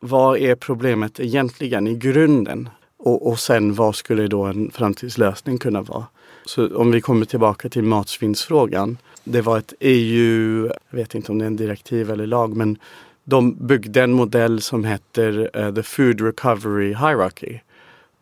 vad 0.00 0.38
är 0.38 0.54
problemet 0.54 1.20
egentligen 1.20 1.86
i 1.86 1.94
grunden? 1.94 2.68
Och, 2.96 3.26
och 3.26 3.38
sen 3.38 3.74
vad 3.74 3.96
skulle 3.96 4.28
då 4.28 4.42
en 4.42 4.70
framtidslösning 4.70 5.58
kunna 5.58 5.82
vara? 5.82 6.06
Så 6.44 6.76
om 6.76 6.90
vi 6.90 7.00
kommer 7.00 7.26
tillbaka 7.26 7.68
till 7.68 7.82
matsvinnsfrågan. 7.82 8.98
det 9.24 9.40
var 9.40 9.58
ett 9.58 9.74
EU, 9.80 10.66
jag 10.66 10.96
vet 10.96 11.14
inte 11.14 11.32
om 11.32 11.38
det 11.38 11.44
är 11.44 11.46
en 11.46 11.56
direktiv 11.56 12.10
eller 12.10 12.26
lag, 12.26 12.56
men 12.56 12.78
de 13.24 13.66
byggde 13.66 14.02
en 14.02 14.12
modell 14.12 14.60
som 14.60 14.84
heter 14.84 15.50
uh, 15.56 15.74
The 15.74 15.82
Food 15.82 16.20
Recovery 16.20 16.88
Hierarchy. 16.88 17.58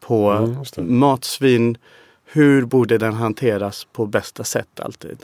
På 0.00 0.30
Mm, 0.30 0.98
matsvinn, 0.98 1.78
hur 2.24 2.64
borde 2.64 2.98
den 2.98 3.14
hanteras 3.14 3.86
på 3.92 4.06
bästa 4.06 4.44
sätt 4.44 4.80
alltid? 4.80 5.18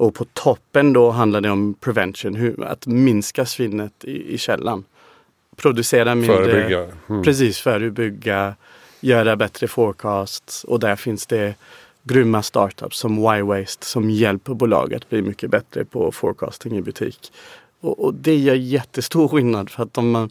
Och 0.00 0.14
på 0.14 0.24
toppen 0.24 0.92
då 0.92 1.10
handlar 1.10 1.40
det 1.40 1.50
om 1.50 1.74
prevention, 1.74 2.34
hur, 2.34 2.64
att 2.64 2.86
minska 2.86 3.46
svinnet 3.46 4.04
i, 4.04 4.34
i 4.34 4.38
källan. 4.38 4.84
Producera 5.56 6.14
mindre. 6.14 6.36
Förebygga. 6.36 6.86
Mm. 7.08 7.22
Precis, 7.22 7.58
förebygga, 7.58 8.54
göra 9.00 9.36
bättre 9.36 9.68
forecasts 9.68 10.64
och 10.64 10.80
där 10.80 10.96
finns 10.96 11.26
det 11.26 11.54
grymma 12.02 12.42
startups 12.42 12.98
som 12.98 13.18
Y-Waste 13.18 13.86
som 13.86 14.10
hjälper 14.10 14.54
bolag 14.54 14.94
att 14.94 15.08
bli 15.08 15.22
mycket 15.22 15.50
bättre 15.50 15.84
på 15.84 16.12
forecasting 16.12 16.76
i 16.78 16.82
butik. 16.82 17.32
Och, 17.80 18.04
och 18.04 18.14
det 18.14 18.36
gör 18.36 18.54
jättestor 18.54 19.28
skillnad 19.28 19.70
för 19.70 19.82
att 19.82 19.98
om 19.98 20.10
man, 20.10 20.30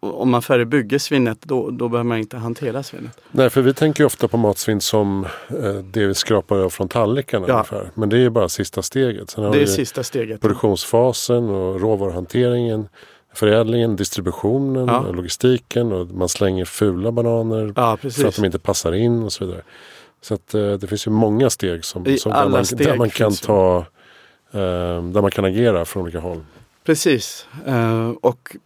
om, 0.00 0.30
man 0.30 0.42
förebygger 0.42 0.98
svinnet 0.98 1.38
då, 1.42 1.70
då 1.70 1.88
behöver 1.88 2.08
man 2.08 2.18
inte 2.18 2.36
hantera 2.36 2.82
svinnet. 2.82 3.20
Nej, 3.30 3.50
för 3.50 3.62
vi 3.62 3.74
tänker 3.74 4.02
ju 4.02 4.06
ofta 4.06 4.28
på 4.28 4.36
matsvinn 4.36 4.80
som 4.80 5.24
eh, 5.48 5.72
det 5.74 6.06
vi 6.06 6.14
skrapar 6.14 6.58
av 6.58 6.70
från 6.70 6.88
tallrikarna 6.88 7.44
Ja. 7.48 7.54
ungefär. 7.54 7.90
Men 7.94 8.08
det 8.08 8.16
är 8.16 8.20
ju 8.20 8.30
bara 8.30 8.48
sista 8.48 8.82
steget. 8.82 9.30
Sen 9.30 9.44
har 9.44 9.52
Det 9.52 9.62
är 9.62 9.66
sista 9.66 10.02
steget. 10.02 10.40
produktionsfasen 10.40 11.50
och 11.50 11.80
råvaruhanteringen, 11.80 12.88
förädlingen, 13.34 13.96
distributionen, 13.96 14.86
Ja. 14.88 14.98
och 15.00 15.14
logistiken 15.14 15.92
och 15.92 16.06
man 16.10 16.28
slänger 16.28 16.64
fula 16.64 17.12
bananer 17.12 17.72
Ja, 17.76 17.96
för 17.96 18.28
att 18.28 18.36
de 18.36 18.44
inte 18.44 18.58
passar 18.58 18.92
in 18.92 19.22
och 19.22 19.32
så 19.32 19.44
vidare. 19.44 19.62
Så 20.20 20.34
att 20.34 20.54
eh, 20.54 20.72
det 20.72 20.86
finns 20.86 21.06
ju 21.06 21.10
många 21.10 21.50
steg 21.50 21.84
som, 21.84 22.04
som 22.18 22.32
där, 22.32 22.48
man, 22.48 22.64
där 22.76 22.96
man 22.96 23.10
kan 23.10 23.32
ta 23.34 23.76
eh, 24.52 24.60
där 25.02 25.20
man 25.22 25.30
kan 25.30 25.44
agera 25.44 25.84
från 25.84 26.02
olika 26.02 26.20
håll. 26.20 26.40
Precis. 26.84 27.46
Eh, 27.66 28.10
och 28.20 28.56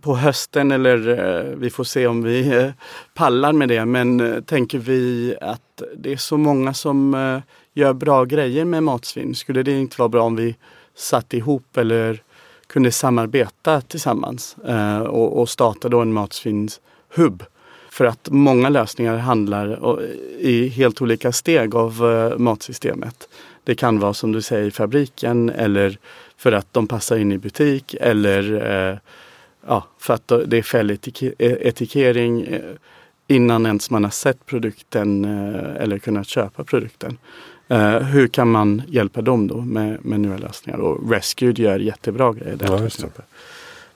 på 0.00 0.16
hösten, 0.16 0.70
eller 0.70 1.08
eh, 1.08 1.56
vi 1.56 1.70
får 1.70 1.84
se 1.84 2.06
om 2.06 2.22
vi 2.22 2.56
eh, 2.56 2.70
pallar 3.14 3.52
med 3.52 3.68
det, 3.68 3.84
men 3.84 4.42
tänker 4.46 4.78
vi 4.78 5.34
att 5.40 5.82
det 5.96 6.12
är 6.12 6.16
så 6.16 6.36
många 6.36 6.74
som 6.74 7.40
gör 7.74 7.92
bra 7.92 8.24
grejer 8.24 8.64
med 8.64 8.82
matsvinn. 8.82 9.34
Skulle 9.34 9.62
det 9.62 9.78
inte 9.78 9.96
vara 9.98 10.08
bra 10.08 10.22
om 10.22 10.36
vi 10.36 10.56
satt 10.94 11.34
ihop 11.34 11.76
eller 11.76 12.22
kunde 12.66 12.92
samarbeta 12.92 13.80
tillsammans 13.80 14.56
och, 15.08 15.48
starta 15.48 15.88
då 15.88 16.00
en 16.00 16.12
matsvinnshubb? 16.12 17.42
För 17.90 18.04
att 18.04 18.28
många 18.30 18.68
lösningar 18.68 19.16
handlar 19.16 19.96
i 20.38 20.68
helt 20.68 21.02
olika 21.02 21.32
steg 21.32 21.74
av 21.74 22.02
matsystemet. 22.38 23.28
Det 23.64 23.74
kan 23.74 23.98
vara 23.98 24.14
som 24.14 24.32
du 24.32 24.42
säger 24.42 24.66
i 24.66 24.70
fabriken 24.70 25.50
eller 25.50 25.98
för 26.38 26.52
att 26.52 26.66
de 26.72 26.86
passar 26.86 27.16
in 27.16 27.32
i 27.32 27.38
butik 27.38 27.94
eller 28.00 28.52
eh, 28.90 28.98
ja, 29.66 29.86
för 29.98 30.14
att 30.14 30.28
det 30.46 30.58
är 30.58 30.62
fälletikering 30.62 32.42
eh, 32.42 32.60
innan 33.26 33.66
ens 33.66 33.90
man 33.90 34.04
har 34.04 34.10
sett 34.10 34.46
produkten 34.46 35.24
eh, 35.24 35.82
eller 35.82 35.98
kunnat 35.98 36.26
köpa 36.26 36.64
produkten. 36.64 37.18
Eh, 37.68 37.98
hur 37.98 38.28
kan 38.28 38.50
man 38.50 38.82
hjälpa 38.88 39.22
dem 39.22 39.46
då 39.46 39.60
med, 39.60 40.04
med 40.04 40.20
nya 40.20 40.38
lösningar? 40.38 40.78
Och 40.78 41.10
Rescued 41.10 41.58
gör 41.58 41.78
jättebra 41.78 42.32
grejer 42.32 42.56
där. 42.56 42.66
Ja, 42.66 42.76
till 42.76 42.86
exempel. 42.86 43.24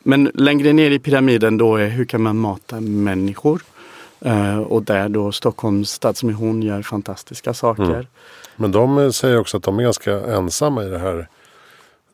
Men 0.02 0.30
längre 0.34 0.72
ner 0.72 0.90
i 0.90 0.98
pyramiden 0.98 1.58
då 1.58 1.76
är 1.76 1.88
hur 1.88 2.04
kan 2.04 2.22
man 2.22 2.36
mata 2.36 2.80
människor? 2.80 3.62
Eh, 4.20 4.58
och 4.58 4.82
där 4.82 5.08
då 5.08 5.32
Stockholms 5.32 5.90
Stadsmission 5.90 6.62
gör 6.62 6.82
fantastiska 6.82 7.54
saker. 7.54 7.82
Mm. 7.82 8.06
Men 8.56 8.72
de 8.72 8.98
eh, 8.98 9.10
säger 9.10 9.38
också 9.38 9.56
att 9.56 9.62
de 9.62 9.78
är 9.78 9.82
ganska 9.82 10.12
ensamma 10.12 10.84
i 10.84 10.88
det 10.88 10.98
här. 10.98 11.28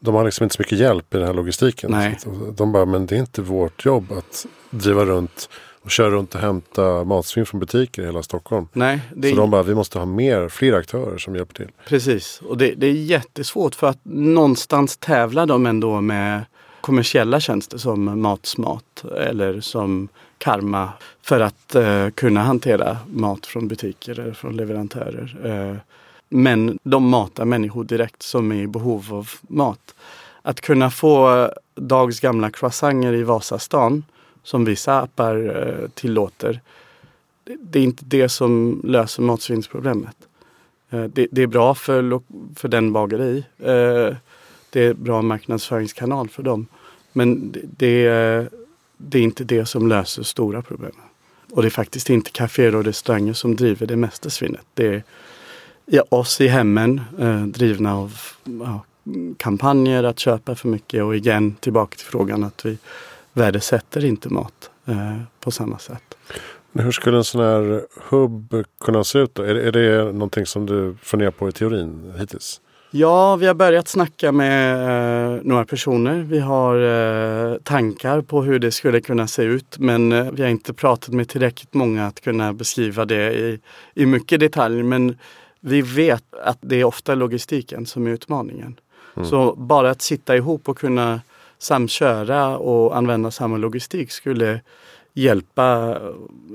De 0.07 0.15
har 0.15 0.25
liksom 0.25 0.45
inte 0.45 0.57
så 0.57 0.63
mycket 0.63 0.79
hjälp 0.79 1.15
i 1.15 1.19
den 1.19 1.27
här 1.27 1.35
logistiken. 1.35 1.91
Nej. 1.91 2.19
De 2.57 2.73
bara, 2.73 2.85
men 2.85 3.07
det 3.07 3.17
är 3.17 3.21
inte 3.21 3.43
vårt 3.43 3.85
jobb 3.85 4.13
att 4.13 4.47
driva 4.71 5.05
runt 5.05 5.49
och 5.83 5.91
köra 5.91 6.11
runt 6.11 6.35
och 6.35 6.41
hämta 6.41 7.05
matsvinn 7.05 7.47
från 7.47 7.61
butiker 7.61 8.03
i 8.03 8.05
hela 8.05 8.23
Stockholm. 8.23 8.69
Nej, 8.73 9.01
det 9.15 9.31
Så 9.31 9.37
de 9.37 9.51
bara, 9.51 9.63
vi 9.63 9.75
måste 9.75 9.99
ha 9.99 10.07
mer, 10.07 10.49
fler 10.49 10.73
aktörer 10.73 11.19
som 11.19 11.37
hjälper 11.37 11.55
till. 11.55 11.69
Precis, 11.89 12.41
och 12.49 12.59
det, 12.59 12.75
det 12.75 12.87
är 12.87 12.93
jättesvårt 12.93 13.75
för 13.75 13.87
att 13.87 13.99
någonstans 14.03 14.97
tävlar 14.97 15.47
de 15.47 15.67
ändå 15.67 16.01
med 16.01 16.45
kommersiella 16.81 17.41
tjänster 17.41 17.79
som 17.79 18.21
Matsmart 18.21 19.05
eller 19.19 19.61
som 19.61 20.09
Karma 20.39 20.93
för 21.23 21.41
att 21.41 21.75
eh, 21.75 22.09
kunna 22.11 22.43
hantera 22.43 22.99
mat 23.07 23.47
från 23.47 23.69
butiker 23.69 24.21
eller 24.21 24.33
från 24.33 24.57
leverantörer. 24.57 25.37
Eh, 25.45 25.77
men 26.29 26.79
de 26.83 27.09
matar 27.09 27.45
människor 27.45 27.85
direkt 27.85 28.23
som 28.23 28.53
är 28.53 28.63
i 28.63 28.67
behov 28.67 29.07
av 29.15 29.31
mat. 29.41 29.95
Att 30.43 30.61
kunna 30.61 30.91
få 30.91 31.51
dags 31.75 32.21
gamla 32.21 32.51
croissanter 32.51 33.13
i 33.13 33.23
Vasastan 33.23 34.05
som 34.43 34.65
vissa 34.65 35.01
appar 35.01 35.37
eh, 35.69 35.89
tillåter. 35.89 36.61
Det, 37.61 37.79
är 37.79 37.83
inte 37.83 38.05
det 38.05 38.29
som 38.29 38.81
löser 38.85 39.23
matsvinnsproblemet. 39.23 40.17
Eh, 40.91 41.05
det, 41.05 41.29
det 41.31 41.43
är 41.43 41.47
bra 41.47 41.75
för, 41.75 42.21
för 42.57 42.69
den 42.69 42.93
bageri. 42.93 43.45
Eh, 43.59 44.17
det 44.71 44.85
är 44.85 44.95
bra 44.95 45.23
marknadsföringskanal 45.23 46.29
för 46.29 46.43
dem. 46.43 46.67
Men 47.13 47.55
det, 47.77 48.07
är- 48.07 48.49
det 48.97 49.19
är 49.19 49.23
inte 49.23 49.45
det 49.45 49.67
som 49.67 49.89
löser 49.89 50.23
stora 50.23 50.63
problem. 50.63 50.93
Och 51.53 51.63
det 51.63 51.69
är 51.69 51.71
faktiskt 51.71 52.11
inte 52.11 52.31
kaféer 52.31 52.75
och 52.75 52.85
restauranger 52.85 53.33
som 53.33 53.57
driver 53.57 53.87
det 53.87 53.97
mesta 53.97 54.31
svinnet. 54.31 54.67
Det 54.75 54.87
är 54.87 55.03
ja, 55.87 56.05
oss 56.09 56.41
i 56.41 56.49
hemmen 56.49 57.01
eh, 57.19 57.43
drivna 57.43 57.97
av 57.97 58.19
ja, 58.45 58.85
kampanjer 59.39 60.05
att 60.05 60.19
köpa 60.19 60.55
för 60.55 60.69
mycket 60.69 61.03
och 61.03 61.17
igen 61.17 61.55
tillbaka 61.61 61.97
till 61.97 62.07
frågan 62.07 62.45
att 62.45 62.67
vi 62.67 62.79
värdesätter 63.33 64.05
inte 64.05 64.29
mat 64.29 64.71
eh, 64.87 65.17
på 65.41 65.51
samma 65.51 65.79
sätt. 65.79 66.03
Men 66.73 66.85
hur 66.85 66.93
skulle 66.93 67.17
en 67.17 67.25
sån 67.25 67.41
här 67.41 67.83
hubb 68.09 68.65
kunna 68.81 69.05
se 69.05 69.19
ut 69.19 69.35
då? 69.35 69.43
Är, 69.43 69.55
är 69.55 69.73
det 69.73 70.13
någonting 70.13 70.47
som 70.47 70.67
du 70.67 70.97
funderar 71.03 71.31
på 71.31 71.49
i 71.49 71.53
teorin 71.53 72.13
hittills? 72.19 72.61
Ja, 72.91 73.37
vi 73.37 73.47
har 73.47 73.55
börjat 73.55 73.89
snacka 73.89 74.33
med 74.33 74.75
eh, 75.37 75.41
några 75.43 75.65
personer. 75.65 76.23
Vi 76.23 76.39
har 76.39 76.77
eh, 76.77 77.59
tankar 77.59 78.21
på 78.21 78.43
hur 78.43 78.59
det 78.59 78.71
skulle 78.71 79.01
kunna 79.01 79.27
se 79.27 79.43
ut 79.43 79.79
men 79.79 80.13
eh, 80.13 80.31
vi 80.33 80.43
har 80.43 80.51
inte 80.51 80.75
pratat 80.75 81.15
med 81.15 81.29
tillräckligt 81.29 81.75
många 81.75 82.07
att 82.07 82.21
kunna 82.21 82.53
beskriva 82.53 83.05
det 83.05 83.33
i, 83.33 83.61
i 83.95 84.07
mycket 84.07 84.41
detalj. 84.41 84.83
Men 84.83 85.19
vi 85.67 85.83
vet 85.83 86.25
att 86.43 86.59
det 86.61 86.81
är 86.81 86.85
ofta 86.85 87.15
logistiken 87.15 87.87
som 87.87 88.07
är 88.07 88.11
utmaningen. 88.11 88.81
Så 89.25 89.55
bara 89.55 89.91
att 89.91 90.03
sitta 90.03 90.37
ihop 90.37 90.69
och 90.69 90.79
kunna 90.79 91.21
samköra 91.59 92.59
och 92.59 92.97
använda 92.97 93.31
samma 93.31 93.57
logistik 93.57 94.11
skulle 94.11 94.61
hjälpa 95.15 95.99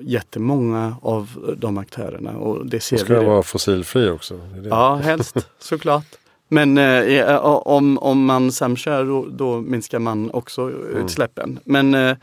jättemånga 0.02 0.96
av 1.02 1.56
de 1.58 1.78
aktörerna. 1.78 2.32
Och 2.32 2.66
det 2.66 2.80
ser 2.80 2.98
Då 2.98 3.04
ska 3.04 3.20
vi 3.20 3.26
vara 3.26 3.44
fossilfri 3.44 4.10
också. 4.10 4.38
Det 4.38 4.62
det. 4.62 4.70
Ja, 4.70 4.96
helst 4.96 5.38
såklart. 5.60 6.06
Men 6.48 6.78
eh, 6.78 7.46
om, 7.46 7.98
om 7.98 8.26
man 8.26 8.52
samkör 8.52 9.06
då, 9.06 9.26
då 9.32 9.62
minskar 9.62 10.00
man 10.00 10.32
också 10.32 10.72
utsläppen. 10.72 11.60
Men 11.64 11.94
eh, 11.94 12.18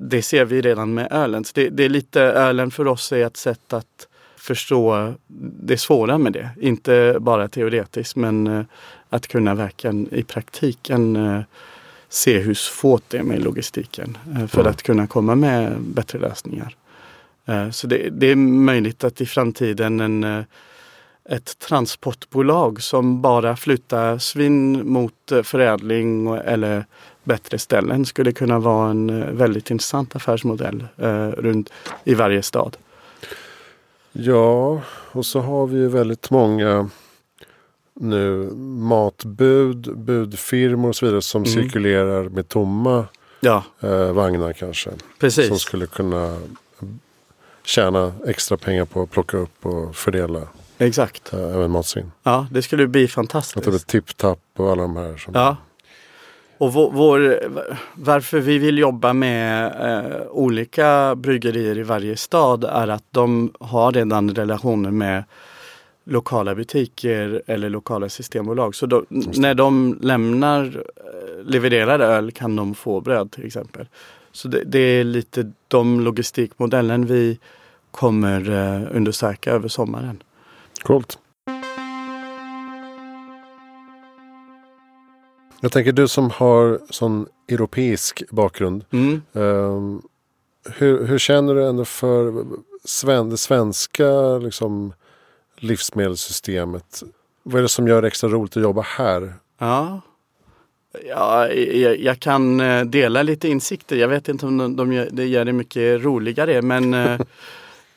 det 0.00 0.22
ser 0.22 0.44
vi 0.44 0.60
redan 0.60 0.94
med 0.94 1.12
ölen. 1.12 1.44
Så 1.44 1.52
det, 1.54 1.68
det 1.68 1.84
är 1.84 1.88
lite, 1.88 2.22
ölen 2.22 2.70
för 2.70 2.86
oss 2.86 3.12
är 3.12 3.26
ett 3.26 3.36
sätt 3.36 3.72
att 3.72 4.08
förstå 4.38 5.14
det 5.62 5.76
svåra 5.76 6.18
med 6.18 6.32
det. 6.32 6.50
Inte 6.60 7.16
bara 7.20 7.48
teoretiskt 7.48 8.16
men 8.16 8.46
eh, 8.46 8.64
att 9.10 9.26
kunna 9.26 9.54
verkligen 9.54 10.08
i 10.14 10.22
praktiken 10.22 11.16
eh, 11.16 11.40
se 12.08 12.38
hur 12.38 12.54
svårt 12.54 13.02
det 13.08 13.18
är 13.18 13.22
med 13.22 13.42
logistiken. 13.42 14.18
Eh, 14.30 14.46
för 14.46 14.60
Mm. 14.60 14.70
att 14.70 14.82
kunna 14.82 15.06
komma 15.06 15.34
med 15.34 15.80
bättre 15.80 16.18
lösningar. 16.18 16.76
Så 17.72 17.86
det, 17.86 18.08
det 18.10 18.26
är 18.26 18.36
möjligt 18.36 19.04
att 19.04 19.20
i 19.20 19.26
framtiden 19.26 20.00
en 20.00 20.44
ett 21.28 21.58
transportbolag 21.58 22.82
som 22.82 23.22
bara 23.22 23.56
flyttar 23.56 24.18
svinn 24.18 24.88
mot 24.88 25.32
förädling 25.42 26.26
eller 26.26 26.84
bättre 27.24 27.58
ställen 27.58 28.06
skulle 28.06 28.32
kunna 28.32 28.58
vara 28.58 28.90
en 28.90 29.36
väldigt 29.36 29.70
intressant 29.70 30.16
affärsmodell 30.16 30.86
eh, 30.96 31.28
runt 31.28 31.72
i 32.04 32.14
varje 32.14 32.42
stad. 32.42 32.76
Ja, 34.12 34.80
och 35.12 35.26
så 35.26 35.40
har 35.40 35.66
vi 35.66 35.78
ju 35.78 35.88
väldigt 35.88 36.30
många 36.30 36.90
nu 37.94 38.50
matbud, 38.88 39.98
budfirmor 39.98 40.88
och 40.88 40.96
så 40.96 41.06
vidare 41.06 41.22
som 41.22 41.42
Mm. 41.44 41.52
cirkulerar 41.54 42.28
med 42.28 42.48
tomma 42.48 43.04
Ja, 43.40 43.62
eh, 43.80 44.12
vagnar 44.12 44.52
kanske. 44.52 44.90
precis. 45.20 45.48
Som 45.48 45.58
skulle 45.58 45.86
kunna 45.86 46.38
tjäna 47.64 48.12
extra 48.26 48.56
pengar 48.56 48.84
på 48.84 49.02
att 49.02 49.10
plocka 49.10 49.36
upp 49.36 49.66
och 49.66 49.96
fördela 49.96 50.42
Exakt. 50.78 51.32
eh, 51.32 51.40
även 51.54 51.70
matsvinn. 51.70 52.12
Ja, 52.22 52.46
det 52.50 52.62
skulle 52.62 52.86
bli 52.86 52.86
Att 52.86 52.92
det 52.92 52.92
blir 52.92 53.08
fantastiskt. 53.08 53.86
tipp-tapp 53.86 54.40
och 54.56 54.70
alla 54.72 54.82
de 54.82 54.96
här. 54.96 55.16
Som, 55.16 55.34
Ja. 55.34 55.56
Och 56.58 56.72
vår, 56.72 56.90
vår, 56.90 57.38
varför 57.94 58.40
vi 58.40 58.58
vill 58.58 58.78
jobba 58.78 59.12
med 59.12 59.66
eh, 59.66 60.26
olika 60.30 61.14
bryggerier 61.14 61.78
i 61.78 61.82
varje 61.82 62.16
stad 62.16 62.64
är 62.64 62.88
att 62.88 63.04
de 63.10 63.52
har 63.60 63.92
redan 63.92 64.34
relationer 64.34 64.90
med 64.90 65.24
lokala 66.04 66.54
butiker 66.54 67.42
eller 67.46 67.70
lokala 67.70 68.08
systembolag. 68.08 68.74
Så 68.74 68.86
då, 68.86 69.04
när 69.08 69.54
de 69.54 69.98
lämnar 70.02 70.64
eh, 70.64 71.44
levererad 71.44 72.00
öl 72.00 72.32
kan 72.32 72.56
de 72.56 72.74
få 72.74 73.00
bröd 73.00 73.30
till 73.30 73.46
exempel. 73.46 73.86
Så 74.32 74.48
det, 74.48 74.64
det 74.64 74.78
är 74.78 75.04
lite 75.04 75.52
de 75.68 76.00
logistikmodellen 76.00 77.06
vi 77.06 77.38
kommer 77.90 78.50
eh, 78.50 78.96
undersöka 78.96 79.50
över 79.52 79.68
sommaren. 79.68 80.22
Coolt. 80.82 81.18
Jag 85.60 85.72
tänker 85.72 85.92
du 85.92 86.08
som 86.08 86.30
har 86.30 86.80
sån 86.90 87.26
europeisk 87.48 88.22
bakgrund. 88.30 88.84
Mm. 88.90 89.22
Um, 89.32 90.02
hur, 90.76 91.06
hur, 91.06 91.18
känner 91.18 91.54
du 91.54 91.64
ändå 91.66 91.84
för 91.84 92.44
sven, 92.84 93.30
det 93.30 93.36
svenska 93.36 94.38
liksom, 94.38 94.92
livsmedelssystemet? 95.56 97.02
Vad 97.42 97.58
är 97.58 97.62
det 97.62 97.68
som 97.68 97.88
gör 97.88 98.02
det 98.02 98.08
extra 98.08 98.28
roligt 98.28 98.56
att 98.56 98.62
jobba 98.62 98.82
här? 98.82 99.34
Ja, 99.58 100.00
ja 101.08 101.48
jag, 101.52 102.00
jag 102.00 102.20
kan 102.20 102.60
eh, 102.60 102.84
dela 102.84 103.22
lite 103.22 103.48
insikter. 103.48 103.96
Jag 103.96 104.08
vet 104.08 104.28
inte 104.28 104.46
om 104.46 104.58
de, 104.58 104.76
de 104.76 104.92
gör, 104.92 105.08
det 105.12 105.26
gör 105.26 105.44
det 105.44 105.52
mycket 105.52 106.02
roligare 106.02 106.62
men 106.62 106.94
uh, 106.94 107.20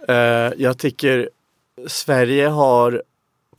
jag 0.58 0.78
tycker 0.78 1.30
Sverige 1.88 2.48
har 2.48 3.04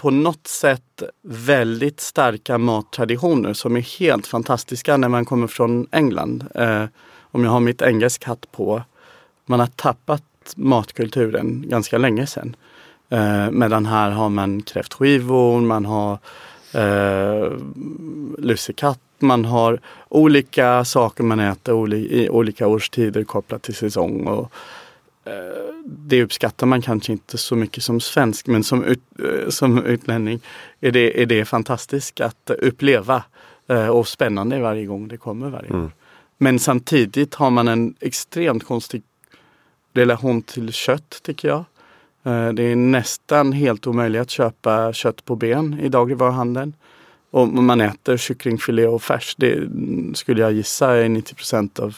på 0.02 0.10
något 0.10 0.46
sätt 0.46 1.02
väldigt 1.22 2.00
starka 2.00 2.58
mattraditioner 2.58 3.52
som 3.52 3.76
är 3.76 3.98
helt 3.98 4.26
fantastiska 4.26 4.96
när 4.96 5.08
man 5.08 5.24
kommer 5.24 5.46
från 5.46 5.86
England. 5.92 6.44
Eh, 6.54 6.84
om 7.20 7.44
jag 7.44 7.50
har 7.50 7.60
mitt 7.60 7.82
engelsk 7.82 8.24
hatt 8.24 8.52
på. 8.52 8.82
Man 9.46 9.60
har 9.60 9.66
tappat 9.66 10.22
matkulturen 10.56 11.64
ganska 11.68 11.98
länge 11.98 12.26
sedan. 12.26 12.56
Eh, 13.08 13.50
medan 13.50 13.86
här 13.86 14.10
har 14.10 14.28
man 14.28 14.62
kräftskivor, 14.62 15.60
man 15.60 15.84
har 15.84 16.18
eh, 16.74 17.52
lussekatt, 18.38 19.00
man 19.18 19.44
har 19.44 19.80
olika 20.08 20.84
saker 20.84 21.24
man 21.24 21.40
äter 21.40 21.94
i 21.94 22.28
olika 22.30 22.66
årstider 22.66 23.24
kopplat 23.24 23.62
till 23.62 23.74
säsong. 23.74 24.26
Och, 24.26 24.52
Eh, 24.52 24.81
det 25.84 26.22
uppskattar 26.22 26.66
man 26.66 26.82
kanske 26.82 27.12
inte 27.12 27.38
så 27.38 27.56
mycket 27.56 27.82
som 27.82 28.00
svensk 28.00 28.46
men 28.46 28.64
som, 28.64 28.84
ut, 28.84 29.00
eh, 29.18 29.48
som 29.48 29.84
utlänning 29.84 30.40
är 30.80 30.90
det, 30.90 31.22
är 31.22 31.26
det 31.26 31.44
fantastiskt 31.44 32.20
att 32.20 32.50
uppleva 32.50 33.24
eh, 33.66 33.88
och 33.88 34.08
spännande 34.08 34.60
varje 34.60 34.86
gång 34.86 35.08
det 35.08 35.16
kommer 35.16 35.50
varje 35.50 35.70
mm. 35.70 35.84
år. 35.84 35.90
Men 36.38 36.58
samtidigt 36.58 37.34
har 37.34 37.50
man 37.50 37.68
en 37.68 37.94
extremt 38.00 38.64
konstig 38.64 39.02
relation 39.92 40.42
till 40.42 40.72
kött 40.72 41.20
tycker 41.22 41.48
jag. 41.48 41.64
Det 42.54 42.62
är 42.62 42.76
nästan 42.76 43.52
helt 43.52 43.86
omöjligt 43.86 44.20
att 44.20 44.30
köpa 44.30 44.92
kött 44.92 45.24
på 45.24 45.36
ben 45.36 45.80
i 45.82 45.88
dagligvaruhandeln. 45.88 46.74
Och 47.30 47.48
man 47.48 47.80
äter 47.80 48.16
kycklingfilé 48.16 48.86
och 48.86 49.02
färs, 49.02 49.34
det 49.38 49.68
skulle 50.14 50.40
jag 50.40 50.52
gissa 50.52 50.96
är 50.96 51.04
90% 51.04 51.80
av 51.80 51.96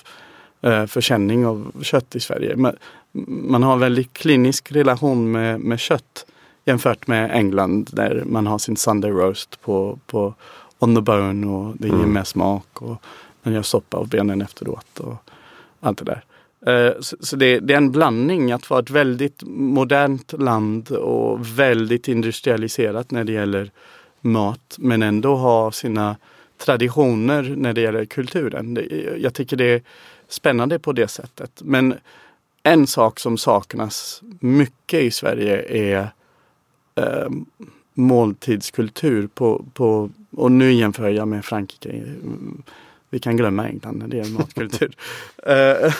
försäljning 0.87 1.47
av 1.47 1.73
kött 1.83 2.17
i 2.17 2.21
Sverige 2.21 2.57
man 3.27 3.63
har 3.63 3.73
en 3.73 3.81
väldigt 3.81 4.13
klinisk 4.13 4.73
relation 4.73 5.33
med, 5.33 5.61
med 5.61 5.81
kött 5.81 6.27
jämfört 6.65 7.07
med 7.07 7.31
England 7.31 7.91
där 7.93 8.23
man 8.27 8.47
har 8.47 8.59
sin 8.59 8.77
Sunday 8.77 9.11
roast 9.11 9.61
på, 9.61 9.99
på 10.07 10.35
on 10.79 10.95
the 10.95 11.01
bone 11.01 11.47
och 11.47 11.77
det 11.77 11.89
ger 11.89 11.95
mm. 11.95 12.13
mer 12.13 12.25
smak 12.25 12.83
och 12.83 13.03
man 13.43 13.55
gör 13.55 13.63
soppa 13.63 13.97
av 13.97 14.09
benen 14.09 14.43
efteråt 14.43 15.01
och 15.01 15.17
allt 15.81 15.99
det 15.99 16.05
där. 16.05 16.25
Uh, 16.69 17.01
så, 17.01 17.17
så 17.21 17.37
det, 17.37 17.61
det, 17.61 17.73
är 17.73 17.79
en 17.79 17.93
blandning 17.93 18.53
att 18.53 18.71
vara 18.71 18.81
ett 18.81 18.91
väldigt 18.91 19.43
modernt 19.47 20.33
land 20.33 20.91
och 20.91 21.59
väldigt 21.59 22.09
industrialiserat 22.09 23.11
när 23.11 23.25
det 23.25 23.33
gäller 23.33 23.71
mat 24.21 24.77
men 24.79 25.03
ändå 25.03 25.37
ha 25.37 25.73
sina 25.73 26.17
traditioner 26.59 27.55
när 27.57 27.73
det 27.73 27.81
gäller 27.81 28.05
kulturen. 28.05 28.79
Jag 29.19 29.35
tycker 29.35 29.57
det 29.57 29.65
är 29.65 29.83
spännande 30.29 30.79
på 30.79 30.93
det 30.93 31.09
sättet. 31.09 31.63
Men 31.65 31.95
en 32.67 32.87
sak 32.87 33.21
som 33.21 33.39
saknas 33.39 34.23
mycket 34.41 35.01
i 35.01 35.11
Sverige 35.11 35.63
är 35.69 36.09
eh, 36.95 37.29
måltidskultur. 37.95 39.29
På, 39.35 39.65
på, 39.75 40.11
och 40.37 40.53
nu 40.53 40.73
jämför 40.73 41.09
jag 41.09 41.29
med 41.29 41.45
Frankrike. 41.45 42.03
Vi 43.11 43.19
kan 43.19 43.37
glömma 43.37 43.69
England 43.69 43.99
när 43.99 44.09
det 44.09 44.17
gäller 44.17 44.39
matkultur. 44.39 44.97
eh, 45.47 45.95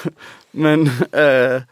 men 0.51 0.87
eh, 1.13 1.63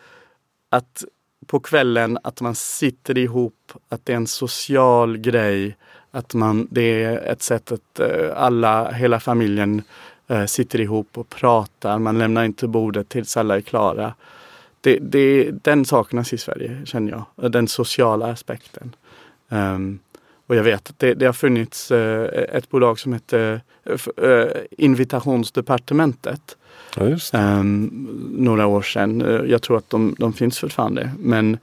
att 0.68 1.04
på 1.46 1.60
kvällen 1.60 2.18
att 2.24 2.40
man 2.40 2.54
sitter 2.54 3.18
ihop, 3.18 3.72
att 3.88 4.06
det 4.06 4.12
är 4.12 4.16
en 4.16 4.26
social 4.26 5.18
grej. 5.18 5.76
Att 6.10 6.34
man, 6.34 6.68
det 6.70 7.02
är 7.04 7.18
ett 7.18 7.42
sätt 7.42 7.72
att 7.72 8.00
eh, 8.00 8.36
alla, 8.36 8.90
hela 8.90 9.20
familjen 9.20 9.82
eh, 10.28 10.44
sitter 10.44 10.80
ihop 10.80 11.18
och 11.18 11.28
pratar. 11.28 11.98
Man 11.98 12.18
lämnar 12.18 12.44
inte 12.44 12.66
bordet 12.66 13.08
tills 13.08 13.36
alla 13.36 13.56
är 13.56 13.60
klara 13.60 14.14
det, 14.82 14.98
det, 15.00 15.50
den 15.50 15.84
saknas 15.84 16.32
i 16.32 16.38
Sverige, 16.38 16.82
känner 16.84 17.24
jag. 17.36 17.52
Den 17.52 17.68
sociala 17.68 18.26
aspekten. 18.26 18.94
Um, 19.48 19.98
och 20.46 20.56
jag 20.56 20.62
vet 20.62 20.90
att 20.90 20.98
det, 20.98 21.14
det 21.14 21.26
har 21.26 21.32
funnits 21.32 21.90
uh, 21.90 22.24
ett 22.52 22.70
bolag 22.70 22.98
som 22.98 23.12
heter 23.12 23.60
uh, 24.22 24.44
Invitationsdepartementet. 24.70 26.56
Ja, 26.96 27.16
um, 27.32 28.08
några 28.38 28.66
år 28.66 28.82
sedan. 28.82 29.22
Uh, 29.22 29.50
jag 29.50 29.62
tror 29.62 29.78
att 29.78 29.90
de, 29.90 30.16
de 30.18 30.32
finns 30.32 30.58
fortfarande. 30.58 31.10
Men 31.18 31.58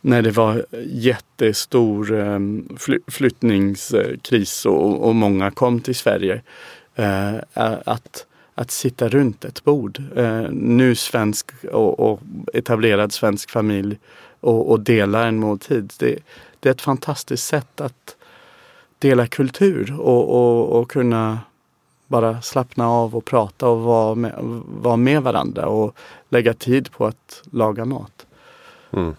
när 0.00 0.22
det 0.22 0.30
var 0.30 0.66
jättestor 0.86 2.12
um, 2.12 2.76
fly, 2.78 2.98
flyttningskris 3.06 4.66
och, 4.66 5.08
och, 5.08 5.14
många 5.14 5.50
kom 5.50 5.80
till 5.80 5.94
Sverige. 5.94 6.42
att 7.84 8.26
att 8.58 8.70
sitta 8.70 9.08
runt 9.08 9.44
ett 9.44 9.64
bord. 9.64 10.02
Eh, 10.16 10.42
nu 10.50 10.94
svensk 10.94 11.64
och, 11.64 12.00
och, 12.00 12.20
etablerad 12.52 13.12
svensk 13.12 13.50
familj 13.50 13.98
och, 14.40 14.70
och 14.70 14.80
dela 14.80 15.26
en 15.26 15.40
måltid. 15.40 15.92
Det, 15.98 16.18
det, 16.60 16.68
är 16.68 16.70
ett 16.70 16.80
fantastiskt 16.80 17.46
sätt 17.46 17.80
att 17.80 18.16
dela 18.98 19.26
kultur 19.26 20.00
och, 20.00 20.28
och, 20.28 20.80
och 20.80 20.90
kunna 20.90 21.38
bara 22.06 22.42
slappna 22.42 22.88
av 22.88 23.16
och 23.16 23.24
prata 23.24 23.68
och 23.68 23.80
vara 23.80 24.14
med, 24.14 24.34
vara 24.82 24.96
med 24.96 25.22
varandra 25.22 25.66
och 25.66 25.96
lägga 26.28 26.54
tid 26.54 26.92
på 26.92 27.06
att 27.06 27.42
laga 27.50 27.84
mat. 27.84 28.26
Mm. 28.90 29.16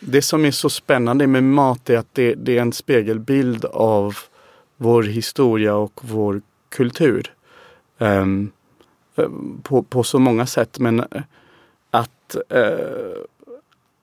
Det 0.00 0.22
som 0.22 0.44
är 0.44 0.50
så 0.50 0.70
spännande 0.70 1.26
med 1.26 1.44
mat 1.44 1.90
är 1.90 1.98
att 1.98 2.14
det, 2.14 2.34
det, 2.34 2.58
är 2.58 2.62
en 2.62 2.72
spegelbild 2.72 3.64
av 3.64 4.16
vår 4.76 5.02
historia 5.02 5.74
och 5.74 6.00
vår 6.02 6.42
kultur. 6.68 7.32
Um, 7.98 8.50
på, 9.62 9.82
på 9.82 10.02
så 10.02 10.18
många 10.18 10.46
sätt. 10.46 10.78
Men 10.78 11.00
eh, 11.00 11.22
att 11.90 12.36
eh, 12.48 13.22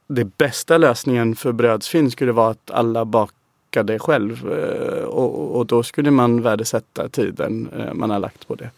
det 0.07 0.37
bästa 0.37 0.77
lösningen 0.77 1.35
för 1.35 1.51
brödsvinn 1.51 2.11
skulle 2.11 2.31
vara 2.31 2.51
att 2.51 2.71
alla 2.71 3.05
bakade 3.05 3.99
själv. 3.99 4.51
Eh, 4.51 5.03
och, 5.03 5.55
och, 5.57 5.65
då 5.65 5.83
skulle 5.83 6.11
man 6.11 6.41
värdesätta 6.41 7.09
tiden 7.09 7.69
eh, 7.77 7.93
man 7.93 8.09
har 8.09 8.19
lagt 8.19 8.47
på 8.47 8.55
det. 8.55 8.69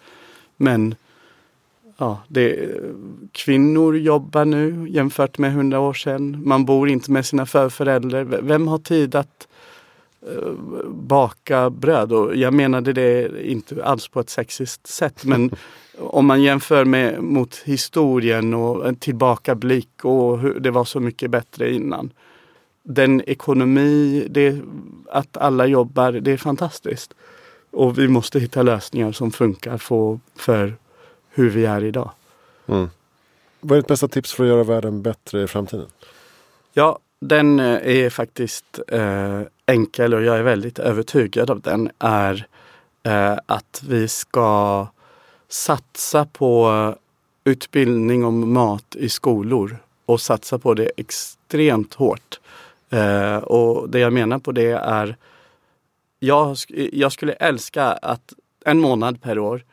Men 0.58 0.96
ja, 1.98 2.22
det, 2.28 2.70
kvinnor 3.32 3.98
jobbar 3.98 4.46
nu 4.46 4.90
jämfört 4.90 5.38
med 5.38 5.54
hundra 5.54 5.80
år 5.80 5.94
sedan. 5.94 6.42
Man 6.46 6.66
bor 6.66 6.90
inte 6.90 7.12
med 7.12 7.26
sina 7.26 7.46
förföräldrar. 7.46 8.24
Vem 8.24 8.68
har 8.68 8.78
tid 8.78 9.16
att 9.16 9.48
eh, 10.28 10.52
baka 10.88 11.70
bröd? 11.70 12.12
Och 12.12 12.36
jag 12.36 12.54
menade 12.54 12.94
det 12.94 13.44
inte 13.52 13.86
alls 13.86 14.08
på 14.08 14.20
ett 14.20 14.30
sexiskt 14.30 14.88
sätt 14.88 15.26
men 15.26 15.52
om 16.02 16.26
man 16.26 16.42
jämför 16.42 16.86
med 16.86 17.24
mot 17.24 17.56
historien 17.56 18.54
och 18.54 18.88
en 18.88 18.96
tillbakablick 18.96 20.06
och 20.06 20.40
hur 20.40 20.60
det 20.60 20.72
var 20.72 20.86
så 20.86 21.00
mycket 21.00 21.32
bättre 21.32 21.74
innan. 21.74 22.14
Den 22.84 23.22
ekonomi, 23.22 24.28
det, 24.30 24.60
att 25.10 25.38
alla 25.38 25.66
jobbar, 25.66 26.12
det 26.12 26.32
är 26.32 26.38
fantastiskt. 26.38 27.14
Och 27.72 28.00
vi 28.00 28.08
måste 28.08 28.40
hitta 28.40 28.62
lösningar 28.62 29.12
som 29.12 29.32
funkar 29.32 29.78
för, 29.78 30.20
för 30.36 30.76
hur 31.30 31.50
vi 31.50 31.66
är 31.66 31.84
idag. 31.84 32.12
Mm. 32.68 32.90
Vad 33.60 33.78
är 33.78 33.82
ditt 33.82 33.88
bästa 33.88 34.08
tips 34.08 34.34
för 34.34 34.44
att 34.44 34.50
göra 34.50 34.64
världen 34.64 35.02
bättre 35.02 35.44
i 35.44 35.48
framtiden? 35.48 35.88
Ja, 36.74 37.00
den 37.20 37.60
eh, 37.60 38.06
är 38.06 38.10
faktiskt 38.10 38.80
eh, 38.88 39.42
enkel 39.66 40.14
och 40.14 40.24
jag 40.24 40.38
är 40.38 40.44
väldigt 40.44 40.80
övertygad 40.80 41.50
av 41.50 41.62
den. 41.62 41.92
är 42.00 42.48
eh, 43.04 43.38
att 43.46 43.84
vi 43.88 44.08
ska 44.08 44.88
satsa 45.54 46.26
på 46.26 46.96
utbildning 47.44 48.26
om 48.26 48.54
mat 48.54 48.96
i 48.96 49.10
skolor 49.10 49.78
och 50.06 50.22
satsa 50.22 50.60
på 50.60 50.74
det 50.74 50.92
extremt 50.98 51.94
hårt. 51.94 52.40
Eh, 52.90 53.36
och 53.36 53.90
det 53.90 54.00
jag 54.00 54.14
menar 54.14 54.40
på 54.40 54.52
det 54.52 54.72
är, 54.72 55.16
jag, 56.20 56.58
jag 56.92 57.12
skulle 57.12 57.34
älska 57.34 57.84
att 57.84 58.34
en 58.66 58.80
månad 58.80 59.22
per 59.22 59.40
år, 59.40 59.64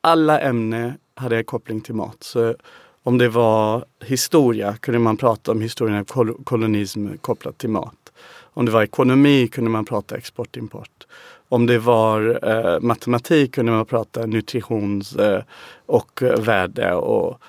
alla 0.00 0.40
ämnen 0.40 0.92
hade 1.14 1.44
koppling 1.44 1.80
till 1.80 1.94
mat. 1.94 2.16
Så 2.20 2.54
om 3.02 3.18
det 3.18 3.28
var 3.28 3.84
historia 4.04 4.76
kunde 4.76 4.98
man 4.98 5.16
prata 5.16 5.52
om 5.52 5.60
historien 5.60 5.98
av 5.98 6.34
kolonism 6.44 7.08
kopplat 7.20 7.58
till 7.58 7.70
mat. 7.70 8.12
Om 8.58 8.66
det 8.66 8.72
var 8.72 8.82
ekonomi 8.82 9.48
kunde 9.48 9.70
man 9.70 9.84
prata 9.84 10.16
export 10.16 10.56
import. 10.56 11.06
Om 11.48 11.66
det 11.66 11.78
var 11.78 12.48
eh, 12.48 12.80
matematik 12.80 13.54
kunde 13.54 13.72
man 13.72 13.86
prata 13.86 14.26
nutritions 14.26 15.16
eh, 15.16 15.42
och 15.86 16.22
värde. 16.38 16.94
Och, 16.94 17.40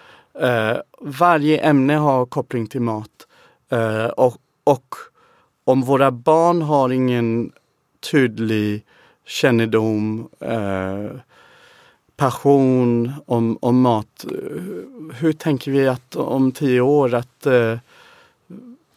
eh, 0.42 0.78
varje 1.02 1.58
ämne 1.58 1.94
har 1.94 2.26
koppling 2.26 2.68
till 2.68 2.82
mat. 2.82 3.28
Eh, 3.70 4.06
och, 4.06 4.38
och 4.64 4.96
om 5.64 5.82
våra 5.82 6.12
barn 6.12 6.62
har 6.62 6.90
ingen 6.90 7.52
tydlig 8.12 8.86
kännedom, 9.26 10.30
eh, 10.40 11.20
passion 12.18 13.14
om, 13.26 13.58
om 13.62 13.82
mat. 13.82 14.26
Eh, 14.32 14.62
hur 15.16 15.34
tänker 15.34 15.72
vi 15.72 15.88
att 15.88 16.16
om 16.16 16.52
tio 16.52 16.82
år 16.82 17.14
att 17.14 17.46
eh, 17.46 17.78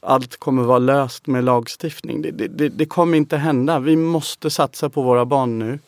allt 0.02 0.36
kommer 0.36 0.62
vara 0.62 0.78
löst 0.78 1.26
med 1.26 1.44
lagstiftning? 1.44 2.22
Det, 2.22 2.30
det, 2.30 2.68
det, 2.68 2.86
kommer 2.86 3.16
inte 3.16 3.36
hända. 3.36 3.78
Vi 3.78 3.96
måste 3.96 4.50
satsa 4.50 4.88
på 4.88 5.02
våra 5.02 5.24
barn 5.24 5.58
nu. 5.58 5.78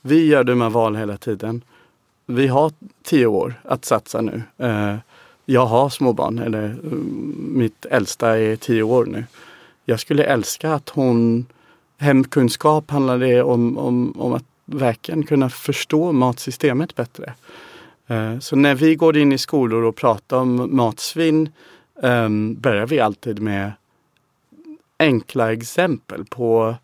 Vi 0.00 0.26
gör 0.26 0.44
dumma 0.44 0.68
val 0.68 0.96
hela 0.96 1.16
tiden. 1.16 1.62
Vi 2.26 2.46
har 2.46 2.72
tio 3.04 3.26
år 3.26 3.54
att 3.64 3.84
satsa 3.84 4.20
nu. 4.20 4.42
Eh, 4.58 4.96
jag 5.44 5.66
har 5.66 5.88
småbarn, 5.88 6.38
eller 6.38 6.64
mm, 6.64 7.52
mitt 7.54 7.86
äldsta 7.86 8.38
är 8.38 8.56
tio 8.56 8.82
år 8.82 9.04
nu. 9.04 9.24
Jag 9.84 10.00
skulle 10.00 10.24
älska 10.24 10.72
att 10.72 10.88
hon 10.88 11.46
Hemkunskap 11.98 12.90
handlar 12.90 13.18
det 13.18 13.42
om, 13.42 13.78
om, 13.78 14.20
om 14.20 14.32
att 14.32 14.44
verkligen 14.64 15.26
kunna 15.26 15.50
förstå 15.50 16.12
matsystemet 16.12 16.94
bättre. 16.94 17.34
Eh, 18.06 18.38
så 18.38 18.56
när 18.56 18.74
vi 18.74 18.94
går 18.94 19.16
in 19.16 19.32
i 19.32 19.38
skolor 19.38 19.82
och 19.82 19.96
pratar 19.96 20.36
om 20.36 20.76
matsvinn 20.76 21.48
ehm, 22.02 22.60
börjar 22.60 22.86
vi 22.86 23.00
alltid 23.00 23.42
med 23.42 23.72
enkla 24.98 25.52
exempel 25.52 26.24
på 26.24 26.74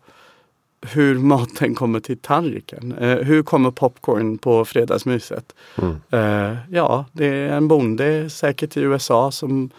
hur 0.81 1.19
maten 1.19 1.75
kommer 1.75 1.99
till 1.99 2.17
tallriken. 2.17 2.91
Eh, 2.91 3.17
hur 3.17 3.43
kommer 3.43 3.71
popcorn 3.71 4.37
på 4.37 4.65
fredagsmyset? 4.65 5.55
Mm. 5.75 5.95
Eh, 6.11 6.57
ja, 6.69 7.05
det 7.11 7.25
är 7.25 7.49
en 7.49 7.67
bonde 7.67 8.29
säkert 8.29 8.77
i 8.77 8.81
USA 8.81 9.31
som 9.31 9.69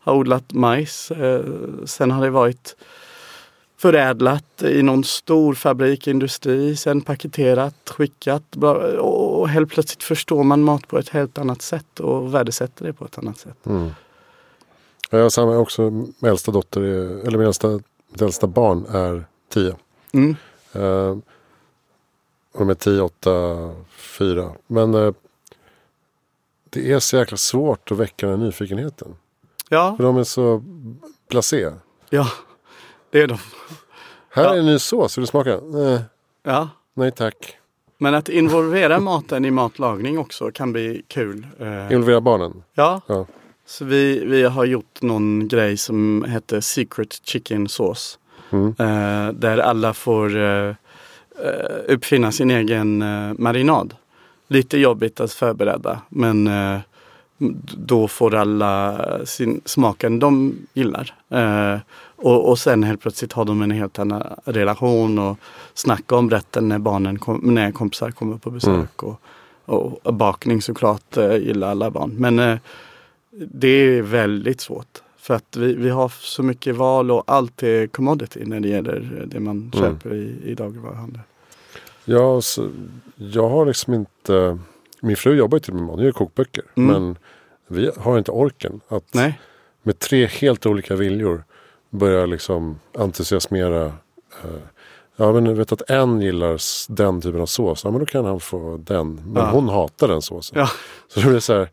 har 0.00 0.14
odlat 0.14 0.52
majs. 0.52 1.12
Sen 1.84 2.10
har 2.10 2.22
det 2.22 2.30
varit 2.30 2.76
förädlat 3.80 4.62
i 4.62 4.82
någon 4.82 5.04
stor 5.04 5.54
fabrik, 5.54 6.06
industri, 6.06 6.76
sen 6.76 7.00
paketerat, 7.00 7.90
skickat 7.90 8.56
och 8.98 9.48
helt 9.48 9.70
plötsligt 9.70 10.02
förstår 10.02 10.44
man 10.44 10.62
mat 10.62 10.88
på 10.88 10.98
ett 10.98 11.08
helt 11.08 11.38
annat 11.38 11.62
sätt 11.62 12.00
och 12.00 12.34
värdesätter 12.34 12.84
det 12.84 12.92
på 12.92 13.04
ett 13.04 13.18
annat 13.18 13.38
sätt. 13.38 13.66
Mm. 13.66 13.90
Jag 15.10 15.22
har 15.22 15.30
samma 15.30 15.58
också, 15.58 15.90
min 15.90 16.14
äldsta 16.22 16.52
dotter, 16.52 16.80
är, 16.80 17.26
eller 17.26 17.38
min 17.38 17.46
äldsta, 17.46 17.80
mitt 18.10 18.22
äldsta 18.22 18.46
barn 18.46 18.86
är 18.86 19.24
tio. 19.48 19.76
Mm. 20.12 20.36
Uh, 20.76 21.18
de 22.58 22.70
är 22.70 22.74
tio, 22.74 23.00
åtta, 23.00 23.30
fyra. 23.90 24.52
Men 24.66 24.94
uh, 24.94 25.12
det 26.70 26.92
är 26.92 26.98
så 26.98 27.16
jäkla 27.16 27.36
svårt 27.36 27.92
att 27.92 27.98
väcka 27.98 28.26
den 28.26 28.40
nyfikenheten. 28.40 29.16
Ja. 29.68 29.94
För 29.96 30.04
de 30.04 30.16
är 30.16 30.24
så 30.24 30.62
blasé. 31.28 31.70
Ja. 32.10 32.26
Det 33.10 33.20
är 33.20 33.26
de. 33.26 33.38
Här 34.30 34.44
ja. 34.44 34.54
är 34.54 34.58
en 34.58 34.66
ny 34.66 34.78
sås, 34.78 35.18
vill 35.18 35.22
du 35.22 35.26
smaka? 35.26 35.60
Nej. 35.62 36.00
Ja. 36.42 36.68
Nej 36.94 37.12
tack. 37.12 37.56
Men 37.98 38.14
att 38.14 38.28
involvera 38.28 39.00
maten 39.00 39.44
i 39.44 39.50
matlagning 39.50 40.18
också 40.18 40.50
kan 40.50 40.72
bli 40.72 41.02
kul. 41.08 41.46
Eh, 41.58 41.92
involvera 41.92 42.20
barnen? 42.20 42.62
Ja. 42.74 43.00
ja. 43.06 43.26
Så 43.70 43.84
vi, 43.84 44.24
vi 44.24 44.42
har 44.42 44.64
gjort 44.64 45.02
någon 45.02 45.48
grej 45.48 45.76
som 45.76 46.24
heter 46.28 46.60
Secret 46.60 47.20
Chicken 47.24 47.68
Sauce. 47.68 48.18
Mm. 48.50 48.66
Eh, 48.78 49.32
där 49.32 49.58
alla 49.58 49.94
får 49.94 50.36
uh, 50.36 50.74
uppfinna 51.88 52.32
sin 52.32 52.50
egen 52.50 52.98
marinad. 53.38 53.94
Lite 54.48 54.78
jobbigt 54.78 55.20
att 55.20 55.32
förbereda 55.32 56.00
men 56.08 56.50
då 57.76 58.08
får 58.08 58.34
alla 58.34 58.98
sin 59.24 59.60
smaken 59.64 60.18
de 60.18 60.54
gillar. 60.74 61.14
Och, 62.16 62.48
och 62.48 62.58
sen 62.58 62.82
helt 62.82 63.00
plötsligt 63.00 63.32
har 63.32 63.44
de 63.44 63.62
en 63.62 63.70
helt 63.70 63.98
annan 63.98 64.22
relation 64.44 65.18
och 65.18 65.38
snackar 65.74 66.16
om 66.16 66.30
rätten 66.30 66.68
när 66.68 66.78
barnen 66.78 67.18
kom, 67.18 67.40
när 67.54 67.72
kompisar 67.72 68.10
kommer 68.10 68.36
på 68.36 68.50
besök. 68.50 69.02
Mm. 69.02 69.16
Och, 69.64 70.06
och 70.06 70.14
bakning 70.14 70.62
såklart 70.62 71.16
eh, 71.16 71.36
gillar 71.36 71.70
alla 71.70 71.90
barn. 71.90 72.14
Men 72.18 72.38
eh, 72.38 72.58
det 73.30 73.68
är 73.68 74.02
väldigt 74.02 74.60
svårt. 74.60 75.02
För 75.16 75.34
att 75.34 75.56
vi, 75.56 75.74
vi 75.74 75.88
har 75.88 76.08
så 76.08 76.42
mycket 76.42 76.76
val 76.76 77.10
och 77.10 77.24
allt 77.26 77.62
är 77.62 77.86
commodity 77.86 78.44
när 78.44 78.60
det 78.60 78.68
gäller 78.68 79.26
det 79.26 79.40
man 79.40 79.56
mm. 79.56 79.72
köper 79.72 80.14
i, 80.14 80.34
i 80.44 80.54
dagligvaruhandeln. 80.54 81.22
Ja, 82.04 82.40
så, 82.40 82.70
jag 83.16 83.48
har 83.48 83.66
liksom 83.66 83.94
inte... 83.94 84.58
Min 85.00 85.16
fru 85.16 85.36
jobbar 85.36 85.56
ju 85.56 85.60
till 85.60 85.74
med 85.74 85.82
mat, 85.82 85.96
hon 85.96 86.04
gör 86.04 86.12
kokböcker. 86.12 86.64
Mm. 86.74 86.92
Men 86.92 87.16
vi 87.66 87.90
har 87.96 88.18
inte 88.18 88.30
orken 88.30 88.80
att 88.88 89.14
Nej. 89.14 89.40
med 89.82 89.98
tre 89.98 90.26
helt 90.26 90.66
olika 90.66 90.96
viljor 90.96 91.44
börjar 91.90 92.26
liksom 92.26 92.80
entusiasmera. 92.98 93.84
Eh, 94.44 94.60
ja 95.16 95.32
men 95.32 95.56
vet 95.56 95.72
att 95.72 95.90
en 95.90 96.20
gillar 96.20 96.60
den 96.92 97.20
typen 97.20 97.40
av 97.40 97.46
sås. 97.46 97.84
Ja 97.84 97.90
men 97.90 98.00
då 98.00 98.06
kan 98.06 98.24
han 98.24 98.40
få 98.40 98.80
den. 98.84 99.14
Men 99.14 99.42
ja. 99.42 99.50
hon 99.50 99.68
hatar 99.68 100.08
den 100.08 100.22
såsen. 100.22 100.58
Ja. 100.58 100.68
Så 101.08 101.20
det 101.20 101.26
blir 101.26 101.40
så 101.40 101.54
här. 101.54 101.70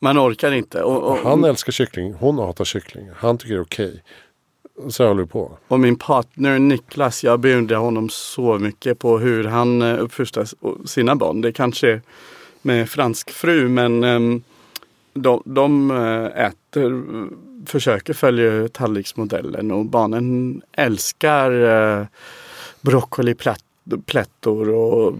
Man 0.00 0.18
orkar 0.18 0.52
inte. 0.52 0.82
Och, 0.82 1.02
och, 1.02 1.16
han 1.16 1.44
älskar 1.44 1.72
kyckling. 1.72 2.14
Hon 2.14 2.38
hatar 2.38 2.64
kyckling. 2.64 3.08
Han 3.16 3.38
tycker 3.38 3.54
det 3.54 3.60
är 3.60 3.62
okej. 3.62 3.86
Okay. 3.86 4.90
Så 4.90 5.06
håller 5.06 5.22
vi 5.22 5.28
på. 5.28 5.58
Och 5.68 5.80
min 5.80 5.96
partner 5.96 6.58
Niklas, 6.58 7.24
jag 7.24 7.40
beundrar 7.40 7.76
honom 7.76 8.08
så 8.08 8.58
mycket 8.58 8.98
på 8.98 9.18
hur 9.18 9.44
han 9.44 9.82
eh, 9.82 10.02
uppfostrar 10.02 10.48
sina 10.86 11.16
barn. 11.16 11.40
Det 11.40 11.52
kanske 11.52 11.90
är 11.90 12.02
med 12.62 12.90
fransk 12.90 13.30
fru 13.30 13.68
men 13.68 14.04
um, 14.04 14.42
de, 15.14 15.42
de 15.44 15.90
eh, 15.90 16.46
äter 16.46 17.04
försöker 17.66 18.12
följa 18.12 18.68
tallriksmodellen 18.68 19.70
och 19.70 19.86
barnen 19.86 20.62
älskar 20.72 21.52
eh, 22.00 22.06
broccoliplättor 23.96 24.70
och 24.70 25.14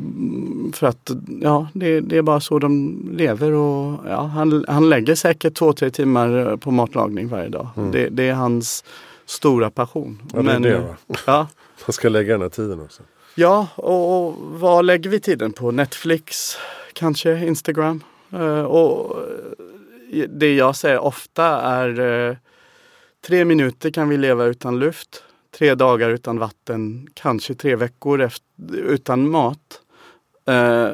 för 0.73 0.87
att 0.87 1.11
ja, 1.41 1.69
det, 1.75 2.01
det, 2.01 2.17
är 2.17 2.23
bara 2.23 2.41
så 2.41 2.59
de 2.59 3.01
lever 3.13 3.53
och 3.53 4.01
ja, 4.07 4.23
han, 4.23 4.65
han 4.69 4.89
lägger 4.89 5.15
säkert 5.15 5.55
två, 5.55 5.73
tre 5.73 5.91
timmar 5.91 6.57
på 6.57 6.71
matlagning 6.71 7.29
varje 7.29 7.49
dag. 7.49 7.69
Mm. 7.77 7.91
Det, 7.91 8.09
det, 8.09 8.29
är 8.29 8.35
hans 8.35 8.85
stora 9.27 9.71
passion. 9.71 10.23
Ja, 10.35 10.43
det 10.43 10.53
är 10.53 10.61
det 10.61 10.79
va? 10.79 10.97
Ja. 11.27 11.47
Han 11.83 11.93
ska 11.93 12.09
lägga 12.09 12.33
den 12.33 12.43
här 12.43 12.49
tiden 12.49 12.81
också. 12.81 13.03
Ja, 13.35 13.67
och 13.77 14.35
vad 14.39 14.85
lägger 14.85 15.11
vi 15.11 15.21
tiden 15.21 15.53
på? 15.53 15.71
Netflix, 15.71 16.57
kanske 16.93 17.47
Instagram. 17.47 18.03
Uh, 18.35 18.63
och 18.63 19.17
det 20.29 20.55
jag 20.55 20.77
säger 20.77 20.99
ofta 20.99 21.45
är 21.61 22.01
eh, 22.01 22.37
tre 23.27 23.45
minuter 23.45 23.91
kan 23.91 24.09
vi 24.09 24.17
leva 24.17 24.45
utan 24.45 24.79
luft. 24.79 25.25
Tre 25.51 25.75
dagar 25.75 26.11
utan 26.11 26.39
vatten, 26.39 27.09
kanske 27.15 27.55
tre 27.55 27.77
veckor 27.77 28.21
efter, 28.21 28.77
utan 28.77 29.31
mat. 29.31 29.81
Eh, 30.47 30.91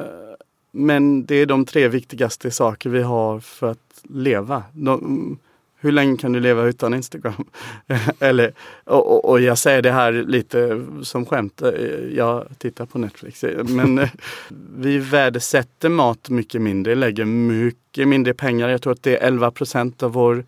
men 0.71 1.25
det 1.25 1.35
är 1.35 1.45
de 1.45 1.65
tre 1.65 1.87
viktigaste 1.87 2.51
saker 2.51 2.89
vi 2.89 3.01
har 3.01 3.39
för 3.39 3.71
att 3.71 4.01
leva. 4.03 4.63
De, 4.73 5.37
hur 5.79 5.91
länge 5.91 6.17
kan 6.17 6.31
du 6.31 6.39
leva 6.39 6.63
utan 6.63 6.93
Instagram? 6.93 7.45
Eller, 8.19 8.53
och, 8.83 9.29
och, 9.29 9.41
jag 9.41 9.57
säger 9.57 9.81
det 9.81 9.91
här 9.91 10.11
lite 10.11 10.85
som 11.01 11.25
skämt. 11.25 11.61
Eh, 11.61 11.71
jag 12.15 12.47
tittar 12.57 12.85
på 12.85 12.99
Netflix. 12.99 13.43
Eh, 13.43 13.63
men 13.63 13.97
eh, 13.97 14.09
vi 14.77 14.97
värdesätter 14.97 15.89
mat 15.89 16.29
mycket 16.29 16.61
mindre, 16.61 16.95
lägger 16.95 17.25
mycket 17.25 18.07
mindre 18.07 18.33
pengar. 18.33 18.69
Jag 18.69 18.81
tror 18.81 18.93
att 18.93 19.03
det 19.03 19.17
är 19.17 19.27
11 19.27 19.51
procent 19.51 20.03
av 20.03 20.11
vår 20.11 20.45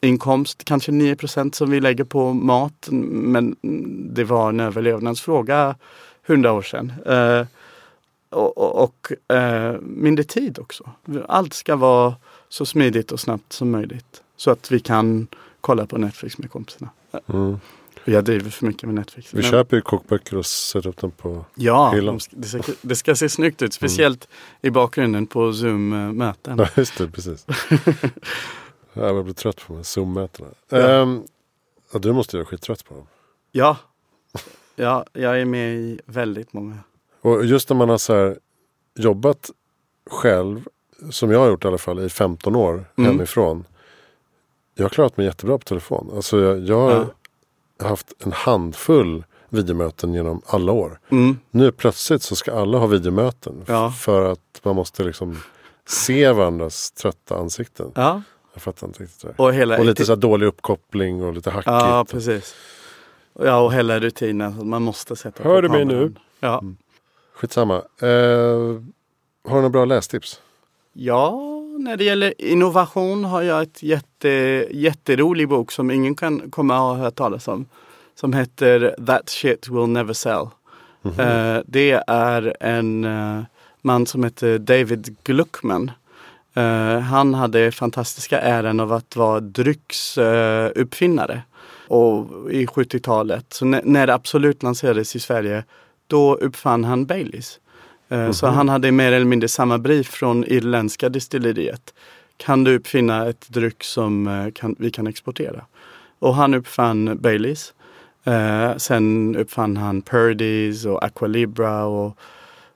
inkomst, 0.00 0.64
kanske 0.64 0.92
9 0.92 1.16
procent 1.16 1.54
som 1.54 1.70
vi 1.70 1.80
lägger 1.80 2.04
på 2.04 2.32
mat. 2.32 2.88
Men 2.90 3.56
det 4.14 4.24
var 4.24 4.48
en 4.48 4.60
överlevnadsfråga 4.60 5.74
hundra 6.26 6.52
år 6.52 6.62
sedan. 6.62 6.92
Uh, 7.10 7.46
och, 8.30 8.58
och, 8.58 8.82
och 8.84 9.12
uh, 9.36 9.80
mindre 9.80 10.24
tid 10.24 10.58
också. 10.58 10.90
Allt 11.28 11.54
ska 11.54 11.76
vara 11.76 12.14
så 12.48 12.66
smidigt 12.66 13.12
och 13.12 13.20
snabbt 13.20 13.52
som 13.52 13.70
möjligt. 13.70 14.22
Så 14.36 14.50
att 14.50 14.70
vi 14.70 14.80
kan 14.80 15.26
kolla 15.60 15.86
på 15.86 15.98
Netflix 15.98 16.38
med 16.38 16.50
kompisarna. 16.50 16.90
Mm. 17.26 17.58
Jag 18.04 18.24
driver 18.24 18.50
för 18.50 18.66
mycket 18.66 18.82
med 18.82 18.94
Netflix. 18.94 19.34
Vi 19.34 19.42
Men... 19.42 19.50
köper 19.50 19.76
ju 19.76 19.82
kokböcker 19.82 20.36
och 20.36 20.46
sätter 20.46 20.88
upp 20.88 20.96
dem 20.96 21.10
på 21.10 21.44
ja, 21.54 21.90
hyllan. 21.90 22.20
Det 22.30 22.48
ska, 22.48 22.72
det 22.82 22.96
ska 22.96 23.14
se 23.14 23.28
snyggt 23.28 23.62
ut. 23.62 23.72
Speciellt 23.72 24.28
mm. 24.28 24.68
i 24.68 24.70
bakgrunden 24.70 25.26
på 25.26 25.52
Zoom-möten. 25.52 26.58
Ja, 26.58 26.68
just 26.76 26.98
det. 26.98 27.08
Precis. 27.08 27.46
jag 28.96 29.24
blir 29.24 29.34
trött 29.34 29.56
på 29.56 29.64
de 29.68 29.76
här 29.76 29.82
Zoom-mötena. 29.82 30.48
Ja. 30.68 31.00
Um, 31.00 31.26
ja, 31.92 31.98
du 31.98 32.12
måste 32.12 32.36
ju 32.36 32.42
vara 32.42 32.48
skittrött 32.48 32.84
på 32.84 32.94
dem. 32.94 33.06
Ja. 33.52 33.76
ja, 34.76 35.04
jag 35.12 35.40
är 35.40 35.44
med 35.44 35.74
i 35.74 36.00
väldigt 36.06 36.52
många. 36.52 36.78
Och 37.20 37.44
just 37.44 37.70
när 37.70 37.76
man 37.76 37.88
har 37.88 37.98
så 37.98 38.14
här 38.14 38.38
jobbat 38.94 39.50
själv, 40.10 40.68
som 41.10 41.30
jag 41.30 41.38
har 41.38 41.48
gjort 41.48 41.64
i 41.64 41.68
alla 41.68 41.78
fall, 41.78 42.00
i 42.00 42.08
15 42.08 42.56
år 42.56 42.84
mm. 42.96 43.10
hemifrån. 43.10 43.64
Jag 44.74 44.84
har 44.84 44.90
klarat 44.90 45.16
mig 45.16 45.26
jättebra 45.26 45.58
på 45.58 45.64
telefon. 45.64 46.10
Alltså 46.14 46.40
jag, 46.40 46.58
jag, 46.58 47.06
ja. 47.78 47.86
haft 47.86 48.12
en 48.24 48.32
handfull 48.32 49.24
videomöten 49.48 50.14
genom 50.14 50.42
alla 50.46 50.72
år. 50.72 51.00
Mm. 51.08 51.38
Nu 51.50 51.72
plötsligt 51.72 52.22
så 52.22 52.36
ska 52.36 52.52
alla 52.52 52.78
ha 52.78 52.86
videomöten. 52.86 53.64
Ja. 53.66 53.90
För 53.90 54.32
att 54.32 54.60
man 54.62 54.76
måste 54.76 55.04
liksom 55.04 55.38
se 55.86 56.32
varandras 56.32 56.90
trötta 56.90 57.38
ansikten. 57.38 57.92
Ja, 57.94 58.22
Jag 58.56 58.62
fattar 58.62 58.86
inte 58.86 59.02
riktigt 59.02 59.22
det. 59.22 59.42
och 59.42 59.54
hela... 59.54 59.78
Och 59.78 59.84
lite 59.84 60.04
så 60.04 60.14
dålig 60.14 60.46
uppkoppling 60.46 61.22
och 61.22 61.32
lite 61.34 61.50
hackigt. 61.50 61.66
Ja, 61.66 62.06
precis. 62.10 62.54
Ja, 63.38 63.60
och 63.60 63.72
hela 63.72 64.00
rutinen. 64.00 64.68
Man 64.68 64.82
måste 64.82 65.16
sätta 65.16 65.42
Hör 65.42 65.62
du 65.62 65.68
mig 65.68 65.84
nu? 65.84 66.14
Ja. 66.40 66.62
Skitsamma. 67.34 67.74
Eh, 67.74 68.08
har 68.08 69.54
du 69.54 69.54
några 69.54 69.68
bra 69.68 69.84
lästips? 69.84 70.40
ja, 70.92 71.40
när 71.78 71.96
det 71.96 72.04
gäller 72.04 72.34
innovation 72.38 73.24
har 73.24 73.42
jag 73.42 73.62
ett 73.62 73.82
jätte, 73.82 74.28
jätterolig 74.70 75.48
bok 75.48 75.72
som 75.72 75.90
ingen 75.90 76.14
kan 76.14 76.50
komma 76.50 76.74
och 76.80 76.86
ha 76.86 76.94
hört 76.94 77.14
talas 77.14 77.48
om. 77.48 77.66
Som 78.14 78.32
heter 78.32 78.94
That 79.06 79.28
shit 79.28 79.68
will 79.68 79.86
never 79.86 80.12
sell. 80.12 80.48
Eh, 81.18 81.58
det 81.66 82.02
är 82.06 82.56
en 82.60 83.04
eh, 83.04 83.42
man 83.82 84.06
som 84.06 84.24
heter 84.24 84.58
David 84.58 85.16
Gluckman. 85.24 85.90
Eh, 86.56 86.98
han 86.98 87.34
hade 87.34 87.72
fantastiska 87.72 88.40
äran 88.40 88.80
av 88.80 88.92
att 88.92 89.16
vara 89.16 89.40
drycksuppfinnare 89.40 91.42
uh, 91.90 92.26
i 92.50 92.66
70-talet. 92.66 93.46
Så 93.48 93.64
när, 93.64 93.80
när 93.84 94.06
det 94.06 94.14
Absolut 94.14 94.62
lanserades 94.62 95.16
i 95.16 95.20
Sverige, 95.20 95.64
då 96.06 96.34
uppfann 96.34 96.84
han 96.84 97.06
Baileys. 97.06 97.60
Eh, 98.08 98.30
Så 98.30 98.46
han 98.46 98.68
hade 98.68 98.92
mer 98.92 99.12
eller 99.12 99.26
mindre 99.26 99.48
samma 99.48 99.78
brief 99.78 100.06
från 100.06 100.44
irländska 100.44 101.08
destilleriet. 101.08 101.94
Kan 102.36 102.64
du 102.64 102.76
uppfinna 102.76 103.28
ett 103.28 103.48
dryck 103.48 103.84
som 103.84 104.26
eh, 104.26 104.48
kan, 104.54 104.76
vi 104.78 104.90
kan 104.90 105.06
exportera? 105.06 105.64
Och 106.18 106.34
han 106.34 106.54
uppfann 106.54 107.18
Baileys. 107.20 107.72
Sen 108.76 109.36
uppfann 109.36 109.76
han 109.76 110.02
Purdy's 110.02 110.86
och 110.86 111.04
Aqualibra 111.04 111.84
och 111.84 112.16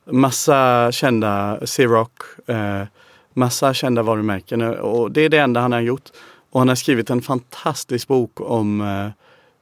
massa 0.04 0.92
kända 0.92 1.58
Ciroc. 1.66 2.10
Eh, 2.46 2.82
massa 3.34 3.74
kända 3.74 4.02
varumärken 4.02 4.62
och 4.62 5.10
det 5.10 5.20
är 5.20 5.28
det 5.28 5.38
enda 5.38 5.60
han 5.60 5.72
har 5.72 5.80
gjort. 5.80 6.10
Och 6.50 6.60
han 6.60 6.68
har 6.68 6.76
skrivit 6.76 7.10
en 7.10 7.22
fantastisk 7.22 8.08
bok 8.08 8.40
om 8.40 8.80
eh, 8.80 9.08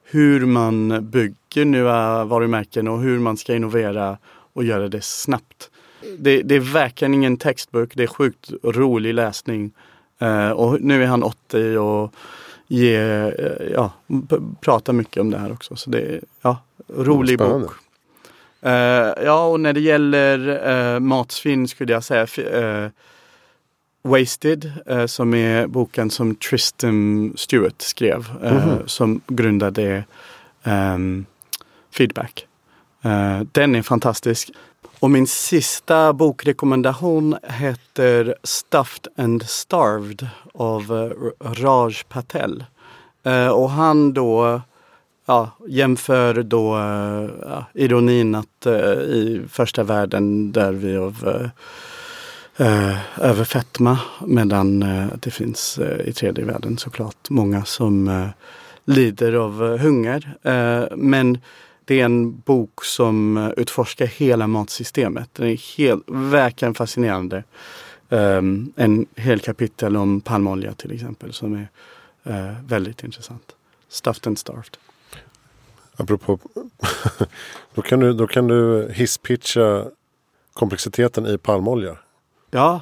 hur 0.03 0.45
man 0.45 1.09
bygger 1.09 1.65
nya 1.65 2.23
varumärken 2.23 2.87
och 2.87 2.99
hur 2.99 3.19
man 3.19 3.37
ska 3.37 3.55
innovera 3.55 4.17
och 4.53 4.63
göra 4.63 4.87
det 4.87 5.03
snabbt. 5.03 5.69
Det, 6.17 6.41
det 6.41 6.55
är 6.55 6.59
verkligen 6.59 7.13
ingen 7.13 7.37
textbok, 7.37 7.91
det 7.95 8.03
är 8.03 8.07
sjukt 8.07 8.51
rolig 8.63 9.13
läsning. 9.13 9.71
Eh, 10.19 10.49
och 10.49 10.81
nu 10.81 11.03
är 11.03 11.07
han 11.07 11.23
80 11.23 11.77
och 11.77 12.13
ger, 12.67 13.35
eh, 13.39 13.67
ja, 13.73 13.91
pratar 14.61 14.93
mycket 14.93 15.21
om 15.21 15.29
det 15.29 15.37
här 15.37 15.51
också. 15.51 15.75
Så 15.75 15.89
det 15.89 15.99
är 15.99 16.21
ja, 16.41 16.57
rolig 16.87 17.39
Spännande. 17.39 17.67
bok. 17.67 17.75
Eh, 18.61 19.25
ja, 19.25 19.45
och 19.45 19.59
när 19.59 19.73
det 19.73 19.79
gäller 19.79 20.99
matsvinn 20.99 21.67
skulle 21.67 21.93
jag 21.93 22.03
säga 22.03 22.27
eh, 22.37 22.89
Wasted, 24.01 24.71
eh, 24.85 25.05
som 25.05 25.33
är 25.33 25.67
boken 25.67 26.09
som 26.09 26.35
Tristan 26.35 27.33
Stewart 27.35 27.81
skrev, 27.81 28.25
eh, 28.43 28.77
som 28.85 29.21
grundade 29.27 30.03
ehm, 30.63 31.25
Feedback. 31.91 32.45
Eh, 33.01 33.41
den 33.51 33.75
är 33.75 33.81
fantastisk. 33.81 34.51
Och 34.99 35.11
min 35.11 35.27
sista 35.27 36.13
bokrekommendation 36.13 37.35
heter 37.43 38.35
Stuffed 38.43 39.07
and 39.17 39.43
Starved 39.43 40.27
av 40.53 40.81
eh, 40.81 41.51
Raj 41.53 41.93
Patel. 42.09 42.65
Eh, 43.23 43.47
och 43.47 43.69
han 43.69 44.13
då 44.13 44.61
ja, 45.25 45.51
jämför 45.67 46.43
då 46.43 46.77
eh, 46.77 47.29
ja, 47.49 47.65
ironin 47.73 48.35
att 48.35 48.67
i 49.07 49.41
första 49.49 49.83
världen 49.83 50.51
där 50.51 50.71
vi 50.71 50.97
av 50.97 51.49
eh, 52.59 53.19
över 53.19 53.43
fetma 53.43 53.99
medan 54.25 54.83
eh, 54.83 55.07
det 55.19 55.31
finns 55.31 55.77
eh, 55.77 56.07
i 56.07 56.13
tredje 56.13 56.45
världen 56.45 56.77
såklart 56.77 57.29
många 57.29 57.65
som 57.65 58.07
eh, 58.07 58.27
lider 58.85 59.33
av 59.33 59.63
eh, 59.65 59.77
hunger. 59.77 60.37
Eh, 60.43 60.97
men 60.97 61.37
det 61.85 62.01
är 62.01 62.05
en 62.05 62.39
bok 62.39 62.85
som 62.85 63.37
eh, 63.37 63.49
utforskar 63.57 64.05
hela 64.05 64.47
matsystemet. 64.47 65.29
Den 65.33 65.47
är 65.47 65.77
helt, 65.77 66.03
verkligen 66.07 66.73
fascinerande. 66.73 67.43
Eh, 68.09 68.41
en 68.75 69.05
hel 69.15 69.39
kapitel 69.39 69.97
om 69.97 70.21
palmolja 70.21 70.73
till 70.73 70.91
exempel 70.91 71.33
som 71.33 71.53
är 71.53 71.67
eh, 72.23 72.55
väldigt 72.67 73.03
intressant. 73.03 73.55
Stuffed 73.89 74.27
and 74.27 74.39
starved. 74.39 74.77
Apropå, 75.97 76.39
då, 77.73 77.81
kan 77.81 77.99
du, 77.99 78.13
då 78.13 78.27
kan 78.27 78.47
du 78.47 78.91
hisspitcha 78.93 79.85
komplexiteten 80.53 81.25
i 81.25 81.37
palmolja. 81.37 81.97
Ja, 82.51 82.81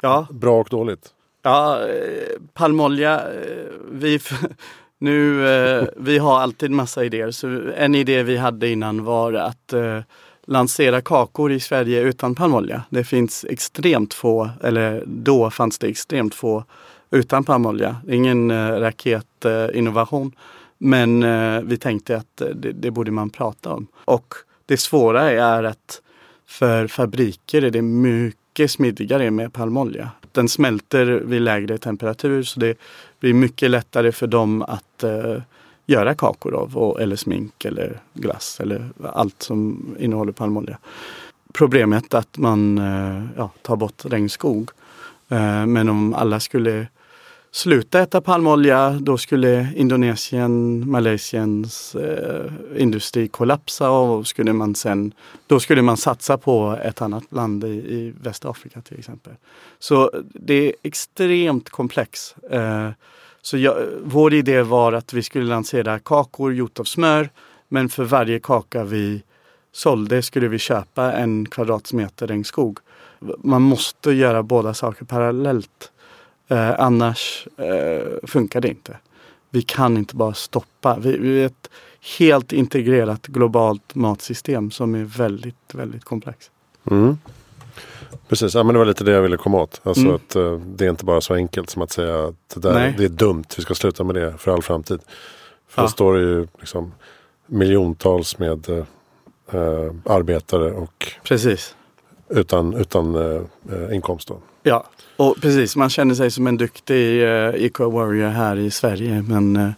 ja, 0.00 0.26
Bra 0.30 0.60
och 0.60 0.68
dåligt. 0.70 1.08
ja 1.42 1.86
eh, 1.88 2.38
palmolja. 2.52 3.20
eh, 3.32 3.66
Vi, 3.90 4.20
nu, 4.98 5.48
eh, 5.48 5.84
vi 5.96 6.18
har 6.18 6.40
alltid 6.40 6.70
massa 6.70 7.04
idéer. 7.04 7.30
Så 7.30 7.60
en 7.76 7.94
idé 7.94 8.22
vi 8.22 8.36
hade 8.36 8.68
innan 8.68 9.04
var 9.04 9.32
att 9.32 9.72
eh, 9.72 10.00
lansera 10.46 11.00
kakor 11.00 11.52
i 11.52 11.60
Sverige 11.60 12.00
utan 12.00 12.34
palmolja. 12.34 12.82
Det 12.90 13.04
finns 13.04 13.44
extremt 13.48 14.14
få, 14.14 14.50
eller 14.62 15.04
då 15.06 15.50
fanns 15.50 15.78
det 15.78 15.86
extremt 15.88 16.34
få 16.34 16.64
utan 17.10 17.44
palmolja. 17.44 17.96
Ingen 18.08 18.50
eh, 18.50 18.68
raketinnovation. 18.80 20.32
Men 20.78 21.22
eh, 21.22 21.60
vi 21.62 21.76
tänkte 21.76 22.16
att 22.16 22.36
det, 22.54 22.72
det 22.72 22.90
borde 22.90 23.10
man 23.10 23.30
prata 23.30 23.72
om. 23.72 23.86
Och 24.04 24.34
det 24.66 24.76
svåra 24.76 25.30
är 25.30 25.62
att 25.64 26.00
för 26.46 26.86
fabriker 26.86 27.62
är 27.62 27.70
det 27.70 27.82
mycket 27.82 28.40
smidigare 28.68 29.30
med 29.30 29.52
palmolja. 29.52 30.10
Den 30.32 30.48
smälter 30.48 31.06
vid 31.06 31.42
lägre 31.42 31.78
temperatur 31.78 32.42
så 32.42 32.60
det 32.60 32.78
blir 33.20 33.34
mycket 33.34 33.70
lättare 33.70 34.12
för 34.12 34.26
dem 34.26 34.62
att 34.62 35.02
eh, 35.02 35.36
göra 35.86 36.14
kakor 36.14 36.54
av 36.54 36.76
och, 36.76 37.00
eller 37.00 37.16
smink 37.16 37.64
eller 37.64 38.00
glass 38.14 38.60
eller 38.60 38.90
allt 39.12 39.42
som 39.42 39.86
innehåller 39.98 40.32
palmolja. 40.32 40.78
Problemet 41.52 42.14
är 42.14 42.18
att 42.18 42.38
man 42.38 42.78
eh, 42.78 43.22
ja, 43.36 43.50
tar 43.62 43.76
bort 43.76 44.04
regnskog. 44.04 44.70
Eh, 45.28 45.66
men 45.66 45.88
om 45.88 46.14
alla 46.14 46.40
skulle 46.40 46.86
sluta 47.54 48.00
äta 48.00 48.20
palmolja 48.20 48.90
då 48.90 49.18
skulle 49.18 49.72
Indonesien, 49.76 50.84
Malaysiens 50.90 51.94
eh, 51.94 52.50
industri 52.76 53.28
kollapsa 53.28 53.90
och 53.90 54.26
skulle 54.26 54.52
man 54.52 54.74
sen, 54.74 55.12
då 55.46 55.60
skulle 55.60 55.82
man 55.82 55.96
satsa 55.96 56.38
på 56.38 56.78
ett 56.84 57.02
annat 57.02 57.32
land 57.32 57.64
i, 57.64 57.68
i 57.68 58.14
Västafrika 58.22 58.80
till 58.80 58.98
exempel. 58.98 59.32
Så 59.78 60.10
det 60.34 60.54
är 60.54 60.72
extremt 60.82 61.70
komplext. 61.70 62.36
Eh, 62.50 62.90
så 63.42 63.58
jag, 63.58 63.76
vår 64.04 64.34
idé 64.34 64.62
var 64.62 64.92
att 64.92 65.12
vi 65.12 65.22
skulle 65.22 65.44
lansera 65.44 65.98
kakor 65.98 66.54
gjort 66.54 66.80
av 66.80 66.84
smör 66.84 67.30
men 67.68 67.88
för 67.88 68.04
varje 68.04 68.40
kaka 68.40 68.84
vi 68.84 69.22
sålde 69.72 70.22
skulle 70.22 70.48
vi 70.48 70.58
köpa 70.58 71.12
en 71.12 71.46
kvadratmeter 71.46 72.26
regnskog. 72.26 72.78
Man 73.38 73.62
måste 73.62 74.10
göra 74.10 74.42
båda 74.42 74.74
saker 74.74 75.04
parallellt. 75.04 75.90
Eh, 76.48 76.80
annars 76.80 77.46
eh, 77.56 78.26
funkar 78.26 78.60
det 78.60 78.68
inte. 78.68 78.96
Vi 79.50 79.62
kan 79.62 79.96
inte 79.96 80.16
bara 80.16 80.34
stoppa. 80.34 80.98
Vi, 81.00 81.18
vi 81.18 81.42
är 81.42 81.46
ett 81.46 81.70
helt 82.18 82.52
integrerat 82.52 83.26
globalt 83.26 83.94
matsystem 83.94 84.70
som 84.70 84.94
är 84.94 85.04
väldigt, 85.04 85.74
väldigt 85.74 86.04
komplext. 86.04 86.50
Mm. 86.90 87.18
Precis, 88.28 88.54
ja, 88.54 88.62
men 88.62 88.72
det 88.72 88.78
var 88.78 88.86
lite 88.86 89.04
det 89.04 89.12
jag 89.12 89.22
ville 89.22 89.36
komma 89.36 89.60
åt. 89.62 89.80
Alltså 89.84 90.02
Mm. 90.02 90.14
att 90.14 90.36
eh, 90.36 90.52
det 90.58 90.84
är 90.86 90.90
inte 90.90 91.04
bara 91.04 91.20
så 91.20 91.34
enkelt 91.34 91.70
som 91.70 91.82
att 91.82 91.90
säga 91.92 92.24
att 92.24 92.48
det, 92.54 92.60
där, 92.60 92.74
Nej. 92.74 92.94
det 92.98 93.04
är 93.04 93.08
dumt, 93.08 93.44
vi 93.56 93.62
ska 93.62 93.74
sluta 93.74 94.04
med 94.04 94.14
det 94.14 94.38
för 94.38 94.50
all 94.54 94.62
framtid. 94.62 95.00
För 95.68 95.82
Ja. 95.82 95.86
då 95.86 95.88
står 95.88 96.14
det 96.14 96.20
ju 96.20 96.46
liksom 96.60 96.92
miljontals 97.46 98.38
med 98.38 98.68
eh, 98.68 98.76
eh, 99.60 99.92
arbetare 100.04 100.72
och 100.72 101.12
Precis. 101.24 101.76
Utan, 102.28 102.74
utan 102.74 103.14
eh, 103.14 103.40
eh, 103.72 103.94
inkomst. 103.94 104.28
Då. 104.28 104.38
Ja, 104.62 104.86
och 105.16 105.36
precis. 105.40 105.76
Man 105.76 105.90
känner 105.90 106.14
sig 106.14 106.30
som 106.30 106.46
en 106.46 106.56
duktig 106.56 107.22
uh, 107.22 107.54
eco-warrior 107.54 108.28
här 108.28 108.56
i 108.56 108.70
Sverige 108.70 109.24
men 109.28 109.56
eh, 109.56 109.70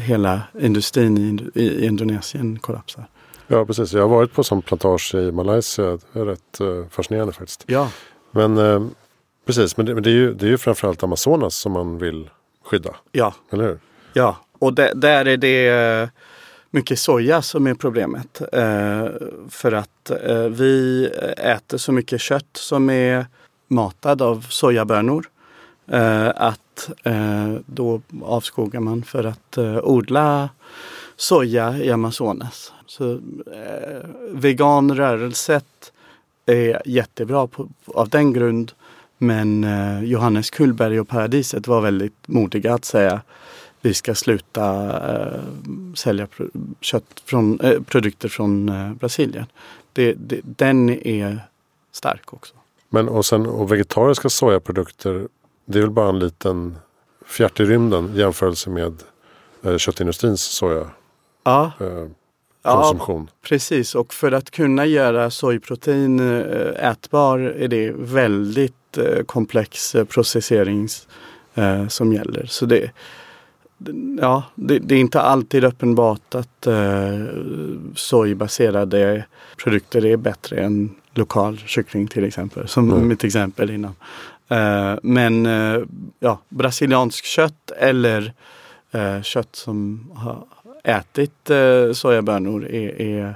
hela 0.00 0.40
industrin 0.60 1.50
i, 1.54 1.60
i 1.62 1.86
Indonesien 1.86 2.58
kollapsar. 2.58 3.06
Ja, 3.46 3.64
precis. 3.64 3.92
Jag 3.92 4.00
har 4.00 4.08
varit 4.08 4.32
på 4.32 4.44
sån 4.44 4.62
plantage 4.62 5.14
i 5.14 5.32
Malaysia. 5.32 5.98
Det 6.12 6.20
är 6.20 6.24
rätt 6.24 6.60
eh, 6.60 6.88
fascinerande 6.90 7.32
faktiskt. 7.32 7.64
Ja, 7.66 7.90
Men 8.30 8.58
eh, 8.58 8.86
precis, 9.46 9.76
men, 9.76 9.86
det, 9.86 9.94
men 9.94 10.02
det, 10.02 10.10
är 10.10 10.14
ju, 10.14 10.34
det 10.34 10.46
är 10.46 10.50
ju 10.50 10.58
framförallt 10.58 11.02
Amazonas 11.02 11.54
som 11.56 11.72
man 11.72 11.98
vill 11.98 12.30
skydda. 12.64 12.94
ja, 13.12 13.34
Eller 13.50 13.64
hur? 13.64 13.78
Ja, 14.12 14.36
och 14.58 14.74
där, 14.74 14.94
där 14.94 15.24
är 15.26 15.36
det 15.36 15.68
eh, 15.68 16.08
mycket 16.74 16.98
soja 16.98 17.42
som 17.42 17.66
är 17.66 17.74
problemet. 17.74 18.40
Eh, 18.52 19.06
för 19.48 19.72
att 19.72 20.10
eh, 20.10 20.44
vi 20.44 21.06
äter 21.36 21.78
så 21.78 21.92
mycket 21.92 22.20
kött 22.20 22.56
som 22.56 22.90
är 22.90 23.26
matad 23.68 24.22
av 24.22 24.46
sojabönor. 24.48 25.26
Eh, 25.86 26.28
att. 26.36 26.60
Eh, 27.02 27.54
då 27.66 28.00
avskogar 28.22 28.80
man 28.80 29.02
för 29.02 29.24
att 29.24 29.56
eh, 29.56 29.78
odla 29.82 30.48
soja 31.16 31.78
i 31.78 31.90
Amazonas. 31.90 32.72
Så 32.86 33.12
eh, 33.12 34.08
veganrörelset 34.30 35.92
är 36.46 36.82
jättebra 36.84 37.46
på, 37.46 37.68
av 37.86 38.08
den 38.08 38.32
grund. 38.32 38.72
Men 39.18 39.64
eh, 39.64 40.04
Johannes 40.04 40.50
Kullberg 40.50 41.00
och 41.00 41.08
Paradiset 41.08 41.66
var 41.66 41.80
väldigt 41.80 42.28
modiga 42.28 42.74
att 42.74 42.84
säga 42.84 43.20
vi 43.84 43.94
ska 43.94 44.14
sluta 44.14 44.64
eh, 45.14 45.40
sälja 45.94 46.26
pro 46.26 46.46
kött 46.80 47.22
från, 47.24 47.60
eh, 47.60 47.80
produkter 47.82 48.28
från 48.28 48.68
eh, 48.68 48.92
Brasilien. 48.92 49.46
Det, 49.92 50.12
det, 50.12 50.40
den 50.42 50.90
är 50.90 51.40
stark 51.92 52.32
också. 52.32 52.54
Men 52.88 53.08
och 53.08 53.26
sen 53.26 53.46
och 53.46 53.72
vegetariska 53.72 54.28
sojaprodukter. 54.28 55.28
Det 55.66 55.78
är 55.78 55.82
väl 55.82 55.90
bara 55.90 56.08
en 56.08 56.18
liten 56.18 56.76
fjärt 57.26 57.60
i 57.60 57.64
rymden 57.64 58.12
jämförelse 58.14 58.70
med 58.70 59.02
eh, 59.62 59.76
köttindustrins 59.76 60.42
soja. 60.42 60.86
Ja. 61.44 61.72
Eh, 61.80 62.06
Ja, 62.66 62.82
konsumtion. 62.82 63.30
precis. 63.42 63.94
Och 63.94 64.14
för 64.14 64.32
att 64.32 64.50
kunna 64.50 64.86
göra 64.86 65.30
sojprotein 65.30 66.20
eh, 66.20 66.90
ätbar 66.90 67.38
är 67.38 67.68
det 67.68 67.92
väldigt 67.96 68.98
eh, 68.98 69.24
komplex 69.24 69.96
processering 70.08 70.88
som 71.88 72.12
gäller. 72.12 72.46
Så 72.46 72.66
det, 72.66 72.90
ja, 74.20 74.42
det, 74.54 74.78
det 74.78 74.94
är 74.94 74.98
inte 75.00 75.20
alltid 75.20 75.64
uppenbart 75.64 76.34
att 76.34 76.66
eh, 76.66 77.20
sojbaserade 77.94 79.24
produkter 79.64 80.04
är 80.06 80.16
bättre 80.16 80.56
än 80.56 80.94
lokal 81.14 81.58
kyckling 81.58 82.06
till 82.08 82.24
exempel. 82.24 82.68
Som 82.68 82.90
Mm. 82.92 83.08
mitt 83.08 83.24
exempel 83.24 83.70
innan. 83.70 83.94
Eh, 84.48 84.94
men 85.02 85.46
eh, 85.46 85.82
ja, 86.18 86.40
brasiliansk 86.48 87.24
kött 87.24 87.70
eller 87.78 88.32
eh, 88.92 89.22
kött 89.22 89.56
som 89.56 90.10
har 90.14 90.44
ätit 90.84 91.50
eh, 91.50 91.92
sojabönor 91.92 92.66
är, 92.66 93.00
är, 93.00 93.34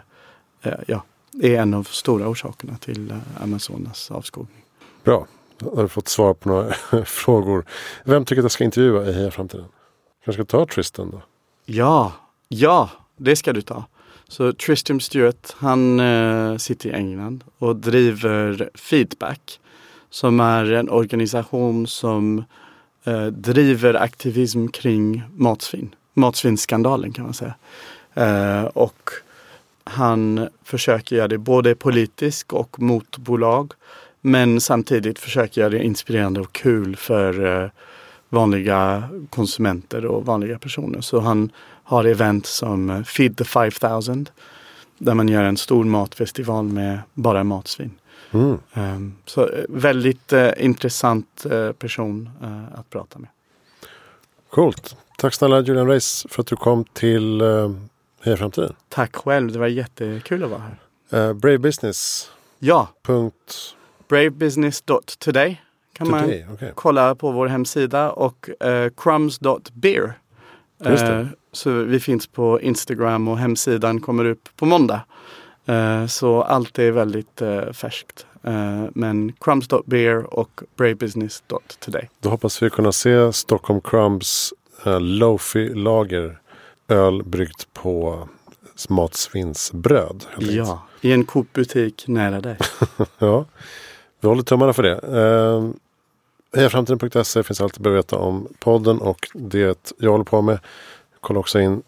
eh, 0.62 0.72
ja, 0.86 1.02
är 1.42 1.54
en 1.60 1.74
av 1.74 1.82
stora 1.84 2.28
orsakerna 2.28 2.76
till 2.76 3.10
eh, 3.10 3.42
Amazonas 3.42 4.10
avskogning. 4.10 4.64
Bra. 5.04 5.26
Då 5.58 5.74
har 5.76 5.82
du 5.82 5.88
fått 5.88 6.08
svar 6.08 6.34
på 6.34 6.48
några 6.48 6.72
frågor. 7.04 7.64
Vem 8.04 8.24
tycker 8.24 8.40
att 8.40 8.44
jag 8.44 8.52
ska 8.52 8.64
intervjua 8.64 9.06
i 9.06 9.12
Heja 9.12 9.30
Framtiden? 9.30 9.66
Kanske 10.24 10.42
ska 10.42 10.58
ta 10.58 10.66
Tristan 10.66 11.10
då? 11.10 11.22
Ja, 11.64 12.12
ja, 12.48 12.90
det 13.16 13.36
ska 13.36 13.52
du 13.52 13.62
ta. 13.62 13.84
Så 14.28 14.52
Tristan 14.52 15.00
Stewart, 15.00 15.54
han 15.56 16.00
eh, 16.00 16.56
sitter 16.56 16.88
i 16.88 16.92
England 16.92 17.44
och 17.58 17.76
driver 17.76 18.70
Feedback 18.74 19.60
som 20.10 20.40
är 20.40 20.72
en 20.72 20.90
organisation 20.90 21.86
som 21.86 22.44
eh, 23.04 23.26
driver 23.26 23.94
aktivism 23.94 24.68
kring 24.68 25.22
matsvinn. 25.36 25.94
Matsvinnsskandalen 26.14 27.12
kan 27.12 27.24
man 27.24 27.34
säga. 27.34 27.54
Eh, 28.14 28.64
och 28.64 29.10
han 29.84 30.48
försöker 30.64 31.16
göra 31.16 31.28
det 31.28 31.38
både 31.38 31.74
politiskt 31.74 32.52
och 32.52 32.80
mot 32.80 33.18
bolag. 33.18 33.72
Men 34.20 34.60
samtidigt 34.60 35.18
försöker 35.18 35.60
göra 35.60 35.70
det 35.70 35.84
inspirerande 35.84 36.40
och 36.40 36.52
kul 36.52 36.96
för 36.96 37.62
eh, 37.62 37.70
vanliga 38.28 39.08
konsumenter 39.30 40.06
och 40.06 40.26
vanliga 40.26 40.58
personer. 40.58 41.00
Så 41.00 41.20
han 41.20 41.50
har 41.84 42.04
event 42.04 42.46
som 42.46 43.04
Feed 43.04 43.36
the 43.36 43.44
5000 43.44 44.28
där 44.98 45.14
man 45.14 45.28
gör 45.28 45.44
en 45.44 45.56
stor 45.56 45.84
matfestival 45.84 46.64
med 46.64 46.98
bara 47.14 47.44
matsvinn. 47.44 47.90
Mm. 48.30 48.58
Um, 48.74 49.16
så 49.24 49.48
eh, 49.48 49.64
väldigt 49.68 50.32
eh, 50.32 50.50
intressant 50.58 51.46
eh, 51.50 51.72
person 51.72 52.30
att 52.74 52.90
prata 52.90 53.18
med. 53.18 53.28
Coolt. 54.50 54.96
Tack 55.18 55.34
snälla 55.34 55.60
Julian 55.60 55.86
Reis 55.86 56.26
för 56.30 56.42
att 56.42 56.46
du 56.46 56.56
kom 56.56 56.84
till 56.84 57.42
Heja 58.22 58.36
Framtiden. 58.36 58.74
Tack 58.88 59.16
själv, 59.16 59.52
det 59.52 59.58
var 59.58 59.66
jättekul 59.66 60.44
att 60.44 60.50
vara 60.50 60.62
här. 61.10 61.34
Brave 61.34 61.58
Business. 61.58 62.30
Ja, 62.58 62.88
Punkt 63.02 63.74
bravebusiness.today 64.08 65.60
kan 65.98 66.10
man 66.10 66.20
today. 66.20 66.46
Okay. 66.52 66.70
kolla 66.74 67.14
på 67.14 67.30
vår 67.30 67.46
hemsida 67.46 68.10
och 68.10 68.48
uh, 68.64 68.88
crumbs.beer. 68.96 70.14
Eh, 70.84 71.26
så 71.52 71.70
vi 71.70 72.00
finns 72.00 72.26
på 72.26 72.60
Instagram 72.60 73.28
och 73.28 73.38
hemsidan 73.38 74.00
kommer 74.00 74.24
upp 74.24 74.48
på 74.56 74.66
måndag. 74.66 75.00
Eh, 75.66 76.06
så 76.06 76.42
allt 76.42 76.78
är 76.78 76.90
väldigt 76.90 77.42
eh, 77.42 77.72
färskt. 77.72 78.26
Eh, 78.42 78.84
men 78.92 79.32
crumbs.beer 79.32 80.34
och 80.34 80.60
bravebusiness.today. 80.76 82.08
Då 82.20 82.28
hoppas 82.28 82.62
vi 82.62 82.70
kunna 82.70 82.92
se 82.92 83.32
Stockholm 83.32 83.80
Crumbs 83.80 84.52
uh, 84.86 85.00
Lofi 85.00 85.74
Lager 85.74 86.38
öl 86.88 87.22
bryggt 87.24 87.68
på 87.72 88.28
matsvinnsbröd. 88.88 90.24
Ja, 90.38 90.82
i 91.00 91.12
en 91.12 91.24
Coop-butik 91.24 92.04
nära 92.08 92.40
dig. 92.40 92.56
ja, 93.18 93.44
vi 94.20 94.28
håller 94.28 94.42
tummarna 94.42 94.72
för 94.72 94.82
det. 94.82 95.00
Hejaframtiden.se 96.56 97.42
finns 97.42 97.60
allt 97.60 97.74
du 97.74 97.82
behöver 97.82 97.98
veta 97.98 98.16
om 98.16 98.48
podden 98.58 98.98
och 98.98 99.28
det 99.34 99.92
jag 99.98 100.10
håller 100.10 100.24
på 100.24 100.42
med. 100.42 100.58
Kolla 101.20 101.40
också 101.40 101.60
in 101.60 101.82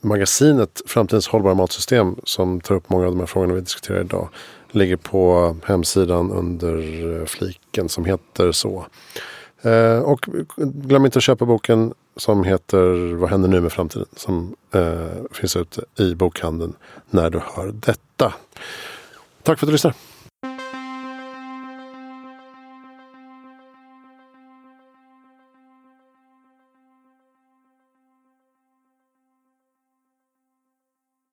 magasinet 0.00 0.80
Framtidens 0.86 1.28
hållbara 1.28 1.54
matsystem 1.54 2.16
som 2.24 2.60
tar 2.60 2.74
upp 2.74 2.90
många 2.90 3.06
av 3.06 3.12
de 3.12 3.18
här 3.18 3.26
frågorna 3.26 3.54
vi 3.54 3.60
diskuterar 3.60 4.00
idag. 4.00 4.28
Ligger 4.70 4.96
på 4.96 5.56
hemsidan 5.64 6.30
under 6.30 6.76
eh, 7.20 7.26
fliken 7.26 7.88
som 7.88 8.04
heter 8.04 8.52
så. 8.52 8.86
Eh, 9.62 9.98
och 9.98 10.28
glöm 10.56 11.04
inte 11.04 11.18
att 11.18 11.22
köpa 11.22 11.44
boken 11.44 11.94
som 12.16 12.44
heter 12.44 13.14
Vad 13.14 13.30
händer 13.30 13.48
nu 13.48 13.60
med 13.60 13.72
framtiden? 13.72 14.06
Som 14.16 14.56
eh, 14.74 15.06
finns 15.32 15.56
ute 15.56 15.84
i 15.98 16.14
bokhandeln 16.14 16.72
när 17.10 17.30
du 17.30 17.38
hör 17.38 17.72
detta. 17.74 18.34
Tack 19.42 19.58
för 19.58 19.66
att 19.66 19.68
du 19.68 19.72
lyssnar. 19.72 19.94